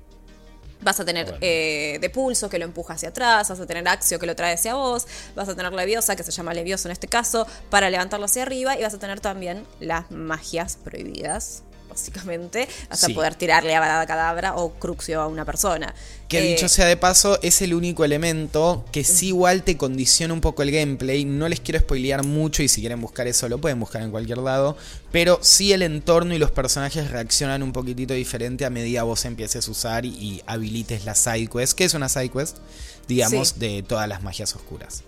Vas 0.81 0.99
a 0.99 1.05
tener 1.05 1.25
Bueno. 1.25 1.39
eh, 1.41 1.97
de 1.99 2.09
pulso 2.09 2.49
que 2.49 2.59
lo 2.59 2.65
empuja 2.65 2.93
hacia 2.93 3.09
atrás, 3.09 3.49
vas 3.49 3.59
a 3.59 3.65
tener 3.65 3.87
Axio 3.87 4.19
que 4.19 4.25
lo 4.25 4.35
trae 4.35 4.53
hacia 4.53 4.75
vos, 4.75 5.07
vas 5.35 5.49
a 5.49 5.55
tener 5.55 5.73
Leviosa, 5.73 6.15
que 6.15 6.23
se 6.23 6.31
llama 6.31 6.53
Levioso 6.53 6.87
en 6.87 6.91
este 6.91 7.07
caso, 7.07 7.47
para 7.69 7.89
levantarlo 7.89 8.25
hacia 8.25 8.43
arriba, 8.43 8.77
y 8.77 8.83
vas 8.83 8.93
a 8.93 8.99
tener 8.99 9.19
también 9.19 9.65
las 9.79 10.09
magias 10.11 10.77
prohibidas, 10.83 11.63
básicamente. 11.97 12.67
Vas 12.89 12.99
Sí. 12.99 13.11
a 13.11 13.15
poder 13.15 13.33
tirarle 13.35 13.75
a 13.75 13.79
Varada 13.79 14.05
Cadabra 14.05 14.55
o 14.55 14.71
Cruxio 14.73 15.19
a 15.19 15.27
una 15.27 15.45
persona. 15.45 15.93
Que 16.27 16.39
Eh, 16.39 16.53
dicho 16.53 16.69
sea 16.69 16.85
de 16.85 16.95
paso, 16.95 17.39
es 17.41 17.61
el 17.63 17.73
único 17.73 18.05
elemento 18.05 18.85
que 18.91 19.03
sí 19.03 19.27
igual 19.29 19.63
te 19.63 19.77
condiciona 19.77 20.33
un 20.33 20.41
poco 20.41 20.61
el 20.61 20.71
gameplay. 20.71 21.25
No 21.25 21.49
les 21.49 21.59
quiero 21.59 21.79
spoilear 21.79 22.23
mucho 22.23 22.61
y 22.61 22.67
si 22.67 22.81
quieren 22.81 23.01
buscar 23.01 23.25
eso 23.27 23.49
lo 23.49 23.59
pueden 23.59 23.79
buscar 23.79 24.01
en 24.03 24.11
cualquier 24.11 24.37
lado. 24.39 24.77
Pero 25.11 25.39
sí 25.41 25.73
el 25.73 25.81
entorno 25.81 26.35
y 26.35 26.37
los 26.37 26.51
personajes 26.51 27.09
reaccionan 27.09 27.63
un 27.63 27.73
poquitito 27.73 28.13
diferente 28.13 28.65
a 28.65 28.69
medida 28.69 29.03
vos 29.03 29.25
empieces 29.25 29.67
a 29.67 29.71
usar 29.71 30.05
y, 30.05 30.09
y 30.09 30.41
habilites 30.45 31.03
la 31.05 31.15
sidequest. 31.15 31.73
¿Qué 31.73 31.85
es 31.85 31.93
una 31.95 32.09
sidequest? 32.09 32.57
Digamos, 33.07 33.49
Sí. 33.49 33.59
de 33.59 33.83
todas 33.83 34.07
las 34.07 34.21
magias 34.21 34.53
oscuras. 34.55 35.03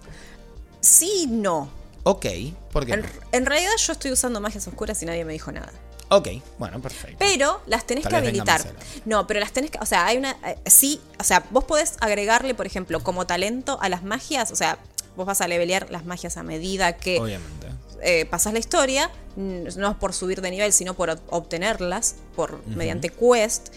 Sí, 0.81 1.27
no. 1.29 1.69
Ok, 2.03 2.25
¿por 2.71 2.85
qué 2.85 2.93
En, 2.93 3.01
no? 3.01 3.07
en 3.33 3.45
realidad 3.45 3.71
yo 3.77 3.91
estoy 3.91 4.11
usando 4.13 4.39
magias 4.39 4.65
oscuras 4.67 5.03
y 5.03 5.05
nadie 5.05 5.25
me 5.25 5.33
dijo 5.33 5.51
nada. 5.51 5.71
Ok, 6.09 6.27
bueno, 6.57 6.81
perfecto. 6.81 7.17
Pero 7.19 7.61
las 7.67 7.85
tenés 7.85 8.03
Tal 8.03 8.11
que 8.11 8.17
habilitar. 8.17 8.61
No, 9.05 9.27
pero 9.27 9.39
las 9.39 9.51
tenés 9.51 9.69
que. 9.71 9.77
O 9.79 9.85
sea, 9.85 10.05
hay 10.07 10.17
una. 10.17 10.31
eh, 10.45 10.57
sí, 10.65 10.99
o 11.19 11.23
sea, 11.23 11.45
vos 11.51 11.63
podés 11.65 11.97
agregarle, 12.01 12.55
por 12.55 12.65
ejemplo, 12.65 13.01
como 13.03 13.27
talento 13.27 13.77
a 13.81 13.89
las 13.89 14.03
magias. 14.03 14.51
O 14.51 14.55
sea, 14.55 14.79
vos 15.15 15.25
vas 15.27 15.41
a 15.41 15.47
levelear 15.47 15.89
las 15.91 16.05
magias 16.05 16.37
a 16.37 16.43
medida 16.43 16.97
que 16.97 17.19
Obviamente. 17.19 17.67
eh, 18.01 18.25
pasas 18.25 18.53
la 18.53 18.59
historia. 18.59 19.11
No 19.35 19.91
es 19.91 19.97
por 19.97 20.13
subir 20.13 20.41
de 20.41 20.49
nivel, 20.51 20.73
sino 20.73 20.95
por 20.95 21.09
ob- 21.09 21.21
obtenerlas 21.29 22.15
por 22.35 22.65
mediante 22.67 23.09
quest. 23.09 23.69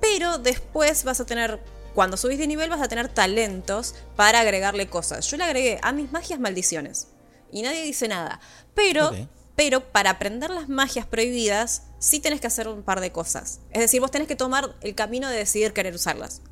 Pero 0.00 0.38
después 0.38 1.04
vas 1.04 1.20
a 1.20 1.26
tener. 1.26 1.60
Cuando 1.94 2.16
subís 2.16 2.38
de 2.38 2.46
nivel 2.46 2.70
vas 2.70 2.80
a 2.80 2.88
tener 2.88 3.08
talentos 3.08 3.94
para 4.16 4.40
agregarle 4.40 4.88
cosas. 4.88 5.30
Yo 5.30 5.36
le 5.36 5.44
agregué 5.44 5.78
a 5.82 5.92
mis 5.92 6.10
magias 6.10 6.40
maldiciones. 6.40 7.08
Y 7.52 7.60
nadie 7.62 7.82
dice 7.82 8.08
nada. 8.08 8.40
Pero. 8.74 9.10
Pero 9.56 9.80
para 9.92 10.10
aprender 10.10 10.50
las 10.50 10.68
magias 10.68 11.06
prohibidas, 11.06 11.82
sí 11.98 12.20
tenés 12.20 12.40
que 12.40 12.46
hacer 12.46 12.68
un 12.68 12.82
par 12.82 13.00
de 13.00 13.12
cosas. 13.12 13.60
Es 13.70 13.80
decir, 13.80 14.00
vos 14.00 14.10
tenés 14.10 14.28
que 14.28 14.36
tomar 14.36 14.74
el 14.80 14.94
camino 14.94 15.28
de 15.28 15.36
decidir 15.36 15.72
querer 15.72 15.94
usarlas. 15.94 16.42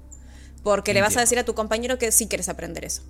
Porque 0.63 0.95
le 0.95 1.01
vas 1.01 1.17
a 1.17 1.21
decir 1.21 1.39
a 1.39 1.45
tu 1.45 1.55
compañero 1.55 1.99
que 1.99 2.13
sí 2.13 2.29
quieres 2.29 2.49
aprender 2.49 2.85
eso. 2.85 3.03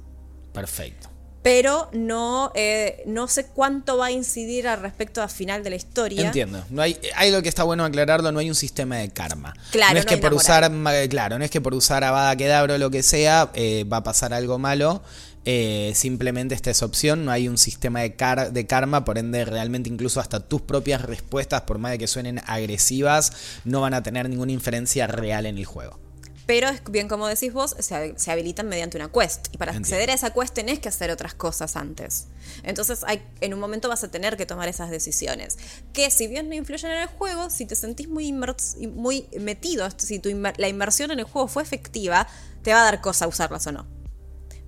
Perfecto. 0.55 1.11
Pero 1.43 1.91
no, 1.93 2.53
eh, 2.55 3.03
no 3.05 3.27
sé 3.27 3.47
cuánto 3.47 3.97
va 3.97 4.07
a 4.07 4.11
incidir 4.13 4.69
al 4.69 4.81
respecto 4.81 5.21
al 5.21 5.29
final 5.29 5.65
de 5.65 5.71
la 5.71 5.77
historia. 5.77 6.27
Entiendo. 6.27 6.65
No 6.71 6.83
hay, 6.83 6.97
hay 7.17 7.31
algo 7.31 7.43
que 7.43 7.49
está 7.49 7.65
bueno 7.65 7.85
aclararlo, 7.85 8.31
no 8.31 8.39
hay 8.39 8.49
un 8.49 8.55
sistema 8.55 8.99
de 8.99 9.11
karma. 9.11 9.53
Claro, 9.73 9.95
no 9.95 9.99
es 9.99 10.07
no 10.07 10.09
que 10.09 10.19
por 10.19 10.35
usar, 10.35 10.71
claro, 11.11 11.39
no 11.39 11.45
es 11.45 11.51
que 11.51 11.61
por 11.61 11.75
usar 11.75 12.05
Avada 12.05 12.37
Kedavra 12.37 12.77
o 12.77 12.79
lo 12.79 12.93
que 12.93 13.03
sea, 13.03 13.51
eh, 13.55 13.85
va 13.93 13.99
a 13.99 14.03
pasar 14.05 14.33
algo 14.33 14.59
malo. 14.59 15.03
Eh, 15.45 15.93
simplemente 15.97 16.55
esta 16.55 16.71
es 16.71 16.83
opción, 16.83 17.25
no 17.25 17.33
hay 17.33 17.49
un 17.49 17.59
sistema 17.59 18.01
de, 18.01 18.15
car- 18.15 18.53
de 18.53 18.67
karma, 18.67 19.05
por 19.05 19.19
ende 19.19 19.45
realmente 19.45 19.89
incluso 19.89 20.21
hasta 20.21 20.39
tus 20.41 20.61
propias 20.61 21.03
respuestas, 21.03 21.63
por 21.63 21.79
más 21.79 21.91
de 21.93 21.99
que 21.99 22.07
suenen 22.07 22.41
agresivas, 22.47 23.33
no 23.65 23.81
van 23.81 23.93
a 23.95 24.03
tener 24.05 24.29
ninguna 24.29 24.53
inferencia 24.53 25.09
real 25.09 25.47
en 25.47 25.59
el 25.59 25.65
juego. 25.65 25.99
Pero 26.47 26.69
es 26.69 26.83
bien 26.91 27.09
como 27.09 27.27
decís 27.29 27.53
vos, 27.53 27.75
se, 27.79 28.15
se 28.19 28.31
habilitan 28.31 28.69
mediante 28.69 28.97
una 28.97 29.11
quest. 29.11 29.47
Y 29.53 29.59
para 29.59 29.73
Entiendo. 29.73 29.95
acceder 29.97 30.11
a 30.11 30.15
esa 30.15 30.31
quest 30.33 30.53
tenés 30.55 30.81
que 30.81 30.89
hacer 30.89 31.11
otras 31.11 31.35
cosas 31.35 31.77
antes. 31.77 32.27
Entonces 32.65 33.01
hay, 33.07 33.23
en 33.41 33.55
un 33.55 33.61
momento 33.61 33.89
vas 33.89 34.03
a 34.05 34.11
tener 34.11 34.37
que 34.37 34.45
tomar 34.45 34.69
esas 34.69 34.91
decisiones. 34.91 35.57
Que 35.93 36.11
si 36.11 36.27
bien 36.27 36.49
no 36.49 36.55
influyen 36.57 36.91
en 36.91 37.03
el 37.03 37.07
juego, 37.09 37.49
si 37.49 37.65
te 37.65 37.77
sentís 37.77 38.09
muy, 38.09 38.29
inmers- 38.31 38.77
muy 38.93 39.29
metido, 39.41 39.89
si 39.97 40.19
tu 40.19 40.29
inmer- 40.31 40.55
la 40.59 40.69
inmersión 40.69 41.11
en 41.13 41.21
el 41.21 41.25
juego 41.25 41.47
fue 41.49 41.63
efectiva, 41.63 42.27
te 42.63 42.73
va 42.73 42.83
a 42.83 42.85
dar 42.85 43.01
cosa 43.01 43.27
usarlas 43.29 43.67
o 43.69 43.73
no. 43.73 44.02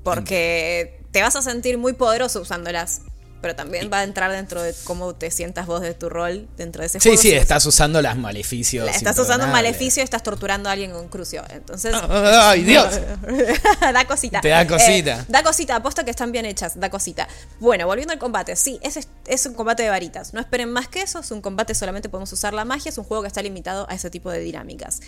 Porque 0.04 1.00
te 1.10 1.22
vas 1.22 1.34
a 1.36 1.42
sentir 1.42 1.78
muy 1.78 1.94
poderoso 1.94 2.40
usándolas. 2.40 3.00
Pero 3.40 3.54
también 3.54 3.90
va 3.92 3.98
a 3.98 4.04
entrar 4.04 4.32
dentro 4.32 4.62
de 4.62 4.74
cómo 4.84 5.14
te 5.14 5.30
sientas 5.30 5.66
vos 5.66 5.82
de 5.82 5.92
tu 5.92 6.08
rol 6.08 6.48
dentro 6.56 6.80
de 6.80 6.86
ese 6.86 6.98
Sí, 6.98 7.10
juego. 7.10 7.20
sí, 7.20 7.28
Si 7.28 7.34
estás 7.34 7.66
usando 7.66 8.00
las 8.00 8.16
maleficios. 8.16 8.86
la- 8.86 8.92
estás 8.92 9.18
usando 9.18 9.44
un 9.44 9.52
maleficio 9.52 10.02
y 10.02 10.04
estás 10.04 10.22
torturando 10.22 10.70
a 10.70 10.72
alguien 10.72 10.92
con 10.92 11.08
crucio. 11.08 11.44
Entonces. 11.50 11.94
¡Ay, 12.08 12.62
Dios! 12.62 12.98
da 13.82 14.06
cosita. 14.06 14.40
Te 14.40 14.48
da 14.48 14.66
cosita. 14.66 15.20
Eh, 15.20 15.24
da 15.28 15.42
cosita, 15.42 15.76
aposta 15.76 16.04
que 16.04 16.10
están 16.10 16.32
bien 16.32 16.46
hechas, 16.46 16.80
da 16.80 16.88
cosita. 16.88 17.28
Bueno, 17.60 17.86
volviendo 17.86 18.14
al 18.14 18.18
combate, 18.18 18.56
sí, 18.56 18.78
es, 18.82 18.98
es 19.26 19.44
un 19.44 19.52
combate 19.52 19.82
de 19.82 19.90
varitas. 19.90 20.32
No 20.32 20.40
esperen 20.40 20.70
más 20.72 20.88
que 20.88 21.02
eso, 21.02 21.18
es 21.18 21.30
un 21.30 21.42
combate 21.42 21.74
solamente 21.74 22.08
podemos 22.08 22.32
usar 22.32 22.54
la 22.54 22.64
magia, 22.64 22.88
es 22.88 22.96
un 22.96 23.04
juego 23.04 23.24
que 23.24 23.28
está 23.28 23.42
limitado 23.42 23.86
a 23.90 23.94
ese 23.94 24.08
tipo 24.08 24.30
de 24.30 24.38
dinámicas. 24.38 25.00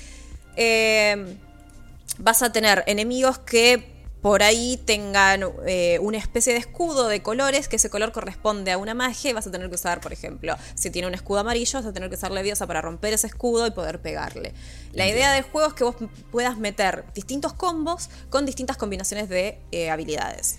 Eh, 0.57 1.39
vas 2.19 2.43
a 2.43 2.53
tener 2.53 2.85
enemigos 2.87 3.39
que 3.39 3.96
por 4.27 4.43
ahí 4.43 4.77
tengan 4.85 5.45
eh, 5.69 6.01
una 6.03 6.19
especie 6.19 6.53
de 6.53 6.59
escudo 6.59 7.07
de 7.07 7.23
colores, 7.23 7.69
que 7.69 7.77
ese 7.77 7.91
color 7.91 8.11
corresponde 8.11 8.73
a 8.73 8.77
una 8.77 8.93
magia 8.93 9.31
y 9.31 9.33
vas 9.33 9.47
a 9.47 9.53
tener 9.53 9.69
que 9.69 9.77
usar, 9.77 10.01
por 10.01 10.13
ejemplo, 10.13 10.57
si 10.75 10.91
tiene 10.91 11.07
un 11.07 11.15
escudo 11.15 11.39
amarillo, 11.39 11.79
vas 11.79 11.87
a 11.87 11.93
tener 11.93 12.09
que 12.09 12.17
usar 12.17 12.33
leviosa 12.33 12.67
para 12.67 12.81
romper 12.83 13.13
ese 13.13 13.29
escudo 13.29 13.69
y 13.69 13.71
poder 13.71 14.01
pegarle. 14.03 14.53
La 14.93 15.07
idea 15.07 15.31
del 15.33 15.45
juego 15.45 15.69
es 15.69 15.75
que 15.75 15.85
vos 15.85 15.95
puedas 16.33 16.59
meter 16.59 17.05
distintos 17.15 17.53
combos 17.53 18.11
con 18.29 18.45
distintas 18.47 18.77
combinaciones 18.77 19.29
de 19.29 19.61
eh, 19.71 19.91
habilidades. 19.91 20.59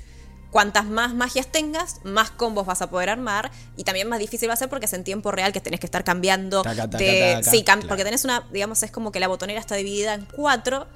Cuantas 0.50 0.86
más 0.86 1.14
magias 1.14 1.48
tengas, 1.48 2.00
más 2.06 2.32
combos 2.32 2.66
vas 2.66 2.82
a 2.82 2.90
poder 2.90 3.10
armar 3.10 3.52
y 3.76 3.84
también 3.84 4.08
más 4.08 4.20
difícil 4.20 4.48
va 4.50 4.54
a 4.54 4.56
ser 4.56 4.70
porque 4.70 4.86
es 4.86 4.94
en 4.94 5.04
tiempo 5.04 5.30
real 5.32 5.52
que 5.52 5.60
tenés 5.60 5.82
que 5.82 5.88
estar 5.88 6.06
cambiando. 6.06 6.62
Taca, 6.62 6.90
taca, 6.90 6.98
de- 7.04 7.34
taca, 7.42 7.52
sí, 7.52 7.58
cam- 7.58 7.64
claro. 7.64 7.88
porque 7.90 8.06
tenés 8.06 8.24
una, 8.24 8.48
digamos, 8.50 8.82
es 8.82 8.92
como 8.92 9.12
que 9.12 9.20
la 9.20 9.28
botonera 9.28 9.60
está 9.60 9.76
dividida 9.76 10.14
en 10.14 10.26
cuatro, 10.34 10.88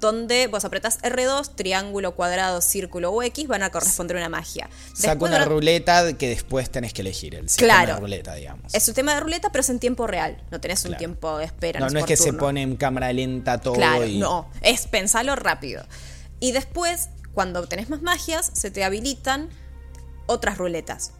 donde 0.00 0.46
vos 0.46 0.64
apretás 0.64 0.98
R2, 1.02 1.54
triángulo, 1.54 2.14
cuadrado, 2.14 2.60
círculo 2.60 3.10
o 3.12 3.22
X, 3.22 3.46
van 3.48 3.62
a 3.62 3.70
corresponder 3.70 4.16
una 4.18 4.28
magia. 4.28 4.68
Saca 4.94 5.12
Después 5.12 5.30
una 5.30 5.38
van 5.38 5.48
a- 5.48 5.50
ruleta 5.50 6.12
que 6.18 6.28
después 6.28 6.70
tenés 6.70 6.92
que 6.92 7.00
elegir. 7.00 7.34
El 7.34 7.48
sistema 7.48 7.74
Claro. 7.74 7.94
de 7.94 8.00
ruleta, 8.00 8.34
digamos. 8.34 8.74
Es 8.74 8.86
un 8.88 8.94
tema 8.94 9.14
de 9.14 9.20
ruleta, 9.20 9.50
pero 9.50 9.60
es 9.60 9.70
en 9.70 9.78
tiempo 9.78 10.06
real. 10.06 10.42
No 10.50 10.60
tenés 10.60 10.84
un 10.84 10.90
Claro. 10.90 10.98
tiempo 10.98 11.38
de 11.38 11.44
espera. 11.46 11.80
no, 11.80 11.88
no 11.88 11.98
es 11.98 12.04
que 12.04 12.16
se 12.16 12.32
pone 12.32 12.62
en 12.62 12.76
cámara 12.76 13.12
lenta 13.12 13.58
todo 13.58 13.74
Claro, 13.74 14.04
y. 14.04 14.18
no. 14.18 14.50
Es 14.60 14.86
pensarlo 14.86 15.34
rápido. 15.36 15.84
Y 16.40 16.52
después, 16.52 17.08
cuando 17.32 17.66
tenés 17.66 17.88
más 17.88 18.02
magias, 18.02 18.50
se 18.54 18.70
te 18.70 18.84
habilitan 18.84 19.48
otras 20.26 20.58
ruletas. 20.58 21.12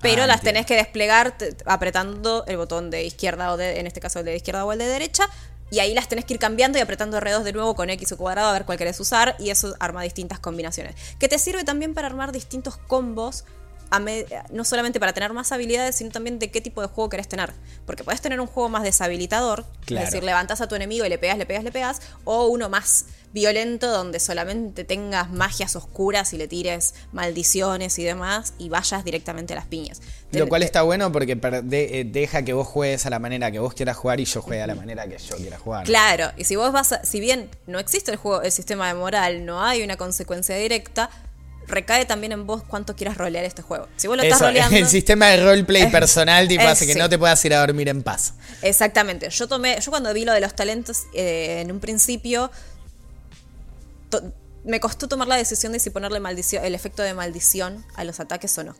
Pero 0.00 0.22
Ah, 0.22 0.26
las 0.28 0.36
entiendo. 0.36 0.58
tenés 0.60 0.66
que 0.66 0.76
desplegar 0.76 1.36
apretando 1.66 2.44
el 2.46 2.56
botón 2.56 2.88
de 2.90 3.02
izquierda 3.04 3.52
o 3.52 3.56
de, 3.56 3.80
en 3.80 3.86
este 3.88 3.98
caso 4.00 4.20
el 4.20 4.26
de 4.26 4.36
izquierda 4.36 4.64
o 4.64 4.72
el 4.72 4.78
de 4.78 4.86
derecha. 4.86 5.24
Y 5.70 5.80
ahí 5.80 5.94
las 5.94 6.08
tenés 6.08 6.24
que 6.24 6.34
ir 6.34 6.40
cambiando 6.40 6.78
y 6.78 6.80
apretando 6.80 7.18
R2 7.18 7.42
de 7.42 7.52
nuevo 7.52 7.74
con 7.74 7.90
X 7.90 8.12
o 8.12 8.16
cuadrado 8.16 8.48
a 8.48 8.52
ver 8.52 8.64
cuál 8.64 8.78
querés 8.78 8.98
usar. 9.00 9.36
Y 9.38 9.50
eso 9.50 9.74
arma 9.80 10.02
distintas 10.02 10.38
combinaciones. 10.38 10.94
Que 11.18 11.28
te 11.28 11.38
sirve 11.38 11.64
también 11.64 11.94
para 11.94 12.06
armar 12.06 12.32
distintos 12.32 12.76
combos. 12.76 13.44
A 13.90 13.98
no 14.50 14.64
solamente 14.64 15.00
para 15.00 15.12
tener 15.12 15.32
más 15.32 15.50
habilidades, 15.52 15.96
sino 15.96 16.10
también 16.10 16.38
de 16.38 16.50
qué 16.50 16.60
tipo 16.60 16.80
de 16.82 16.88
juego 16.88 17.08
querés 17.08 17.28
tener. 17.28 17.52
Porque 17.86 18.04
podés 18.04 18.20
tener 18.20 18.40
un 18.40 18.46
juego 18.46 18.68
más 18.68 18.82
deshabilitador, 18.82 19.64
Claro. 19.86 20.04
es 20.06 20.10
decir, 20.12 20.24
levantás 20.24 20.60
a 20.60 20.68
tu 20.68 20.74
enemigo 20.74 21.04
y 21.04 21.08
le 21.08 21.18
pegas, 21.18 21.38
le 21.38 21.46
pegas, 21.46 21.64
le 21.64 21.72
pegas, 21.72 22.00
o 22.24 22.46
uno 22.46 22.68
más 22.68 23.06
violento 23.32 23.90
donde 23.90 24.20
solamente 24.20 24.84
tengas 24.84 25.30
magias 25.30 25.76
oscuras 25.76 26.32
y 26.32 26.38
le 26.38 26.48
tires 26.48 26.94
maldiciones 27.12 27.98
y 27.98 28.04
demás 28.04 28.54
y 28.58 28.70
vayas 28.70 29.04
directamente 29.04 29.52
a 29.52 29.56
las 29.56 29.66
piñas. 29.66 30.00
Lo 30.32 30.48
cual 30.48 30.62
está 30.62 30.82
bueno 30.82 31.12
porque 31.12 31.34
de- 31.34 32.00
eh, 32.00 32.04
deja 32.04 32.42
que 32.42 32.52
vos 32.54 32.66
juegues 32.66 33.04
a 33.06 33.10
la 33.10 33.18
manera 33.18 33.50
que 33.50 33.58
vos 33.58 33.74
quieras 33.74 33.96
jugar 33.98 34.18
y 34.20 34.24
yo 34.24 34.40
juegue 34.42 34.62
a 34.62 34.66
la 34.66 34.74
manera 34.74 35.06
que 35.06 35.18
yo 35.18 35.36
quiera 35.36 35.58
jugar. 35.58 35.84
Claro, 35.84 36.30
y 36.38 36.44
si 36.44 36.56
vos 36.56 36.72
vas 36.72 36.92
a, 36.92 37.04
si 37.04 37.20
bien 37.20 37.50
no 37.66 37.78
existe 37.78 38.10
el 38.10 38.16
juego, 38.16 38.42
el 38.42 38.50
sistema 38.52 38.88
de 38.88 38.94
moral, 38.94 39.44
no 39.44 39.62
hay 39.62 39.82
una 39.82 39.96
consecuencia 39.98 40.56
directa, 40.56 41.10
recae 41.68 42.04
también 42.06 42.32
en 42.32 42.46
vos 42.46 42.62
cuánto 42.66 42.96
quieras 42.96 43.16
rolear 43.16 43.44
este 43.44 43.62
juego. 43.62 43.86
Si 43.96 44.06
vos 44.08 44.16
lo 44.16 44.22
estás 44.24 44.40
roleando. 44.48 44.76
el 44.76 44.86
sistema 44.88 45.26
de 45.28 45.44
roleplay 45.44 45.90
personal 45.92 46.48
tipo 46.48 46.64
hace 46.66 46.86
que 46.86 46.94
sí. 46.94 46.98
no 46.98 47.08
te 47.08 47.18
puedas 47.18 47.44
ir 47.44 47.54
a 47.54 47.60
dormir 47.60 47.88
en 47.88 48.02
paz. 48.02 48.34
Exactamente. 48.62 49.30
Yo 49.30 49.46
tomé, 49.46 49.78
yo 49.80 49.90
cuando 49.90 50.12
vi 50.14 50.24
lo 50.24 50.32
de 50.32 50.40
los 50.40 50.56
talentos 50.56 51.04
eh, 51.14 51.60
en 51.62 51.70
un 51.70 51.78
principio, 51.80 52.50
to- 54.10 54.32
me 54.64 54.80
costó 54.80 55.08
tomar 55.08 55.28
la 55.28 55.36
decisión 55.36 55.72
de 55.72 55.78
si 55.78 55.90
ponerle 55.90 56.20
maldición, 56.20 56.64
el 56.64 56.74
efecto 56.74 57.02
de 57.02 57.14
maldición 57.14 57.84
a 57.94 58.04
los 58.04 58.20
ataques 58.20 58.56
o 58.58 58.64
no. 58.64 58.74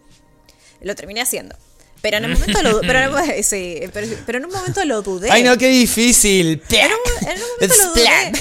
Lo 0.80 0.94
terminé 0.94 1.20
haciendo. 1.20 1.56
Pero 2.00 2.18
en 2.18 2.24
el 2.26 2.32
momento 2.34 2.62
lo, 2.62 2.80
pero 2.82 3.12
sí, 3.42 3.80
pero, 3.92 4.06
pero 4.24 4.38
en 4.38 4.44
un 4.46 4.52
momento 4.52 4.84
lo 4.84 5.02
dudé. 5.02 5.30
Ay, 5.30 5.42
no, 5.42 5.56
qué 5.58 5.68
difícil. 5.68 6.62
En 6.70 6.90
un, 6.92 7.28
en 7.28 7.36
un 7.42 7.48
momento 7.54 7.74
lo 7.84 7.90
dudé. 7.90 8.32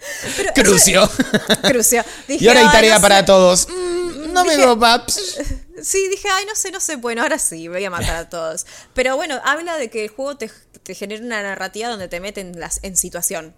Eso- 0.00 0.52
Crucio. 0.54 1.10
Crucio. 1.62 2.04
Dije, 2.28 2.44
Y 2.44 2.48
ahora 2.48 2.60
hay 2.60 2.66
"Ay, 2.66 2.72
tarea 2.72 2.94
no 2.96 3.00
para 3.00 3.18
sé". 3.18 3.24
todos. 3.24 3.68
Mm, 3.68 4.32
no 4.32 4.44
me 4.44 4.54
Dije- 4.56 4.64
copa. 4.66 5.04
Sí, 5.82 6.08
dije, 6.10 6.28
ay, 6.30 6.44
no 6.46 6.54
sé, 6.54 6.70
no 6.70 6.80
sé. 6.80 6.96
Bueno, 6.96 7.22
ahora 7.22 7.38
sí, 7.38 7.68
voy 7.68 7.84
a 7.84 7.90
matar 7.90 8.16
a 8.16 8.28
todos. 8.28 8.66
Pero 8.94 9.16
bueno, 9.16 9.40
habla 9.44 9.76
de 9.78 9.88
que 9.88 10.04
el 10.04 10.10
juego 10.10 10.36
te, 10.36 10.50
te 10.82 10.94
genera 10.94 11.24
una 11.24 11.42
narrativa 11.42 11.88
donde 11.88 12.08
te 12.08 12.20
meten 12.20 12.58
las, 12.60 12.80
en 12.82 12.96
situación. 12.96 13.54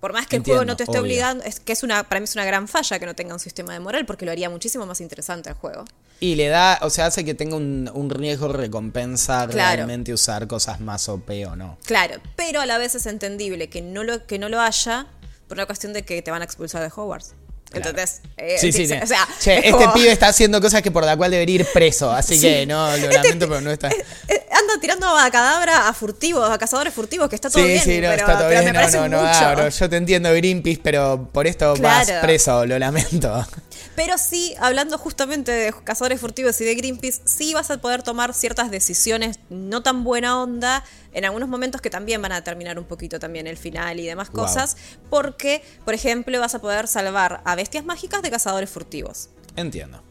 Por 0.00 0.12
más 0.12 0.26
que 0.26 0.36
el 0.36 0.42
juego 0.42 0.66
no 0.66 0.76
te 0.76 0.82
esté 0.82 0.98
obvio. 0.98 1.00
obligando, 1.02 1.42
es 1.44 1.60
que 1.60 1.72
es 1.72 1.82
una, 1.82 2.06
para 2.06 2.20
mí 2.20 2.24
es 2.24 2.34
una 2.34 2.44
gran 2.44 2.68
falla 2.68 2.98
que 2.98 3.06
no 3.06 3.14
tenga 3.14 3.32
un 3.32 3.40
sistema 3.40 3.72
de 3.72 3.80
moral, 3.80 4.04
porque 4.04 4.26
lo 4.26 4.32
haría 4.32 4.50
muchísimo 4.50 4.84
más 4.84 5.00
interesante 5.00 5.48
el 5.48 5.54
juego. 5.54 5.86
Y 6.20 6.34
le 6.34 6.48
da, 6.48 6.78
o 6.82 6.90
sea, 6.90 7.06
hace 7.06 7.24
que 7.24 7.32
tenga 7.32 7.56
un, 7.56 7.90
un 7.94 8.10
riesgo 8.10 8.48
recompensa 8.48 9.46
Claro. 9.48 9.76
realmente 9.76 10.12
usar 10.12 10.46
cosas 10.46 10.80
más 10.80 11.08
OP 11.08 11.30
o 11.48 11.56
no. 11.56 11.78
Claro, 11.86 12.20
pero 12.36 12.60
a 12.60 12.66
la 12.66 12.76
vez 12.76 12.94
es 12.94 13.06
entendible 13.06 13.70
que 13.70 13.80
no 13.80 14.04
lo, 14.04 14.26
que 14.26 14.38
no 14.38 14.50
lo 14.50 14.60
haya 14.60 15.06
por 15.54 15.60
una 15.60 15.66
cuestión 15.66 15.92
de 15.92 16.02
que 16.04 16.20
te 16.20 16.30
van 16.30 16.42
a 16.42 16.44
expulsar 16.44 16.82
de 16.82 16.88
Hogwarts. 16.94 17.34
Claro. 17.70 17.88
Entonces, 17.90 18.20
eh, 18.36 18.56
Sí, 18.58 18.70
sí, 18.72 18.86
sí, 18.86 18.94
sí. 18.94 19.00
o 19.02 19.06
sea, 19.06 19.26
Che, 19.40 19.54
es 19.58 19.64
este 19.64 19.70
como- 19.72 19.92
pibe 19.94 20.12
está 20.12 20.28
haciendo 20.28 20.60
cosas 20.60 20.80
que 20.82 20.90
por 20.92 21.04
la 21.04 21.16
cual 21.16 21.30
debería 21.30 21.56
ir 21.56 21.66
preso, 21.72 22.10
así 22.12 22.40
que 22.40 22.66
no, 22.66 22.88
lo 22.90 22.94
Este 22.96 23.12
lamento, 23.14 23.48
pero 23.48 23.60
no 23.60 23.70
está. 23.72 23.88
Anda 23.88 24.80
tirando 24.80 25.08
a 25.08 25.30
cadabra 25.30 25.88
a 25.88 25.92
furtivos, 25.92 26.48
a 26.50 26.58
cazadores 26.58 26.92
furtivos, 26.94 27.28
que 27.28 27.34
está 27.36 27.50
todo 27.50 27.64
bien, 27.64 27.80
sí, 27.82 27.96
no, 28.00 28.08
pero, 28.10 28.12
está 28.12 28.38
todo 28.38 28.48
pero 28.48 28.60
bien, 28.60 28.72
me 28.72 28.80
no, 28.80 29.08
no, 29.08 29.08
no, 29.08 29.22
mucho. 29.62 29.68
Yo 29.78 29.90
te 29.90 29.96
entiendo, 29.96 30.32
Greenpeace, 30.32 30.80
pero 30.82 31.28
por 31.32 31.46
esto 31.46 31.74
vas 31.76 32.06
Claro. 32.06 32.22
preso, 32.26 32.66
lo 32.66 32.78
lamento. 32.78 33.46
Pero 33.96 34.18
sí, 34.18 34.54
hablando 34.60 34.98
justamente 34.98 35.52
de 35.52 35.72
cazadores 35.84 36.20
furtivos 36.20 36.60
y 36.60 36.64
de 36.64 36.74
Greenpeace, 36.74 37.22
sí 37.24 37.54
vas 37.54 37.70
a 37.70 37.78
poder 37.78 38.02
tomar 38.02 38.34
ciertas 38.34 38.70
decisiones 38.70 39.38
no 39.50 39.82
tan 39.82 40.04
buena 40.04 40.42
onda 40.42 40.84
en 41.12 41.24
algunos 41.24 41.48
momentos 41.48 41.80
que 41.80 41.90
también 41.90 42.20
van 42.22 42.32
a 42.32 42.36
determinar 42.36 42.78
un 42.78 42.84
poquito 42.86 43.18
también 43.20 43.46
el 43.46 43.56
final 43.56 44.00
y 44.00 44.06
demás 44.06 44.30
Wow. 44.30 44.44
cosas, 44.44 44.76
porque, 45.10 45.62
por 45.84 45.94
ejemplo, 45.94 46.38
vas 46.40 46.54
a 46.54 46.58
poder 46.60 46.88
salvar 46.88 47.40
a 47.44 47.54
bestias 47.54 47.84
mágicas 47.84 48.22
de 48.22 48.30
cazadores 48.30 48.68
furtivos. 48.70 49.28
Entiendo. 49.56 50.02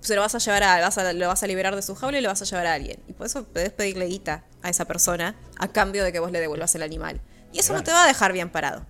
Se 0.00 0.14
lo 0.14 0.20
vas 0.20 0.34
a 0.36 0.38
llevar 0.38 0.62
a, 0.62 0.80
vas 0.80 0.98
a- 0.98 1.12
lo 1.12 1.26
vas 1.26 1.42
a 1.42 1.46
liberar 1.48 1.74
de 1.74 1.82
su 1.82 1.94
jaula 1.96 2.18
y 2.18 2.20
lo 2.20 2.28
vas 2.28 2.40
a 2.42 2.44
llevar 2.44 2.66
a 2.66 2.74
alguien. 2.74 3.02
Y 3.08 3.12
por 3.12 3.26
eso 3.26 3.44
podés 3.44 3.72
pedirle 3.72 4.06
guita 4.06 4.44
a 4.62 4.68
esa 4.70 4.84
persona 4.84 5.34
a 5.58 5.68
cambio 5.68 6.04
de 6.04 6.12
que 6.12 6.20
vos 6.20 6.30
le 6.30 6.38
devuelvas 6.38 6.74
el 6.76 6.82
animal. 6.82 7.20
Y 7.52 7.58
eso 7.58 7.72
no 7.72 7.82
te 7.82 7.90
va 7.90 8.04
a 8.04 8.06
dejar 8.06 8.32
bien 8.32 8.50
parado. 8.50 8.86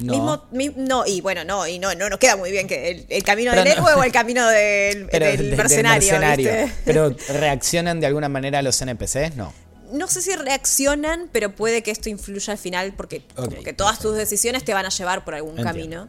No. 0.00 0.12
Mismo, 0.12 0.44
mi- 0.52 0.72
no, 0.76 1.04
y 1.06 1.20
bueno, 1.20 1.44
no, 1.44 1.66
y 1.66 1.78
no, 1.78 1.94
no 1.94 2.08
nos 2.08 2.18
queda 2.18 2.36
muy 2.36 2.50
bien 2.50 2.66
que 2.66 2.90
el, 2.90 3.06
el 3.08 3.22
camino 3.22 3.50
Pero 3.52 3.64
del 3.64 3.76
no- 3.76 3.88
héroe 3.88 4.00
o 4.00 4.04
el 4.04 4.12
camino 4.12 4.48
del, 4.48 5.06
pero 5.10 5.26
del 5.26 5.36
de- 5.36 5.42
del 5.48 5.56
mercenario, 5.56 6.18
¿viste? 6.36 6.72
Pero 6.84 7.14
reaccionan 7.28 8.00
de 8.00 8.06
alguna 8.06 8.28
manera 8.28 8.60
a 8.60 8.62
los 8.62 8.80
NPCs, 8.80 9.36
no. 9.36 9.52
No 9.92 10.08
sé 10.08 10.22
si 10.22 10.34
reaccionan, 10.34 11.28
pero 11.32 11.54
puede 11.54 11.82
que 11.82 11.90
esto 11.90 12.08
influya 12.08 12.52
al 12.52 12.58
final 12.58 12.94
porque 12.96 13.20
todas 13.76 13.98
tus 13.98 14.16
decisiones 14.16 14.64
te 14.64 14.72
van 14.72 14.86
a 14.86 14.88
llevar 14.88 15.22
por 15.24 15.34
algún 15.34 15.58
Entiendo. 15.58 16.08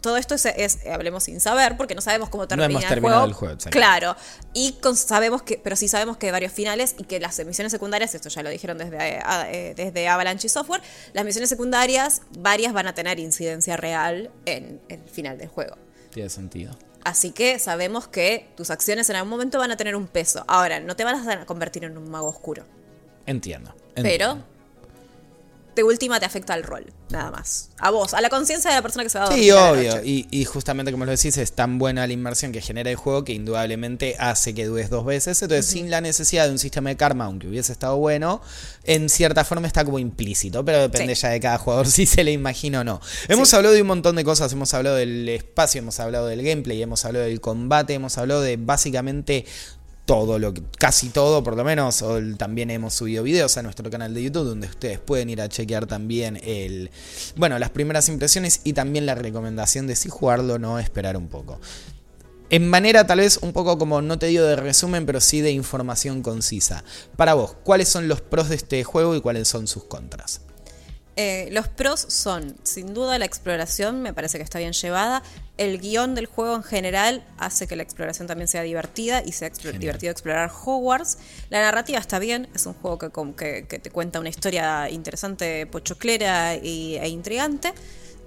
Todo 0.00 0.16
esto 0.16 0.34
es, 0.34 0.46
es- 0.46 0.86
hablemos 0.86 1.24
sin 1.24 1.40
saber, 1.40 1.76
porque 1.76 1.94
no 1.94 2.00
sabemos 2.00 2.28
cómo 2.28 2.46
termina 2.48 2.66
hemos 2.66 2.82
el 2.82 2.88
terminado 2.88 3.20
juego. 3.20 3.28
el 3.28 3.34
juego, 3.34 3.70
claro. 3.70 4.16
Y 4.54 4.72
con- 4.74 4.96
sabemos 4.96 5.42
que, 5.42 5.58
pero 5.62 5.76
sí 5.76 5.88
sabemos 5.88 6.16
que 6.16 6.26
hay 6.26 6.32
varios 6.32 6.52
finales 6.52 6.94
y 6.98 7.04
que 7.04 7.20
las 7.20 7.38
misiones 7.44 7.72
secundarias, 7.72 8.14
esto 8.14 8.28
ya 8.28 8.42
lo 8.42 8.50
dijeron 8.50 8.78
desde, 8.78 8.96
eh, 8.96 9.20
eh, 9.46 9.74
desde 9.76 10.08
Avalanche 10.08 10.48
Software, 10.48 10.82
las 11.12 11.24
misiones 11.24 11.48
secundarias, 11.48 12.22
varias 12.38 12.72
van 12.72 12.86
a 12.86 12.94
tener 12.94 13.18
incidencia 13.18 13.76
real 13.76 14.30
en 14.46 14.80
el 14.88 15.00
final 15.08 15.38
del 15.38 15.48
juego. 15.48 15.76
Tiene 16.10 16.28
sentido. 16.30 16.76
Así 17.04 17.30
que 17.30 17.58
sabemos 17.58 18.08
que 18.08 18.48
tus 18.56 18.70
acciones 18.70 19.08
en 19.08 19.16
algún 19.16 19.30
momento 19.30 19.58
van 19.58 19.70
a 19.70 19.76
tener 19.76 19.96
un 19.96 20.06
peso. 20.08 20.44
Ahora, 20.48 20.80
no 20.80 20.94
te 20.96 21.04
van 21.04 21.28
a 21.28 21.46
convertir 21.46 21.84
en 21.84 21.96
un 21.96 22.10
mago 22.10 22.28
oscuro. 22.28 22.64
Entiendo. 23.24 23.74
Pero. 23.94 24.42
De 25.78 25.84
última 25.84 26.18
te 26.20 26.26
afecta 26.26 26.54
al 26.54 26.62
rol, 26.64 26.92
nada 27.10 27.30
más. 27.30 27.70
A 27.78 27.90
vos, 27.90 28.12
a 28.12 28.20
la 28.20 28.28
conciencia 28.28 28.70
de 28.70 28.76
la 28.76 28.82
persona 28.82 29.04
que 29.04 29.10
se 29.10 29.18
va 29.18 29.24
a 29.24 29.28
dormir. 29.28 29.44
Sí, 29.44 29.50
la 29.50 29.70
obvio. 29.72 29.94
noche. 29.96 30.06
Y, 30.06 30.26
y 30.30 30.44
justamente 30.44 30.90
como 30.92 31.04
lo 31.04 31.12
decís, 31.12 31.36
es 31.38 31.52
tan 31.52 31.78
buena 31.78 32.06
la 32.06 32.12
inmersión 32.12 32.50
que 32.52 32.60
genera 32.60 32.90
el 32.90 32.96
juego 32.96 33.22
que 33.24 33.32
indudablemente 33.32 34.16
hace 34.18 34.54
que 34.54 34.66
dudes 34.66 34.90
dos 34.90 35.04
veces. 35.04 35.40
Entonces, 35.40 35.66
sin 35.66 35.90
la 35.90 36.00
necesidad 36.00 36.46
de 36.46 36.52
un 36.52 36.58
sistema 36.58 36.90
de 36.90 36.96
karma, 36.96 37.26
aunque 37.26 37.46
hubiese 37.46 37.70
estado 37.72 37.96
bueno, 37.96 38.42
en 38.84 39.08
cierta 39.08 39.44
forma 39.44 39.66
está 39.66 39.84
como 39.84 39.98
implícito. 39.98 40.64
Pero 40.64 40.80
depende 40.80 41.14
Sí. 41.14 41.22
ya 41.22 41.28
de 41.30 41.40
cada 41.40 41.58
jugador 41.58 41.86
si 41.90 42.04
se 42.06 42.24
le 42.24 42.32
imagina 42.32 42.80
o 42.80 42.84
no. 42.84 43.00
Hemos 43.28 43.48
Sí. 43.50 43.56
hablado 43.56 43.74
de 43.74 43.82
un 43.82 43.88
montón 43.88 44.16
de 44.16 44.24
cosas. 44.24 44.52
Hemos 44.52 44.74
hablado 44.74 44.96
del 44.96 45.28
espacio, 45.28 45.78
hemos 45.78 46.00
hablado 46.00 46.26
del 46.26 46.42
gameplay, 46.42 46.82
hemos 46.82 47.04
hablado 47.04 47.24
del 47.24 47.40
combate, 47.40 47.94
hemos 47.94 48.18
hablado 48.18 48.40
de 48.42 48.56
básicamente 48.56 49.46
todo 50.08 50.38
lo 50.38 50.54
que, 50.54 50.62
casi 50.78 51.10
todo 51.10 51.44
por 51.44 51.54
lo 51.54 51.64
menos, 51.64 52.02
también 52.38 52.70
hemos 52.70 52.94
subido 52.94 53.22
videos 53.22 53.58
a 53.58 53.62
nuestro 53.62 53.90
canal 53.90 54.14
de 54.14 54.22
YouTube 54.22 54.46
donde 54.46 54.66
ustedes 54.66 54.98
pueden 54.98 55.28
ir 55.28 55.42
a 55.42 55.50
chequear 55.50 55.86
también 55.86 56.40
el, 56.42 56.90
bueno, 57.36 57.58
las 57.58 57.68
primeras 57.68 58.08
impresiones 58.08 58.62
y 58.64 58.72
también 58.72 59.04
la 59.04 59.14
recomendación 59.14 59.86
de 59.86 59.94
si 59.96 60.08
jugarlo 60.08 60.54
o 60.54 60.58
no, 60.58 60.78
esperar 60.78 61.18
un 61.18 61.28
poco. 61.28 61.60
En 62.48 62.70
manera 62.70 63.06
tal 63.06 63.18
vez 63.18 63.38
un 63.42 63.52
poco 63.52 63.76
como, 63.76 64.00
no 64.00 64.18
te 64.18 64.28
digo 64.28 64.44
de 64.44 64.56
resumen, 64.56 65.04
pero 65.04 65.20
sí 65.20 65.42
de 65.42 65.50
información 65.50 66.22
concisa. 66.22 66.84
Para 67.16 67.34
vos, 67.34 67.56
¿cuáles 67.62 67.90
son 67.90 68.08
los 68.08 68.22
pros 68.22 68.48
de 68.48 68.56
este 68.56 68.84
juego 68.84 69.14
y 69.14 69.20
cuáles 69.20 69.46
son 69.46 69.66
sus 69.66 69.84
contras? 69.84 70.40
Eh, 71.20 71.48
los 71.50 71.66
pros 71.66 71.98
son, 72.08 72.56
sin 72.62 72.94
duda, 72.94 73.18
la 73.18 73.24
exploración, 73.24 74.02
me 74.02 74.12
parece 74.14 74.38
que 74.38 74.44
está 74.44 74.60
bien 74.60 74.72
llevada. 74.72 75.24
El 75.56 75.80
guion 75.80 76.14
del 76.14 76.26
juego 76.26 76.54
en 76.54 76.62
general 76.62 77.24
hace 77.38 77.66
que 77.66 77.74
la 77.74 77.82
exploración 77.82 78.28
también 78.28 78.46
sea 78.46 78.62
divertida 78.62 79.24
y 79.26 79.32
sea 79.32 79.50
Genial. 79.50 79.80
divertido 79.80 80.12
explorar 80.12 80.48
Hogwarts. 80.64 81.18
La 81.50 81.60
narrativa 81.60 81.98
está 81.98 82.20
bien, 82.20 82.48
es 82.54 82.66
un 82.66 82.74
juego 82.74 82.98
que, 82.98 83.10
que- 83.36 83.66
que 83.66 83.78
te 83.80 83.90
cuenta 83.90 84.20
una 84.20 84.28
historia 84.28 84.88
interesante, 84.90 85.66
pochoclera 85.66 86.54
y- 86.54 86.94
e 86.98 87.08
intrigante. 87.08 87.74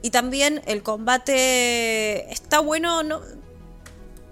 Y 0.01 0.09
también 0.09 0.61
el 0.65 0.83
combate 0.83 2.29
está 2.29 2.59
bueno, 2.59 3.03
no, 3.03 3.21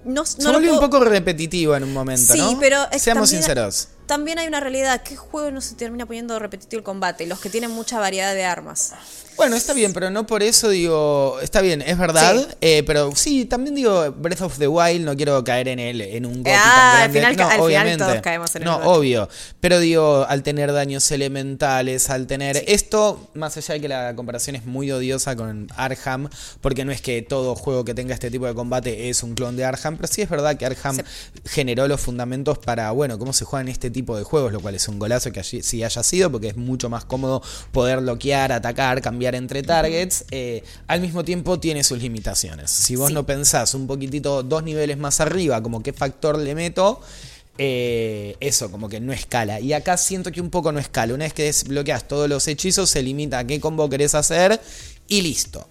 no, 0.03 0.25
Se 0.25 0.43
no 0.43 0.51
volvió 0.51 0.73
un 0.73 0.79
poco 0.81 0.99
repetitivo 1.05 1.77
en 1.77 1.83
un 1.85 1.93
momento, 1.93 2.33
Sí, 2.33 2.39
¿no? 2.39 2.59
pero 2.59 2.87
es 2.91 3.01
Seamos 3.01 3.29
también- 3.29 3.43
sinceros. 3.43 3.87
También 4.09 4.39
hay 4.39 4.47
una 4.47 4.59
realidad. 4.59 5.01
¿Qué 5.03 5.15
juego 5.15 5.51
no 5.51 5.61
se 5.61 5.75
termina 5.75 6.05
poniendo 6.07 6.37
repetitivo 6.39 6.79
el 6.79 6.83
combate? 6.83 7.27
Los 7.27 7.39
que 7.39 7.49
tienen 7.51 7.69
mucha 7.71 7.99
variedad 7.99 8.33
de 8.33 8.43
armas. 8.43 8.93
Bueno, 9.37 9.55
está 9.55 9.71
bien, 9.71 9.93
pero 9.93 10.09
no 10.09 10.27
por 10.27 10.43
eso 10.43 10.67
digo, 10.67 11.39
está 11.41 11.61
bien, 11.61 11.81
es 11.81 11.97
verdad, 11.97 12.35
eh, 12.59 12.83
pero 12.85 13.15
sí, 13.15 13.45
también 13.45 13.73
digo 13.73 14.11
Breath 14.11 14.41
of 14.41 14.57
the 14.57 14.67
Wild, 14.67 15.05
no 15.05 15.15
quiero 15.15 15.41
caer 15.45 15.69
en 15.69 15.79
él, 15.79 16.01
en 16.01 16.25
un 16.25 16.43
Ah, 16.45 17.03
tan 17.05 17.13
grande. 17.13 17.19
al 17.25 17.33
final- 17.35 17.37
no, 17.37 17.63
al 17.63 17.69
final 17.71 17.97
todos 17.97 18.21
caemos 18.21 18.55
en 18.57 18.63
el 18.63 18.65
No, 18.65 18.75
obvio, 18.79 19.29
pero 19.61 19.79
digo, 19.79 20.25
al 20.27 20.43
tener 20.43 20.73
daños 20.73 21.09
elementales, 21.11 22.09
al 22.09 22.27
tener 22.27 22.61
esto, 22.67 23.29
más 23.33 23.55
allá 23.55 23.75
de 23.75 23.79
que 23.79 23.87
la 23.87 24.13
comparación 24.13 24.57
es 24.57 24.65
muy 24.65 24.91
odiosa 24.91 25.37
con 25.37 25.69
Arkham, 25.77 26.27
porque 26.59 26.83
no 26.83 26.91
es 26.91 26.99
que 26.99 27.21
todo 27.21 27.55
juego 27.55 27.85
que 27.85 27.93
tenga 27.93 28.13
este 28.13 28.29
tipo 28.29 28.45
de 28.45 28.53
combate 28.53 29.09
es 29.09 29.23
un 29.23 29.35
clon 29.35 29.55
de 29.55 29.63
Arkham, 29.63 29.95
pero 29.95 30.09
sí 30.09 30.21
es 30.21 30.29
verdad 30.29 30.57
que 30.57 30.65
Arkham 30.65 30.97
Sí. 30.97 31.01
generó 31.45 31.87
los 31.87 32.01
fundamentos 32.01 32.57
para, 32.57 32.91
bueno, 32.91 33.17
cómo 33.17 33.31
se 33.31 33.45
juegan 33.45 33.69
este 33.69 33.89
tipo 33.89 33.98
de 34.17 34.23
juegos, 34.23 34.51
lo 34.53 34.59
cual 34.59 34.75
es 34.75 34.87
un 34.87 34.99
golazo 34.99 35.31
que 35.31 35.39
allí 35.39 35.61
sí 35.61 35.83
haya 35.83 36.03
sido, 36.03 36.31
porque 36.31 36.47
es 36.49 36.57
mucho 36.57 36.89
más 36.89 37.05
cómodo 37.05 37.41
poder 37.71 37.99
bloquear, 38.01 38.51
atacar, 38.51 39.01
cambiar 39.01 39.35
entre 39.35 39.63
targets. 39.63 40.25
Eh, 40.31 40.63
al 40.87 41.01
mismo 41.01 41.23
tiempo 41.23 41.59
tiene 41.59 41.83
sus 41.83 41.99
limitaciones. 42.01 42.71
Si 42.71 42.95
vos 42.95 43.09
Sí. 43.09 43.13
no 43.13 43.25
pensás 43.25 43.73
un 43.73 43.87
poquitito, 43.87 44.43
dos 44.43 44.63
niveles 44.63 44.97
más 44.97 45.19
arriba, 45.19 45.61
como 45.61 45.81
qué 45.83 45.93
factor 45.93 46.37
le 46.39 46.55
meto. 46.55 47.01
eh, 47.61 48.37
eso, 48.39 48.71
como 48.71 48.87
que 48.87 49.01
no 49.01 49.11
escala. 49.11 49.59
Y 49.59 49.73
acá 49.73 49.97
siento 49.97 50.31
que 50.31 50.39
un 50.39 50.49
poco 50.49 50.71
no 50.71 50.79
escala. 50.79 51.13
Una 51.13 51.25
vez 51.25 51.33
que 51.33 51.43
desbloqueas 51.43 52.07
todos 52.07 52.29
los 52.29 52.47
hechizos, 52.47 52.89
se 52.89 53.03
limita 53.03 53.39
a 53.39 53.45
qué 53.45 53.59
combo 53.59 53.89
querés 53.89 54.15
hacer 54.15 54.61
y 55.09 55.21
listo. 55.21 55.67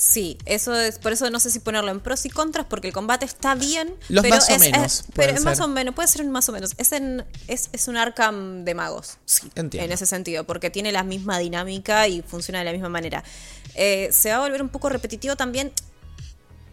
Sí, 0.00 0.38
eso 0.44 0.78
es, 0.78 1.00
por 1.00 1.10
eso 1.12 1.28
no 1.28 1.40
sé 1.40 1.50
si 1.50 1.58
ponerlo 1.58 1.90
en 1.90 1.98
pros 1.98 2.24
y 2.24 2.30
contras, 2.30 2.66
porque 2.70 2.86
el 2.86 2.94
combate 2.94 3.24
está 3.24 3.56
bien. 3.56 3.96
Los 4.08 4.22
pero 4.22 4.36
más 4.36 4.48
o 4.48 4.52
es- 4.52 4.62
es- 4.62 4.70
menos 4.72 5.04
pero 5.12 5.32
es 5.32 5.42
más 5.42 5.58
o 5.58 5.66
menos, 5.66 5.92
puede 5.92 6.06
ser 6.06 6.22
un 6.24 6.30
más 6.30 6.48
o 6.48 6.52
menos. 6.52 6.74
Es, 6.78 6.92
en, 6.92 7.26
es, 7.48 7.68
es 7.72 7.88
un 7.88 7.96
Arkham 7.96 8.64
de 8.64 8.76
magos. 8.76 9.16
Sí, 9.24 9.50
entiendo. 9.56 9.84
En 9.84 9.90
ese 9.90 10.06
sentido, 10.06 10.44
porque 10.44 10.70
tiene 10.70 10.92
la 10.92 11.02
misma 11.02 11.38
dinámica 11.40 12.06
y 12.06 12.22
funciona 12.22 12.60
de 12.60 12.66
la 12.66 12.70
misma 12.72 12.88
manera. 12.88 13.24
Eh, 13.74 14.08
se 14.12 14.30
va 14.30 14.36
a 14.36 14.40
volver 14.40 14.62
un 14.62 14.68
poco 14.68 14.88
repetitivo 14.88 15.34
también. 15.34 15.72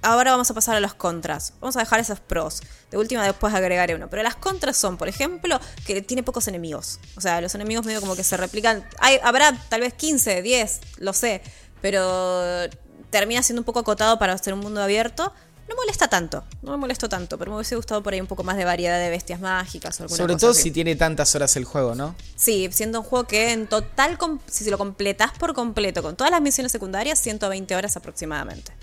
Ahora 0.04 0.30
vamos 0.30 0.52
a 0.52 0.54
pasar 0.54 0.76
a 0.76 0.80
los 0.80 0.94
contras. 0.94 1.54
Vamos 1.62 1.76
a 1.78 1.80
dejar 1.80 2.00
esos 2.00 2.20
pros. 2.20 2.62
De 2.92 2.98
última 3.00 3.24
después 3.26 3.56
agregaré 3.56 3.96
uno. 3.96 4.08
Pero 4.08 4.22
las 4.22 4.36
contras 4.36 4.78
son, 4.78 4.98
por 4.98 5.08
ejemplo, 5.08 5.60
que 5.88 6.00
tiene 6.04 6.22
pocos 6.22 6.48
enemigos. 6.48 7.00
O 7.18 7.22
sea, 7.22 7.42
los 7.42 7.56
enemigos 7.56 7.88
medio 7.88 8.02
como 8.02 8.16
que 8.16 8.24
se 8.24 8.38
replican. 8.38 8.88
Hay, 9.00 9.18
habrá 9.24 9.52
tal 9.70 9.82
vez 9.82 9.96
15, 9.96 10.44
10, 10.44 10.80
lo 11.00 11.12
sé. 11.12 11.42
Pero 11.82 12.68
termina 13.10 13.44
siendo 13.44 13.62
un 13.62 13.66
poco 13.66 13.80
acotado 13.80 14.18
para 14.20 14.38
ser 14.38 14.54
un 14.54 14.60
mundo 14.60 14.82
abierto. 14.82 15.34
No 15.68 15.76
molesta 15.76 16.08
tanto, 16.08 16.44
no 16.62 16.72
me 16.74 16.78
molesto 16.78 17.10
tanto, 17.10 17.40
pero 17.40 17.50
me 17.50 17.58
hubiese 17.58 17.76
gustado 17.76 18.04
por 18.04 18.14
ahí 18.14 18.22
un 18.22 18.28
poco 18.28 18.44
más 18.44 18.56
de 18.56 18.66
variedad 18.66 19.00
de 19.00 19.10
bestias 19.10 19.40
mágicas 19.40 20.00
o 20.00 20.04
alguna 20.04 20.18
Sobre 20.18 20.34
cosa 20.34 20.42
todo 20.42 20.52
así. 20.52 20.62
si 20.62 20.72
tiene 20.72 20.96
tantas 20.96 21.34
horas 21.34 21.56
el 21.56 21.66
juego, 21.66 21.96
¿no? 21.96 22.16
Sí, 22.36 22.70
siendo 22.72 23.00
un 23.00 23.06
juego 23.06 23.26
que 23.26 23.52
en 23.52 23.66
total, 23.66 24.20
si 24.46 24.70
lo 24.70 24.78
completas 24.78 25.32
por 25.40 25.56
completo 25.56 26.04
con 26.04 26.16
todas 26.16 26.30
las 26.30 26.40
misiones 26.42 26.72
secundarias, 26.72 27.18
120 27.20 27.76
horas 27.76 27.98
aproximadamente. 27.98 28.74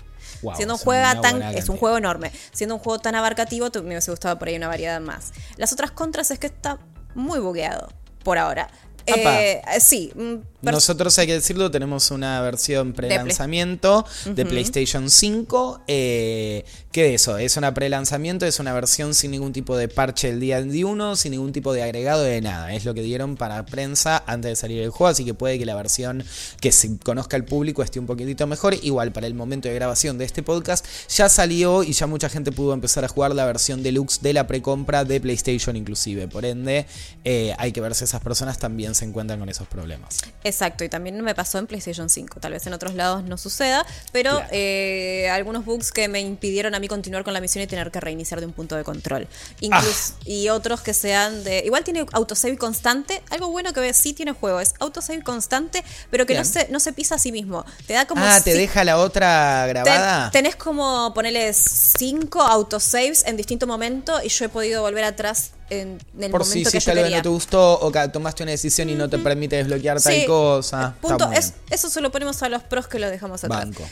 Wow, 0.41 0.57
siendo 0.57 0.73
un 0.73 0.79
juego 0.81 1.21
tan, 1.21 1.41
es 1.41 1.69
un 1.69 1.77
juego 1.77 1.97
enorme, 1.97 2.33
siendo 2.51 2.75
un 2.75 2.81
juego 2.81 2.99
tan 2.99 3.15
abarcativo, 3.15 3.69
me 3.75 3.81
hubiese 3.81 4.11
gustado 4.11 4.37
por 4.37 4.49
ahí 4.49 4.57
una 4.57 4.67
variedad 4.67 4.99
más. 4.99 5.31
Las 5.55 5.71
otras 5.71 5.91
contras 5.91 6.31
es 6.31 6.39
que 6.39 6.47
está 6.47 6.79
muy 7.15 7.39
bugueado 7.39 7.93
por 8.25 8.37
ahora. 8.37 8.69
Eh, 9.05 9.61
sí, 9.79 10.11
mm, 10.15 10.35
Nosotros, 10.71 11.17
hay 11.19 11.27
que 11.27 11.33
decirlo, 11.33 11.69
tenemos 11.69 12.11
una 12.11 12.41
versión 12.41 12.93
pre-lanzamiento 12.93 14.05
de, 14.25 14.45
PlayStation 14.45 15.09
5. 15.09 15.83
eh, 15.87 16.65
¿Qué 16.91 17.15
eso? 17.15 17.37
Es 17.37 17.57
una 17.57 17.73
pre-lanzamiento, 17.73 18.45
es 18.45 18.59
una 18.59 18.71
versión 18.71 19.13
sin 19.15 19.31
ningún 19.31 19.51
tipo 19.51 19.75
de 19.75 19.87
parche 19.87 20.29
el 20.29 20.39
día 20.39 20.61
de 20.61 20.85
uno, 20.85 21.15
sin 21.15 21.31
ningún 21.31 21.51
tipo 21.51 21.73
de 21.73 21.81
agregado 21.81 22.23
de 22.23 22.39
nada. 22.39 22.73
Es 22.73 22.85
lo 22.85 22.93
que 22.93 23.01
dieron 23.01 23.35
para 23.35 23.65
prensa 23.65 24.23
antes 24.27 24.51
de 24.51 24.55
salir 24.55 24.81
el 24.81 24.91
juego, 24.91 25.07
así 25.07 25.25
que 25.25 25.33
puede 25.33 25.57
que 25.57 25.65
la 25.65 25.75
versión 25.75 26.23
que 26.61 26.71
se 26.71 26.97
conozca 26.99 27.35
al 27.35 27.45
público 27.45 27.81
esté 27.81 27.99
un 27.99 28.05
poquitito 28.05 28.45
mejor. 28.47 28.75
Igual, 28.81 29.11
para 29.11 29.27
el 29.27 29.33
momento 29.33 29.67
de 29.67 29.75
grabación 29.75 30.17
de 30.17 30.25
este 30.25 30.43
podcast, 30.43 30.85
ya 31.09 31.29
salió 31.29 31.83
y 31.83 31.93
ya 31.93 32.07
mucha 32.07 32.29
gente 32.29 32.51
pudo 32.51 32.73
empezar 32.73 33.03
a 33.03 33.07
jugar 33.07 33.33
la 33.33 33.45
versión 33.45 33.83
deluxe 33.83 34.21
de 34.21 34.33
la 34.33 34.45
precompra 34.45 35.03
de 35.03 35.19
PlayStation 35.19 35.75
inclusive. 35.75 36.27
Por 36.27 36.45
ende, 36.45 36.85
eh, 37.23 37.55
hay 37.57 37.71
que 37.71 37.81
ver 37.81 37.95
si 37.95 38.03
esas 38.03 38.21
personas 38.21 38.59
también 38.59 38.93
se 38.95 39.05
encuentran 39.05 39.39
con 39.39 39.49
esos 39.49 39.67
problemas. 39.67 40.19
Exacto, 40.53 40.83
y 40.83 40.89
también 40.89 41.19
me 41.21 41.33
pasó 41.33 41.57
en 41.57 41.65
PlayStation 41.67 42.09
5. 42.09 42.39
Tal 42.39 42.51
vez 42.51 42.65
en 42.67 42.73
otros 42.73 42.93
lados 42.93 43.23
no 43.23 43.37
suceda, 43.37 43.85
pero 44.11 44.31
Claro. 44.31 44.47
eh, 44.51 45.29
algunos 45.31 45.65
bugs 45.65 45.91
que 45.91 46.07
me 46.07 46.19
impidieron 46.21 46.75
a 46.75 46.79
mí 46.79 46.87
continuar 46.87 47.23
con 47.23 47.33
la 47.33 47.41
misión 47.41 47.63
y 47.63 47.67
tener 47.67 47.89
que 47.91 47.99
reiniciar 47.99 48.39
de 48.39 48.45
un 48.45 48.53
punto 48.53 48.75
de 48.75 48.83
control. 48.83 49.27
Inclus- 49.61 50.13
Ah. 50.13 50.23
Y 50.25 50.49
otros 50.49 50.81
que 50.81 50.93
sean 50.93 51.43
de. 51.43 51.63
Igual 51.65 51.83
tiene 51.83 52.05
autosave 52.11 52.55
constante. 52.57 53.21
Algo 53.31 53.49
bueno 53.49 53.73
que 53.73 53.93
sí 53.93 54.13
tiene 54.13 54.31
juego 54.33 54.59
es 54.59 54.73
autosave 54.79 55.21
constante, 55.23 55.83
pero 56.11 56.25
que 56.25 56.35
no 56.35 56.45
se, 56.45 56.67
no 56.69 56.79
se 56.79 56.93
pisa 56.93 57.15
a 57.15 57.17
sí 57.17 57.31
mismo. 57.31 57.65
Te 57.87 57.93
da 57.93 58.05
como. 58.05 58.23
Ah, 58.23 58.39
¿te 58.43 58.51
si- 58.53 58.57
deja 58.59 58.83
la 58.83 58.97
otra 58.99 59.65
grabada? 59.67 60.29
tenés 60.31 60.55
como 60.55 61.13
ponerle 61.13 61.51
cinco 61.53 62.41
autosaves 62.41 63.23
en 63.25 63.37
distinto 63.37 63.65
momento 63.67 64.21
y 64.23 64.29
yo 64.29 64.45
he 64.45 64.49
podido 64.49 64.81
volver 64.81 65.03
atrás 65.03 65.51
en, 65.81 65.99
el 66.19 66.31
Por 66.31 66.43
si 66.43 66.49
momento 66.49 66.69
que 66.69 66.73
yo 66.73 66.77
hiciste 66.77 66.91
algo 66.91 67.01
que 67.01 67.05
quería. 67.05 67.17
no 67.17 67.23
te 67.23 67.29
gustó 67.29 67.79
o 67.79 67.91
que 67.91 68.07
tomaste 68.09 68.43
una 68.43 68.51
decisión 68.51 68.89
y 68.89 68.95
no 68.95 69.09
te 69.09 69.17
permite 69.19 69.55
desbloquear 69.57 70.01
tal 70.01 70.25
cosa. 70.25 70.95
Punto. 71.01 71.31
Es- 71.31 71.51
bien. 71.51 71.63
eso 71.71 71.89
se 71.89 72.01
lo 72.01 72.11
ponemos 72.11 72.41
a 72.43 72.49
los 72.49 72.63
pros 72.63 72.87
que 72.87 72.99
lo 72.99 73.09
dejamos 73.09 73.43
atrás. 73.43 73.59
Banco. 73.65 73.83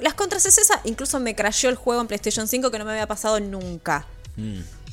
Las 0.00 0.14
contras 0.14 0.44
es 0.46 0.58
esa. 0.58 0.80
Incluso 0.84 1.20
me 1.20 1.34
crashó 1.36 1.68
el 1.68 1.76
juego 1.76 2.00
en 2.00 2.06
PlayStation 2.08 2.48
5 2.48 2.70
que 2.70 2.78
no 2.78 2.84
me 2.84 2.92
había 2.92 3.06
pasado 3.06 3.38
nunca. 3.40 4.06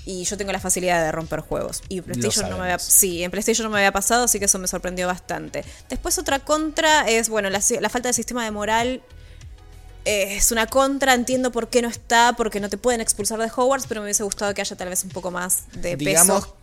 Y 0.05 0.23
yo 0.23 0.35
tengo 0.37 0.51
la 0.51 0.59
facilidad 0.59 1.03
de 1.03 1.11
romper 1.11 1.41
juegos. 1.41 1.81
Y 1.89 2.01
PlayStation 2.01 2.49
no 2.49 2.57
me 2.57 2.63
había, 2.63 2.79
sí, 2.79 3.23
en 3.23 3.29
PlayStation 3.31 3.65
no 3.65 3.69
me 3.71 3.77
había 3.79 3.91
pasado, 3.91 4.23
así 4.23 4.39
que 4.39 4.45
eso 4.45 4.57
me 4.59 4.67
sorprendió 4.67 5.05
bastante. 5.07 5.63
Después 5.89 6.17
otra 6.17 6.39
contra 6.39 7.07
es, 7.07 7.29
bueno, 7.29 7.49
la, 7.49 7.61
la 7.79 7.89
falta 7.89 8.09
de 8.09 8.13
sistema 8.13 8.43
de 8.43 8.51
moral. 8.51 9.01
Eh, 10.05 10.35
es 10.37 10.51
una 10.51 10.67
contra, 10.67 11.13
entiendo 11.13 11.51
por 11.51 11.69
qué 11.69 11.81
no 11.81 11.87
está, 11.89 12.33
porque 12.37 12.59
no 12.59 12.69
te 12.69 12.77
pueden 12.77 13.01
expulsar 13.01 13.39
de 13.39 13.51
Hogwarts, 13.55 13.87
pero 13.87 14.01
me 14.01 14.05
hubiese 14.05 14.23
gustado 14.23 14.53
que 14.53 14.61
haya 14.61 14.75
tal 14.75 14.89
vez 14.89 15.03
un 15.03 15.09
poco 15.11 15.31
más 15.31 15.63
de 15.73 15.95
Digamos, 15.95 16.43
peso. 16.45 16.55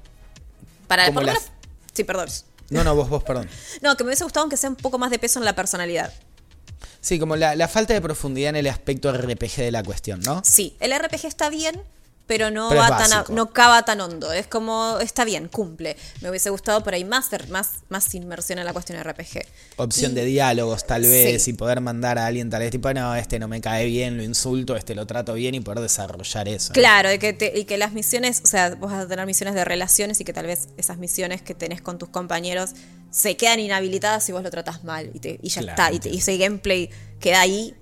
Para 0.87 1.05
como 1.07 1.15
por 1.15 1.23
lo 1.23 1.27
la- 1.29 1.33
menos- 1.35 1.49
Sí, 1.95 2.05
perdón. 2.05 2.29
no, 2.71 2.85
no, 2.85 2.95
vos, 2.95 3.09
vos, 3.09 3.23
perdón. 3.25 3.49
No, 3.83 3.97
que 3.97 4.05
me 4.05 4.09
hubiese 4.09 4.25
gustado 4.25 4.49
que 4.49 4.57
sea 4.57 4.71
un 4.71 4.77
poco 4.77 4.99
más 4.99 5.11
de 5.11 5.19
peso 5.19 5.39
en 5.39 5.45
la 5.45 5.55
personalidad. 5.55 6.13
Sí, 7.01 7.19
como 7.19 7.37
la, 7.37 7.55
la 7.55 7.69
falta 7.69 7.95
de 7.95 8.01
profundidad 8.01 8.51
en 8.51 8.57
el 8.57 8.67
aspecto 8.67 9.13
RPG 9.13 9.57
de 9.57 9.71
la 9.73 9.83
cuestión, 9.83 10.21
¿no? 10.21 10.43
Sí, 10.45 10.77
el 10.81 10.93
RPG 10.97 11.27
está 11.27 11.49
bien, 11.49 11.81
pero 12.29 12.51
no 12.53 12.69
Pero 12.69 12.81
va 12.83 12.97
tan 12.97 13.13
a- 13.13 13.25
no 13.31 13.53
cava 13.53 13.83
tan 13.85 14.01
hondo. 14.01 14.31
Es 14.33 14.47
como 14.47 14.99
está 15.01 15.25
bien, 15.25 15.49
cumple. 15.49 15.97
Me 16.21 16.29
hubiese 16.31 16.51
gustado 16.51 16.85
por 16.85 16.95
ahí 16.95 17.05
más, 17.05 17.31
más, 17.49 17.71
más 17.89 18.15
inmersión 18.15 18.61
en 18.61 18.67
la 18.67 18.73
cuestión 18.73 18.99
RPG. 19.03 19.45
Opción 19.79 20.13
Y- 20.13 20.15
de 20.15 20.25
diálogos, 20.27 20.87
tal 20.87 21.03
vez, 21.03 21.43
Sí. 21.43 21.51
y 21.51 21.55
poder 21.55 21.81
mandar 21.81 22.19
a 22.19 22.27
alguien 22.27 22.51
tal 22.51 22.61
vez, 22.61 22.71
tipo, 22.71 22.93
no, 22.93 23.15
este 23.17 23.39
no 23.41 23.49
me 23.49 23.61
cae 23.61 23.87
bien, 23.87 24.17
lo 24.19 24.23
insulto, 24.23 24.77
este 24.77 24.95
lo 24.95 25.07
trato 25.07 25.33
bien 25.35 25.55
y 25.57 25.61
poder 25.61 25.81
desarrollar 25.81 26.47
eso. 26.49 26.69
¿no? 26.71 26.75
Claro, 26.75 27.13
y 27.13 27.19
que, 27.19 27.33
te- 27.33 27.59
y 27.59 27.65
que 27.65 27.79
las 27.79 27.93
misiones, 27.93 28.43
o 28.45 28.47
sea, 28.47 28.75
vos 28.77 28.93
vas 28.93 29.05
a 29.07 29.09
tener 29.09 29.25
misiones 29.27 29.55
de 29.55 29.65
relaciones 29.65 30.21
y 30.21 30.25
que 30.25 30.35
tal 30.35 30.47
vez 30.47 30.69
esas 30.77 30.99
misiones 30.99 31.41
que 31.43 31.55
tenés 31.55 31.81
con 31.81 31.97
tus 31.99 32.11
compañeros 32.11 32.71
se 33.11 33.39
quedan 33.39 33.59
inhabilitadas 33.59 34.23
si 34.23 34.33
vos 34.33 34.43
lo 34.43 34.51
tratás 34.51 34.85
mal 34.85 35.11
y, 35.15 35.19
te- 35.19 35.41
y 35.43 35.49
ya 35.49 35.63
Claro, 35.63 35.83
está. 35.83 35.93
Y, 35.95 35.99
te- 35.99 36.11
y 36.11 36.19
ese 36.19 36.37
gameplay 36.37 36.91
queda 37.21 37.41
ahí 37.41 37.75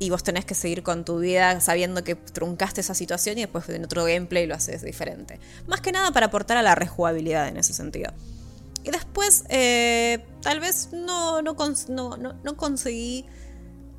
y 0.00 0.10
vos 0.10 0.22
tenés 0.22 0.44
que 0.44 0.54
seguir 0.54 0.82
con 0.82 1.04
tu 1.04 1.18
vida 1.18 1.60
sabiendo 1.60 2.04
que 2.04 2.14
truncaste 2.14 2.80
esa 2.80 2.94
situación 2.94 3.36
y 3.38 3.42
después 3.42 3.68
en 3.68 3.84
otro 3.84 4.04
gameplay 4.04 4.46
lo 4.46 4.54
haces 4.54 4.82
diferente. 4.82 5.40
Más 5.66 5.80
que 5.80 5.90
nada 5.92 6.12
para 6.12 6.26
aportar 6.26 6.56
a 6.56 6.62
la 6.62 6.74
rejugabilidad 6.74 7.48
en 7.48 7.56
ese 7.56 7.72
sentido. 7.74 8.12
Y 8.84 8.90
después, 8.90 9.44
eh, 9.48 10.24
tal 10.40 10.60
vez 10.60 10.90
no, 10.92 11.42
no, 11.42 11.56
cons- 11.56 11.88
no, 11.88 12.16
no- 12.16 12.34
no 12.44 12.56
conseguí 12.56 13.26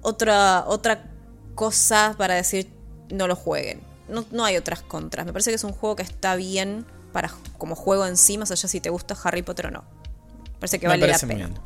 otra, 0.02 0.64
otra 0.68 1.12
cosa 1.56 2.16
para 2.18 2.36
decir 2.36 2.70
no 3.12 3.28
lo 3.28 3.36
jueguen. 3.36 3.82
No, 4.08 4.26
no 4.32 4.46
hay 4.46 4.58
otras 4.58 4.82
contras. 4.82 5.26
Me 5.26 5.34
parece 5.34 5.52
que 5.52 5.56
es 5.56 5.64
un 5.64 5.74
juego 5.74 5.96
que 5.96 6.04
está 6.04 6.36
bien 6.36 6.86
para 7.12 7.30
como 7.58 7.76
juego 7.76 8.06
en 8.06 8.18
sí, 8.18 8.38
más 8.38 8.52
allá 8.52 8.68
si 8.68 8.80
te 8.80 8.90
gusta 8.90 9.16
Harry 9.24 9.42
Potter 9.42 9.68
o 9.68 9.72
no. 9.72 9.84
Me 10.54 10.60
parece 10.60 10.80
que 10.80 10.88
Me 10.88 10.94
vale 10.94 11.02
la 11.02 11.08
parece 11.14 11.28
pena. 11.28 11.48
bien. 11.48 11.60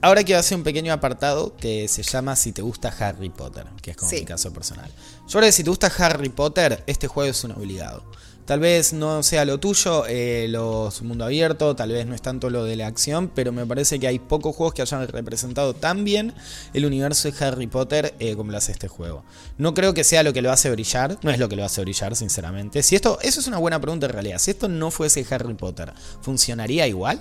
Ahora 0.00 0.22
quiero 0.22 0.38
hacer 0.38 0.56
un 0.56 0.62
pequeño 0.62 0.92
apartado 0.92 1.56
que 1.56 1.88
se 1.88 2.04
llama 2.04 2.36
Si 2.36 2.52
te 2.52 2.62
gusta 2.62 2.88
Harry 3.00 3.30
Potter, 3.30 3.66
que 3.82 3.90
es 3.92 3.96
como 3.96 4.10
Sí. 4.10 4.20
mi 4.20 4.24
caso 4.26 4.52
personal. 4.52 4.88
Yo 5.26 5.32
creo 5.32 5.42
que 5.42 5.52
si 5.52 5.64
te 5.64 5.70
gusta 5.70 5.92
Harry 5.98 6.28
Potter, 6.28 6.84
este 6.86 7.08
juego 7.08 7.28
es 7.30 7.42
un 7.42 7.50
obligado. 7.52 8.04
Tal 8.44 8.60
vez 8.60 8.92
no 8.94 9.22
sea 9.24 9.44
lo 9.44 9.58
tuyo, 9.60 10.04
eh, 10.08 10.46
los 10.48 11.02
mundo 11.02 11.24
abierto, 11.26 11.76
tal 11.76 11.90
vez 11.90 12.06
no 12.06 12.14
es 12.14 12.22
tanto 12.22 12.48
lo 12.48 12.64
de 12.64 12.76
la 12.76 12.86
acción, 12.86 13.28
pero 13.34 13.52
me 13.52 13.66
parece 13.66 13.98
que 14.00 14.06
hay 14.06 14.18
pocos 14.20 14.56
juegos 14.56 14.72
que 14.72 14.80
hayan 14.80 15.06
representado 15.08 15.74
tan 15.74 16.02
bien 16.04 16.32
el 16.72 16.86
universo 16.86 17.30
de 17.30 17.44
Harry 17.44 17.66
Potter 17.66 18.14
eh, 18.20 18.36
como 18.36 18.50
lo 18.52 18.56
hace 18.56 18.72
este 18.72 18.88
juego. 18.88 19.22
No 19.58 19.74
creo 19.74 19.92
que 19.92 20.02
sea 20.04 20.22
lo 20.22 20.32
que 20.32 20.40
lo 20.40 20.50
hace 20.52 20.70
brillar, 20.70 21.18
no 21.22 21.30
es 21.30 21.38
lo 21.38 21.48
que 21.50 21.56
lo 21.56 21.64
hace 21.64 21.82
brillar, 21.82 22.16
sinceramente. 22.16 22.82
Si 22.82 22.94
esto, 22.96 23.18
eso 23.20 23.40
es 23.40 23.48
una 23.48 23.58
buena 23.58 23.80
pregunta 23.80 24.06
en 24.06 24.12
realidad. 24.12 24.38
Si 24.38 24.52
esto 24.52 24.68
no 24.68 24.90
fuese 24.92 25.26
Harry 25.28 25.52
Potter, 25.54 25.92
¿funcionaría 26.22 26.86
igual? 26.86 27.20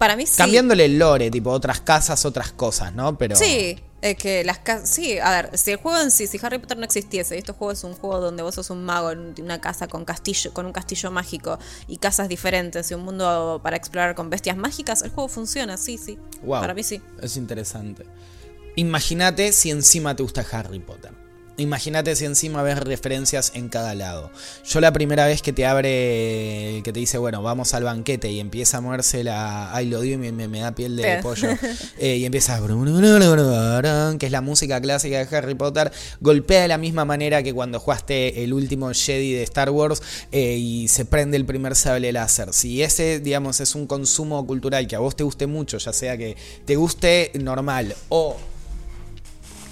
Para 0.00 0.16
mí 0.16 0.24
sí. 0.24 0.38
Cambiándole 0.38 0.86
el 0.86 0.98
lore, 0.98 1.30
tipo 1.30 1.50
otras 1.50 1.82
casas, 1.82 2.24
otras 2.24 2.52
cosas, 2.52 2.94
¿no? 2.94 3.18
Pero. 3.18 3.36
Sí, 3.36 3.78
Es 4.00 4.16
que 4.16 4.42
las 4.44 4.58
casas. 4.60 4.88
Sí, 4.88 5.18
a 5.18 5.30
ver, 5.30 5.58
si 5.58 5.72
el 5.72 5.76
juego 5.76 6.00
en 6.00 6.10
sí, 6.10 6.26
si 6.26 6.40
Harry 6.42 6.58
Potter 6.58 6.78
no 6.78 6.86
existiese, 6.86 7.34
y 7.36 7.40
este 7.40 7.52
juego 7.52 7.72
es 7.72 7.84
un 7.84 7.92
juego 7.92 8.18
donde 8.18 8.42
vos 8.42 8.54
sos 8.54 8.70
un 8.70 8.82
mago 8.82 9.10
en 9.10 9.34
una 9.42 9.60
casa 9.60 9.88
con 9.88 10.06
castillo, 10.06 10.54
con 10.54 10.64
un 10.64 10.72
castillo 10.72 11.10
mágico 11.10 11.58
y 11.86 11.98
casas 11.98 12.30
diferentes 12.30 12.90
y 12.90 12.94
un 12.94 13.02
mundo 13.02 13.60
para 13.62 13.76
explorar 13.76 14.14
con 14.14 14.30
bestias 14.30 14.56
mágicas, 14.56 15.02
el 15.02 15.10
juego 15.10 15.28
funciona, 15.28 15.76
sí, 15.76 15.98
sí. 15.98 16.18
Wow. 16.44 16.62
Para 16.62 16.72
mí 16.72 16.82
sí. 16.82 17.02
Es 17.20 17.36
interesante. 17.36 18.06
Imagínate 18.76 19.52
si 19.52 19.70
encima 19.70 20.16
te 20.16 20.22
gusta 20.22 20.46
Harry 20.50 20.78
Potter. 20.78 21.12
Imagínate 21.60 22.16
si 22.16 22.24
encima 22.24 22.62
ves 22.62 22.78
referencias 22.78 23.52
en 23.54 23.68
cada 23.68 23.94
lado. 23.94 24.30
Yo 24.64 24.80
la 24.80 24.92
primera 24.94 25.26
vez 25.26 25.42
que 25.42 25.52
te 25.52 25.66
abre, 25.66 26.80
que 26.82 26.90
te 26.92 26.98
dice, 26.98 27.18
bueno, 27.18 27.42
vamos 27.42 27.74
al 27.74 27.84
banquete 27.84 28.30
y 28.30 28.40
empieza 28.40 28.78
a 28.78 28.80
moverse 28.80 29.22
la... 29.24 29.74
Ay, 29.74 29.86
lo 29.86 29.98
odio 29.98 30.14
y 30.14 30.16
me, 30.16 30.32
me 30.32 30.60
da 30.60 30.74
piel 30.74 30.96
de 30.96 31.18
pollo. 31.22 31.48
Eh, 31.98 32.16
y 32.16 32.24
empieza... 32.24 32.58
Que 34.18 34.26
es 34.26 34.32
la 34.32 34.40
música 34.40 34.80
clásica 34.80 35.22
de 35.22 35.36
Harry 35.36 35.54
Potter. 35.54 35.92
Golpea 36.20 36.62
de 36.62 36.68
la 36.68 36.78
misma 36.78 37.04
manera 37.04 37.42
que 37.42 37.52
cuando 37.52 37.78
jugaste 37.78 38.42
el 38.42 38.54
último 38.54 38.90
Jedi 38.94 39.32
de 39.32 39.42
Star 39.42 39.70
Wars 39.70 40.02
eh, 40.32 40.56
y 40.56 40.88
se 40.88 41.04
prende 41.04 41.36
el 41.36 41.44
primer 41.44 41.76
sable 41.76 42.10
láser. 42.12 42.54
Si 42.54 42.82
ese, 42.82 43.20
digamos, 43.20 43.60
es 43.60 43.74
un 43.74 43.86
consumo 43.86 44.46
cultural 44.46 44.86
que 44.86 44.96
a 44.96 44.98
vos 44.98 45.14
te 45.14 45.24
guste 45.24 45.46
mucho, 45.46 45.76
ya 45.76 45.92
sea 45.92 46.16
que 46.16 46.36
te 46.64 46.76
guste 46.76 47.32
normal 47.34 47.94
o 48.08 48.36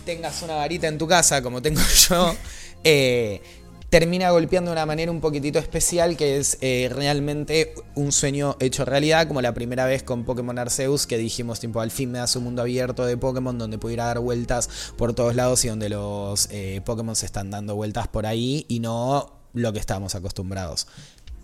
tengas 0.08 0.40
una 0.40 0.54
varita 0.54 0.88
en 0.88 0.96
tu 0.96 1.06
casa, 1.06 1.42
como 1.42 1.60
tengo 1.60 1.82
yo, 2.08 2.34
eh, 2.82 3.42
termina 3.90 4.30
golpeando 4.30 4.70
de 4.70 4.72
una 4.72 4.86
manera 4.86 5.12
un 5.12 5.20
poquitito 5.20 5.58
especial, 5.58 6.16
que 6.16 6.38
es 6.38 6.56
eh, 6.62 6.90
realmente 6.90 7.74
un 7.94 8.10
sueño 8.10 8.56
hecho 8.58 8.86
realidad, 8.86 9.28
como 9.28 9.42
la 9.42 9.52
primera 9.52 9.84
vez 9.84 10.02
con 10.02 10.24
Pokémon 10.24 10.58
Arceus, 10.58 11.06
que 11.06 11.18
dijimos, 11.18 11.60
tipo, 11.60 11.82
al 11.82 11.90
fin 11.90 12.10
me 12.10 12.20
das 12.20 12.34
un 12.36 12.44
mundo 12.44 12.62
abierto 12.62 13.04
de 13.04 13.18
Pokémon 13.18 13.58
donde 13.58 13.76
pudiera 13.76 14.06
dar 14.06 14.20
vueltas 14.20 14.70
por 14.96 15.12
todos 15.12 15.34
lados 15.34 15.62
y 15.66 15.68
donde 15.68 15.90
los 15.90 16.48
eh, 16.52 16.80
Pokémon 16.86 17.14
se 17.14 17.26
están 17.26 17.50
dando 17.50 17.76
vueltas 17.76 18.08
por 18.08 18.24
ahí 18.24 18.64
y 18.66 18.80
no 18.80 19.34
lo 19.52 19.74
que 19.74 19.78
estábamos 19.78 20.14
acostumbrados. 20.14 20.86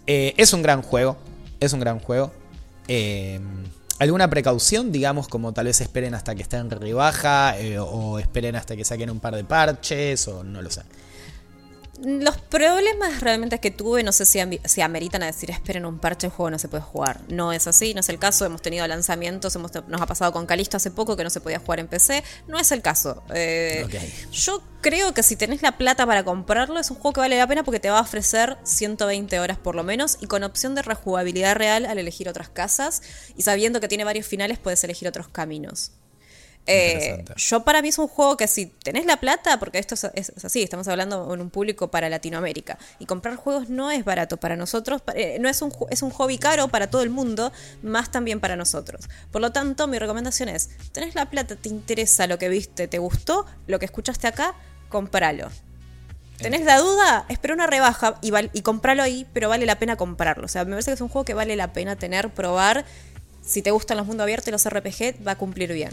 Es 0.06 0.54
un 0.54 0.62
gran 0.62 0.80
juego, 0.80 1.18
es 1.60 1.74
un 1.74 1.80
gran 1.80 1.98
juego. 1.98 2.32
¿Alguna 3.98 4.28
precaución, 4.28 4.90
digamos, 4.90 5.28
como 5.28 5.52
tal 5.52 5.66
vez 5.66 5.80
esperen 5.80 6.14
hasta 6.14 6.34
que 6.34 6.42
esté 6.42 6.56
en 6.56 6.68
rebaja 6.68 7.58
eh, 7.58 7.78
o 7.78 8.18
esperen 8.18 8.56
hasta 8.56 8.74
que 8.74 8.84
saquen 8.84 9.08
un 9.08 9.20
par 9.20 9.36
de 9.36 9.44
parches 9.44 10.26
o 10.26 10.42
no 10.42 10.62
lo 10.62 10.70
sé? 10.70 10.82
Los 12.02 12.36
problemas 12.38 13.20
realmente 13.20 13.60
que 13.60 13.70
tuve, 13.70 14.02
no 14.02 14.12
sé 14.12 14.24
si, 14.26 14.40
am- 14.40 14.50
si 14.64 14.80
ameritan 14.80 15.22
a 15.22 15.26
decir, 15.26 15.50
esperen 15.50 15.84
un 15.86 15.98
parche, 15.98 16.26
el 16.26 16.32
juego 16.32 16.50
no 16.50 16.58
se 16.58 16.68
puede 16.68 16.82
jugar. 16.82 17.20
No 17.28 17.52
es 17.52 17.66
así, 17.66 17.94
no 17.94 18.00
es 18.00 18.08
el 18.08 18.18
caso. 18.18 18.44
Hemos 18.44 18.62
tenido 18.62 18.86
lanzamientos, 18.86 19.54
hemos, 19.54 19.70
nos 19.86 20.00
ha 20.02 20.06
pasado 20.06 20.32
con 20.32 20.44
Calisto 20.46 20.76
hace 20.76 20.90
poco 20.90 21.16
que 21.16 21.24
no 21.24 21.30
se 21.30 21.40
podía 21.40 21.60
jugar 21.60 21.78
en 21.80 21.86
PC. 21.88 22.24
No 22.48 22.58
es 22.58 22.72
el 22.72 22.82
caso. 22.82 23.22
Eh. 23.32 23.86
Yo 24.32 24.62
creo 24.80 25.14
que 25.14 25.22
si 25.22 25.36
tenés 25.36 25.62
la 25.62 25.78
plata 25.78 26.04
para 26.04 26.24
comprarlo, 26.24 26.78
es 26.80 26.90
un 26.90 26.96
juego 26.96 27.12
que 27.14 27.20
vale 27.20 27.38
la 27.38 27.46
pena 27.46 27.62
porque 27.62 27.80
te 27.80 27.90
va 27.90 27.98
a 27.98 28.02
ofrecer 28.02 28.58
120 28.64 29.38
horas 29.40 29.56
por 29.58 29.74
lo 29.76 29.84
menos 29.84 30.18
y 30.20 30.26
con 30.26 30.42
opción 30.42 30.74
de 30.74 30.82
rejugabilidad 30.82 31.54
real 31.56 31.86
al 31.86 31.98
elegir 31.98 32.28
otras 32.28 32.48
casas. 32.48 33.02
Y 33.36 33.42
sabiendo 33.42 33.80
que 33.80 33.88
tiene 33.88 34.04
varios 34.04 34.26
finales, 34.26 34.58
puedes 34.58 34.82
elegir 34.84 35.06
otros 35.08 35.28
caminos. 35.28 35.92
Eh, 36.66 37.24
yo 37.36 37.62
para 37.62 37.82
mí 37.82 37.88
es 37.88 37.98
un 37.98 38.08
juego 38.08 38.36
que 38.38 38.46
si 38.46 38.66
tenés 38.66 39.04
la 39.04 39.18
plata, 39.18 39.58
porque 39.58 39.78
esto 39.78 39.94
es, 39.94 40.04
es- 40.14 40.32
es 40.34 40.44
así, 40.44 40.62
estamos 40.62 40.88
hablando 40.88 41.32
en 41.34 41.40
un 41.42 41.50
público 41.50 41.88
para 41.88 42.08
Latinoamérica, 42.08 42.78
y 42.98 43.04
comprar 43.06 43.36
juegos 43.36 43.68
no 43.68 43.90
es 43.90 44.04
barato 44.04 44.38
para 44.38 44.56
nosotros, 44.56 45.02
eh, 45.14 45.36
no 45.40 45.48
es 45.48 45.60
un, 45.60 45.72
es 45.90 46.00
un 46.02 46.10
hobby 46.10 46.38
caro 46.38 46.68
para 46.68 46.88
todo 46.88 47.02
el 47.02 47.10
mundo, 47.10 47.52
más 47.82 48.10
también 48.10 48.40
para 48.40 48.56
nosotros. 48.56 49.08
Por 49.30 49.42
lo 49.42 49.52
tanto, 49.52 49.86
mi 49.88 49.98
recomendación 49.98 50.48
es, 50.48 50.70
tenés 50.92 51.14
la 51.14 51.26
plata, 51.28 51.54
te 51.56 51.68
interesa 51.68 52.26
lo 52.26 52.38
que 52.38 52.48
viste, 52.48 52.88
te 52.88 52.98
gustó, 52.98 53.44
lo 53.66 53.78
que 53.78 53.84
escuchaste 53.84 54.26
acá, 54.26 54.54
compralo. 54.88 55.50
¿Tenés 56.38 56.62
la 56.64 56.78
duda? 56.78 57.26
Espera 57.28 57.54
una 57.54 57.66
rebaja 57.66 58.18
y, 58.20 58.32
y 58.52 58.62
compralo 58.62 59.02
ahí, 59.02 59.26
pero 59.32 59.48
vale 59.48 59.66
la 59.66 59.78
pena 59.78 59.96
comprarlo. 59.96 60.46
O 60.46 60.48
sea, 60.48 60.64
me 60.64 60.72
parece 60.72 60.90
que 60.90 60.94
es 60.94 61.00
un 61.00 61.08
juego 61.08 61.24
que 61.24 61.32
vale 61.34 61.54
la 61.56 61.72
pena 61.72 61.94
tener, 61.96 62.30
probar. 62.30 62.84
Si 63.42 63.62
te 63.62 63.70
gustan 63.70 63.98
los 63.98 64.06
mundos 64.06 64.24
abiertos 64.24 64.48
y 64.48 64.50
los 64.50 64.64
RPG, 64.66 65.24
va 65.26 65.32
a 65.32 65.36
cumplir 65.38 65.72
bien. 65.72 65.90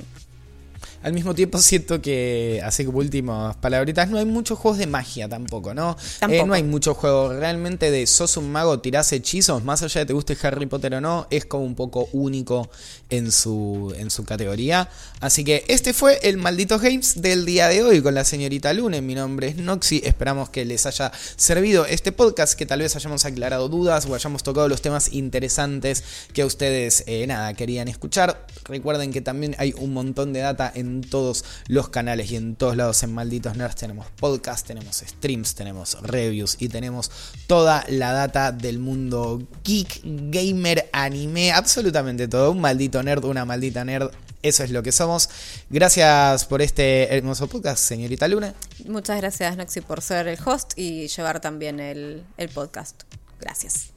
Al 1.03 1.13
mismo 1.13 1.33
tiempo 1.33 1.57
siento 1.61 2.01
que, 2.01 2.61
así 2.63 2.85
como 2.85 2.99
últimas 2.99 3.55
palabritas, 3.57 4.09
no 4.09 4.17
hay 4.17 4.25
muchos 4.25 4.59
juegos 4.59 4.77
de 4.77 4.87
magia 4.87 5.27
tampoco, 5.27 5.73
¿no? 5.73 5.97
Tampoco. 6.19 6.43
Eh, 6.43 6.47
no 6.47 6.53
hay 6.53 6.63
muchos 6.63 6.97
juegos 6.97 7.35
realmente 7.35 7.91
de 7.91 8.05
sos 8.07 8.37
un 8.37 8.51
mago, 8.51 8.79
tirás 8.79 9.11
hechizos, 9.11 9.63
más 9.63 9.81
allá 9.83 10.01
de 10.01 10.05
te 10.05 10.13
guste 10.13 10.37
Harry 10.43 10.65
Potter 10.65 10.95
o 10.95 11.01
no, 11.01 11.27
es 11.29 11.45
como 11.45 11.63
un 11.63 11.75
poco 11.75 12.09
único 12.11 12.69
en 13.09 13.31
su, 13.31 13.93
en 13.97 14.09
su 14.09 14.25
categoría. 14.25 14.89
Así 15.19 15.43
que 15.43 15.63
este 15.67 15.93
fue 15.93 16.19
el 16.23 16.37
maldito 16.37 16.79
Games 16.79 17.21
del 17.21 17.45
día 17.45 17.67
de 17.67 17.83
hoy 17.83 18.01
con 18.01 18.13
la 18.13 18.25
señorita 18.25 18.73
Lune. 18.73 19.01
Mi 19.01 19.15
nombre 19.15 19.47
es 19.47 19.57
Noxy, 19.57 20.01
esperamos 20.03 20.49
que 20.49 20.65
les 20.65 20.85
haya 20.85 21.11
servido 21.35 21.85
este 21.85 22.11
podcast, 22.11 22.55
que 22.55 22.65
tal 22.65 22.79
vez 22.79 22.95
hayamos 22.95 23.25
aclarado 23.25 23.69
dudas 23.69 24.05
o 24.05 24.15
hayamos 24.15 24.43
tocado 24.43 24.67
los 24.67 24.81
temas 24.81 25.13
interesantes 25.13 26.03
que 26.33 26.43
ustedes, 26.43 27.03
eh, 27.07 27.25
nada, 27.27 27.53
querían 27.53 27.87
escuchar. 27.87 28.45
Recuerden 28.65 29.11
que 29.11 29.21
también 29.21 29.55
hay 29.57 29.73
un 29.77 29.93
montón 29.93 30.33
de 30.33 30.41
data 30.41 30.71
en 30.73 30.90
todos 30.99 31.45
los 31.67 31.87
canales 31.87 32.29
y 32.31 32.35
en 32.35 32.57
todos 32.57 32.75
lados 32.75 33.01
en 33.03 33.13
Malditos 33.13 33.55
Nerds. 33.55 33.75
Tenemos 33.75 34.07
podcast, 34.19 34.67
tenemos 34.67 34.97
streams, 34.97 35.55
tenemos 35.55 35.97
reviews 36.01 36.57
y 36.59 36.67
tenemos 36.67 37.09
toda 37.47 37.85
la 37.87 38.11
data 38.11 38.51
del 38.51 38.79
mundo 38.79 39.41
geek, 39.63 40.01
gamer, 40.03 40.89
anime, 40.91 41.53
absolutamente 41.53 42.27
todo. 42.27 42.51
Un 42.51 42.59
maldito 42.59 43.01
nerd, 43.01 43.23
una 43.23 43.45
maldita 43.45 43.85
nerd. 43.85 44.11
Eso 44.41 44.63
es 44.63 44.71
lo 44.71 44.83
que 44.83 44.91
somos. 44.91 45.29
Gracias 45.69 46.45
por 46.45 46.61
este 46.61 47.15
hermoso 47.15 47.47
podcast, 47.47 47.83
señorita 47.83 48.27
Luna. 48.27 48.53
Muchas 48.85 49.17
gracias, 49.17 49.55
Noxy, 49.55 49.81
por 49.81 50.01
ser 50.01 50.27
el 50.27 50.39
host 50.43 50.73
y 50.75 51.07
llevar 51.07 51.39
también 51.39 51.79
el, 51.79 52.23
el 52.37 52.49
podcast. 52.49 53.03
Gracias. 53.39 53.90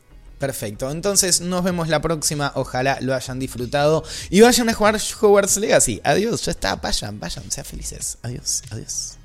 Perfecto, 0.44 0.90
entonces 0.90 1.40
nos 1.40 1.64
vemos 1.64 1.88
la 1.88 2.02
próxima, 2.02 2.52
ojalá 2.54 2.98
lo 3.00 3.14
hayan 3.14 3.38
disfrutado 3.38 4.04
y 4.28 4.42
vayan 4.42 4.68
a 4.68 4.74
jugar 4.74 5.00
Hogwarts 5.22 5.56
Legacy. 5.56 6.02
Adiós, 6.04 6.44
ya 6.44 6.52
está, 6.52 6.76
vayan, 6.76 7.18
vayan, 7.18 7.50
sean 7.50 7.64
felices. 7.64 8.18
Adiós, 8.20 8.62
adiós. 8.70 9.16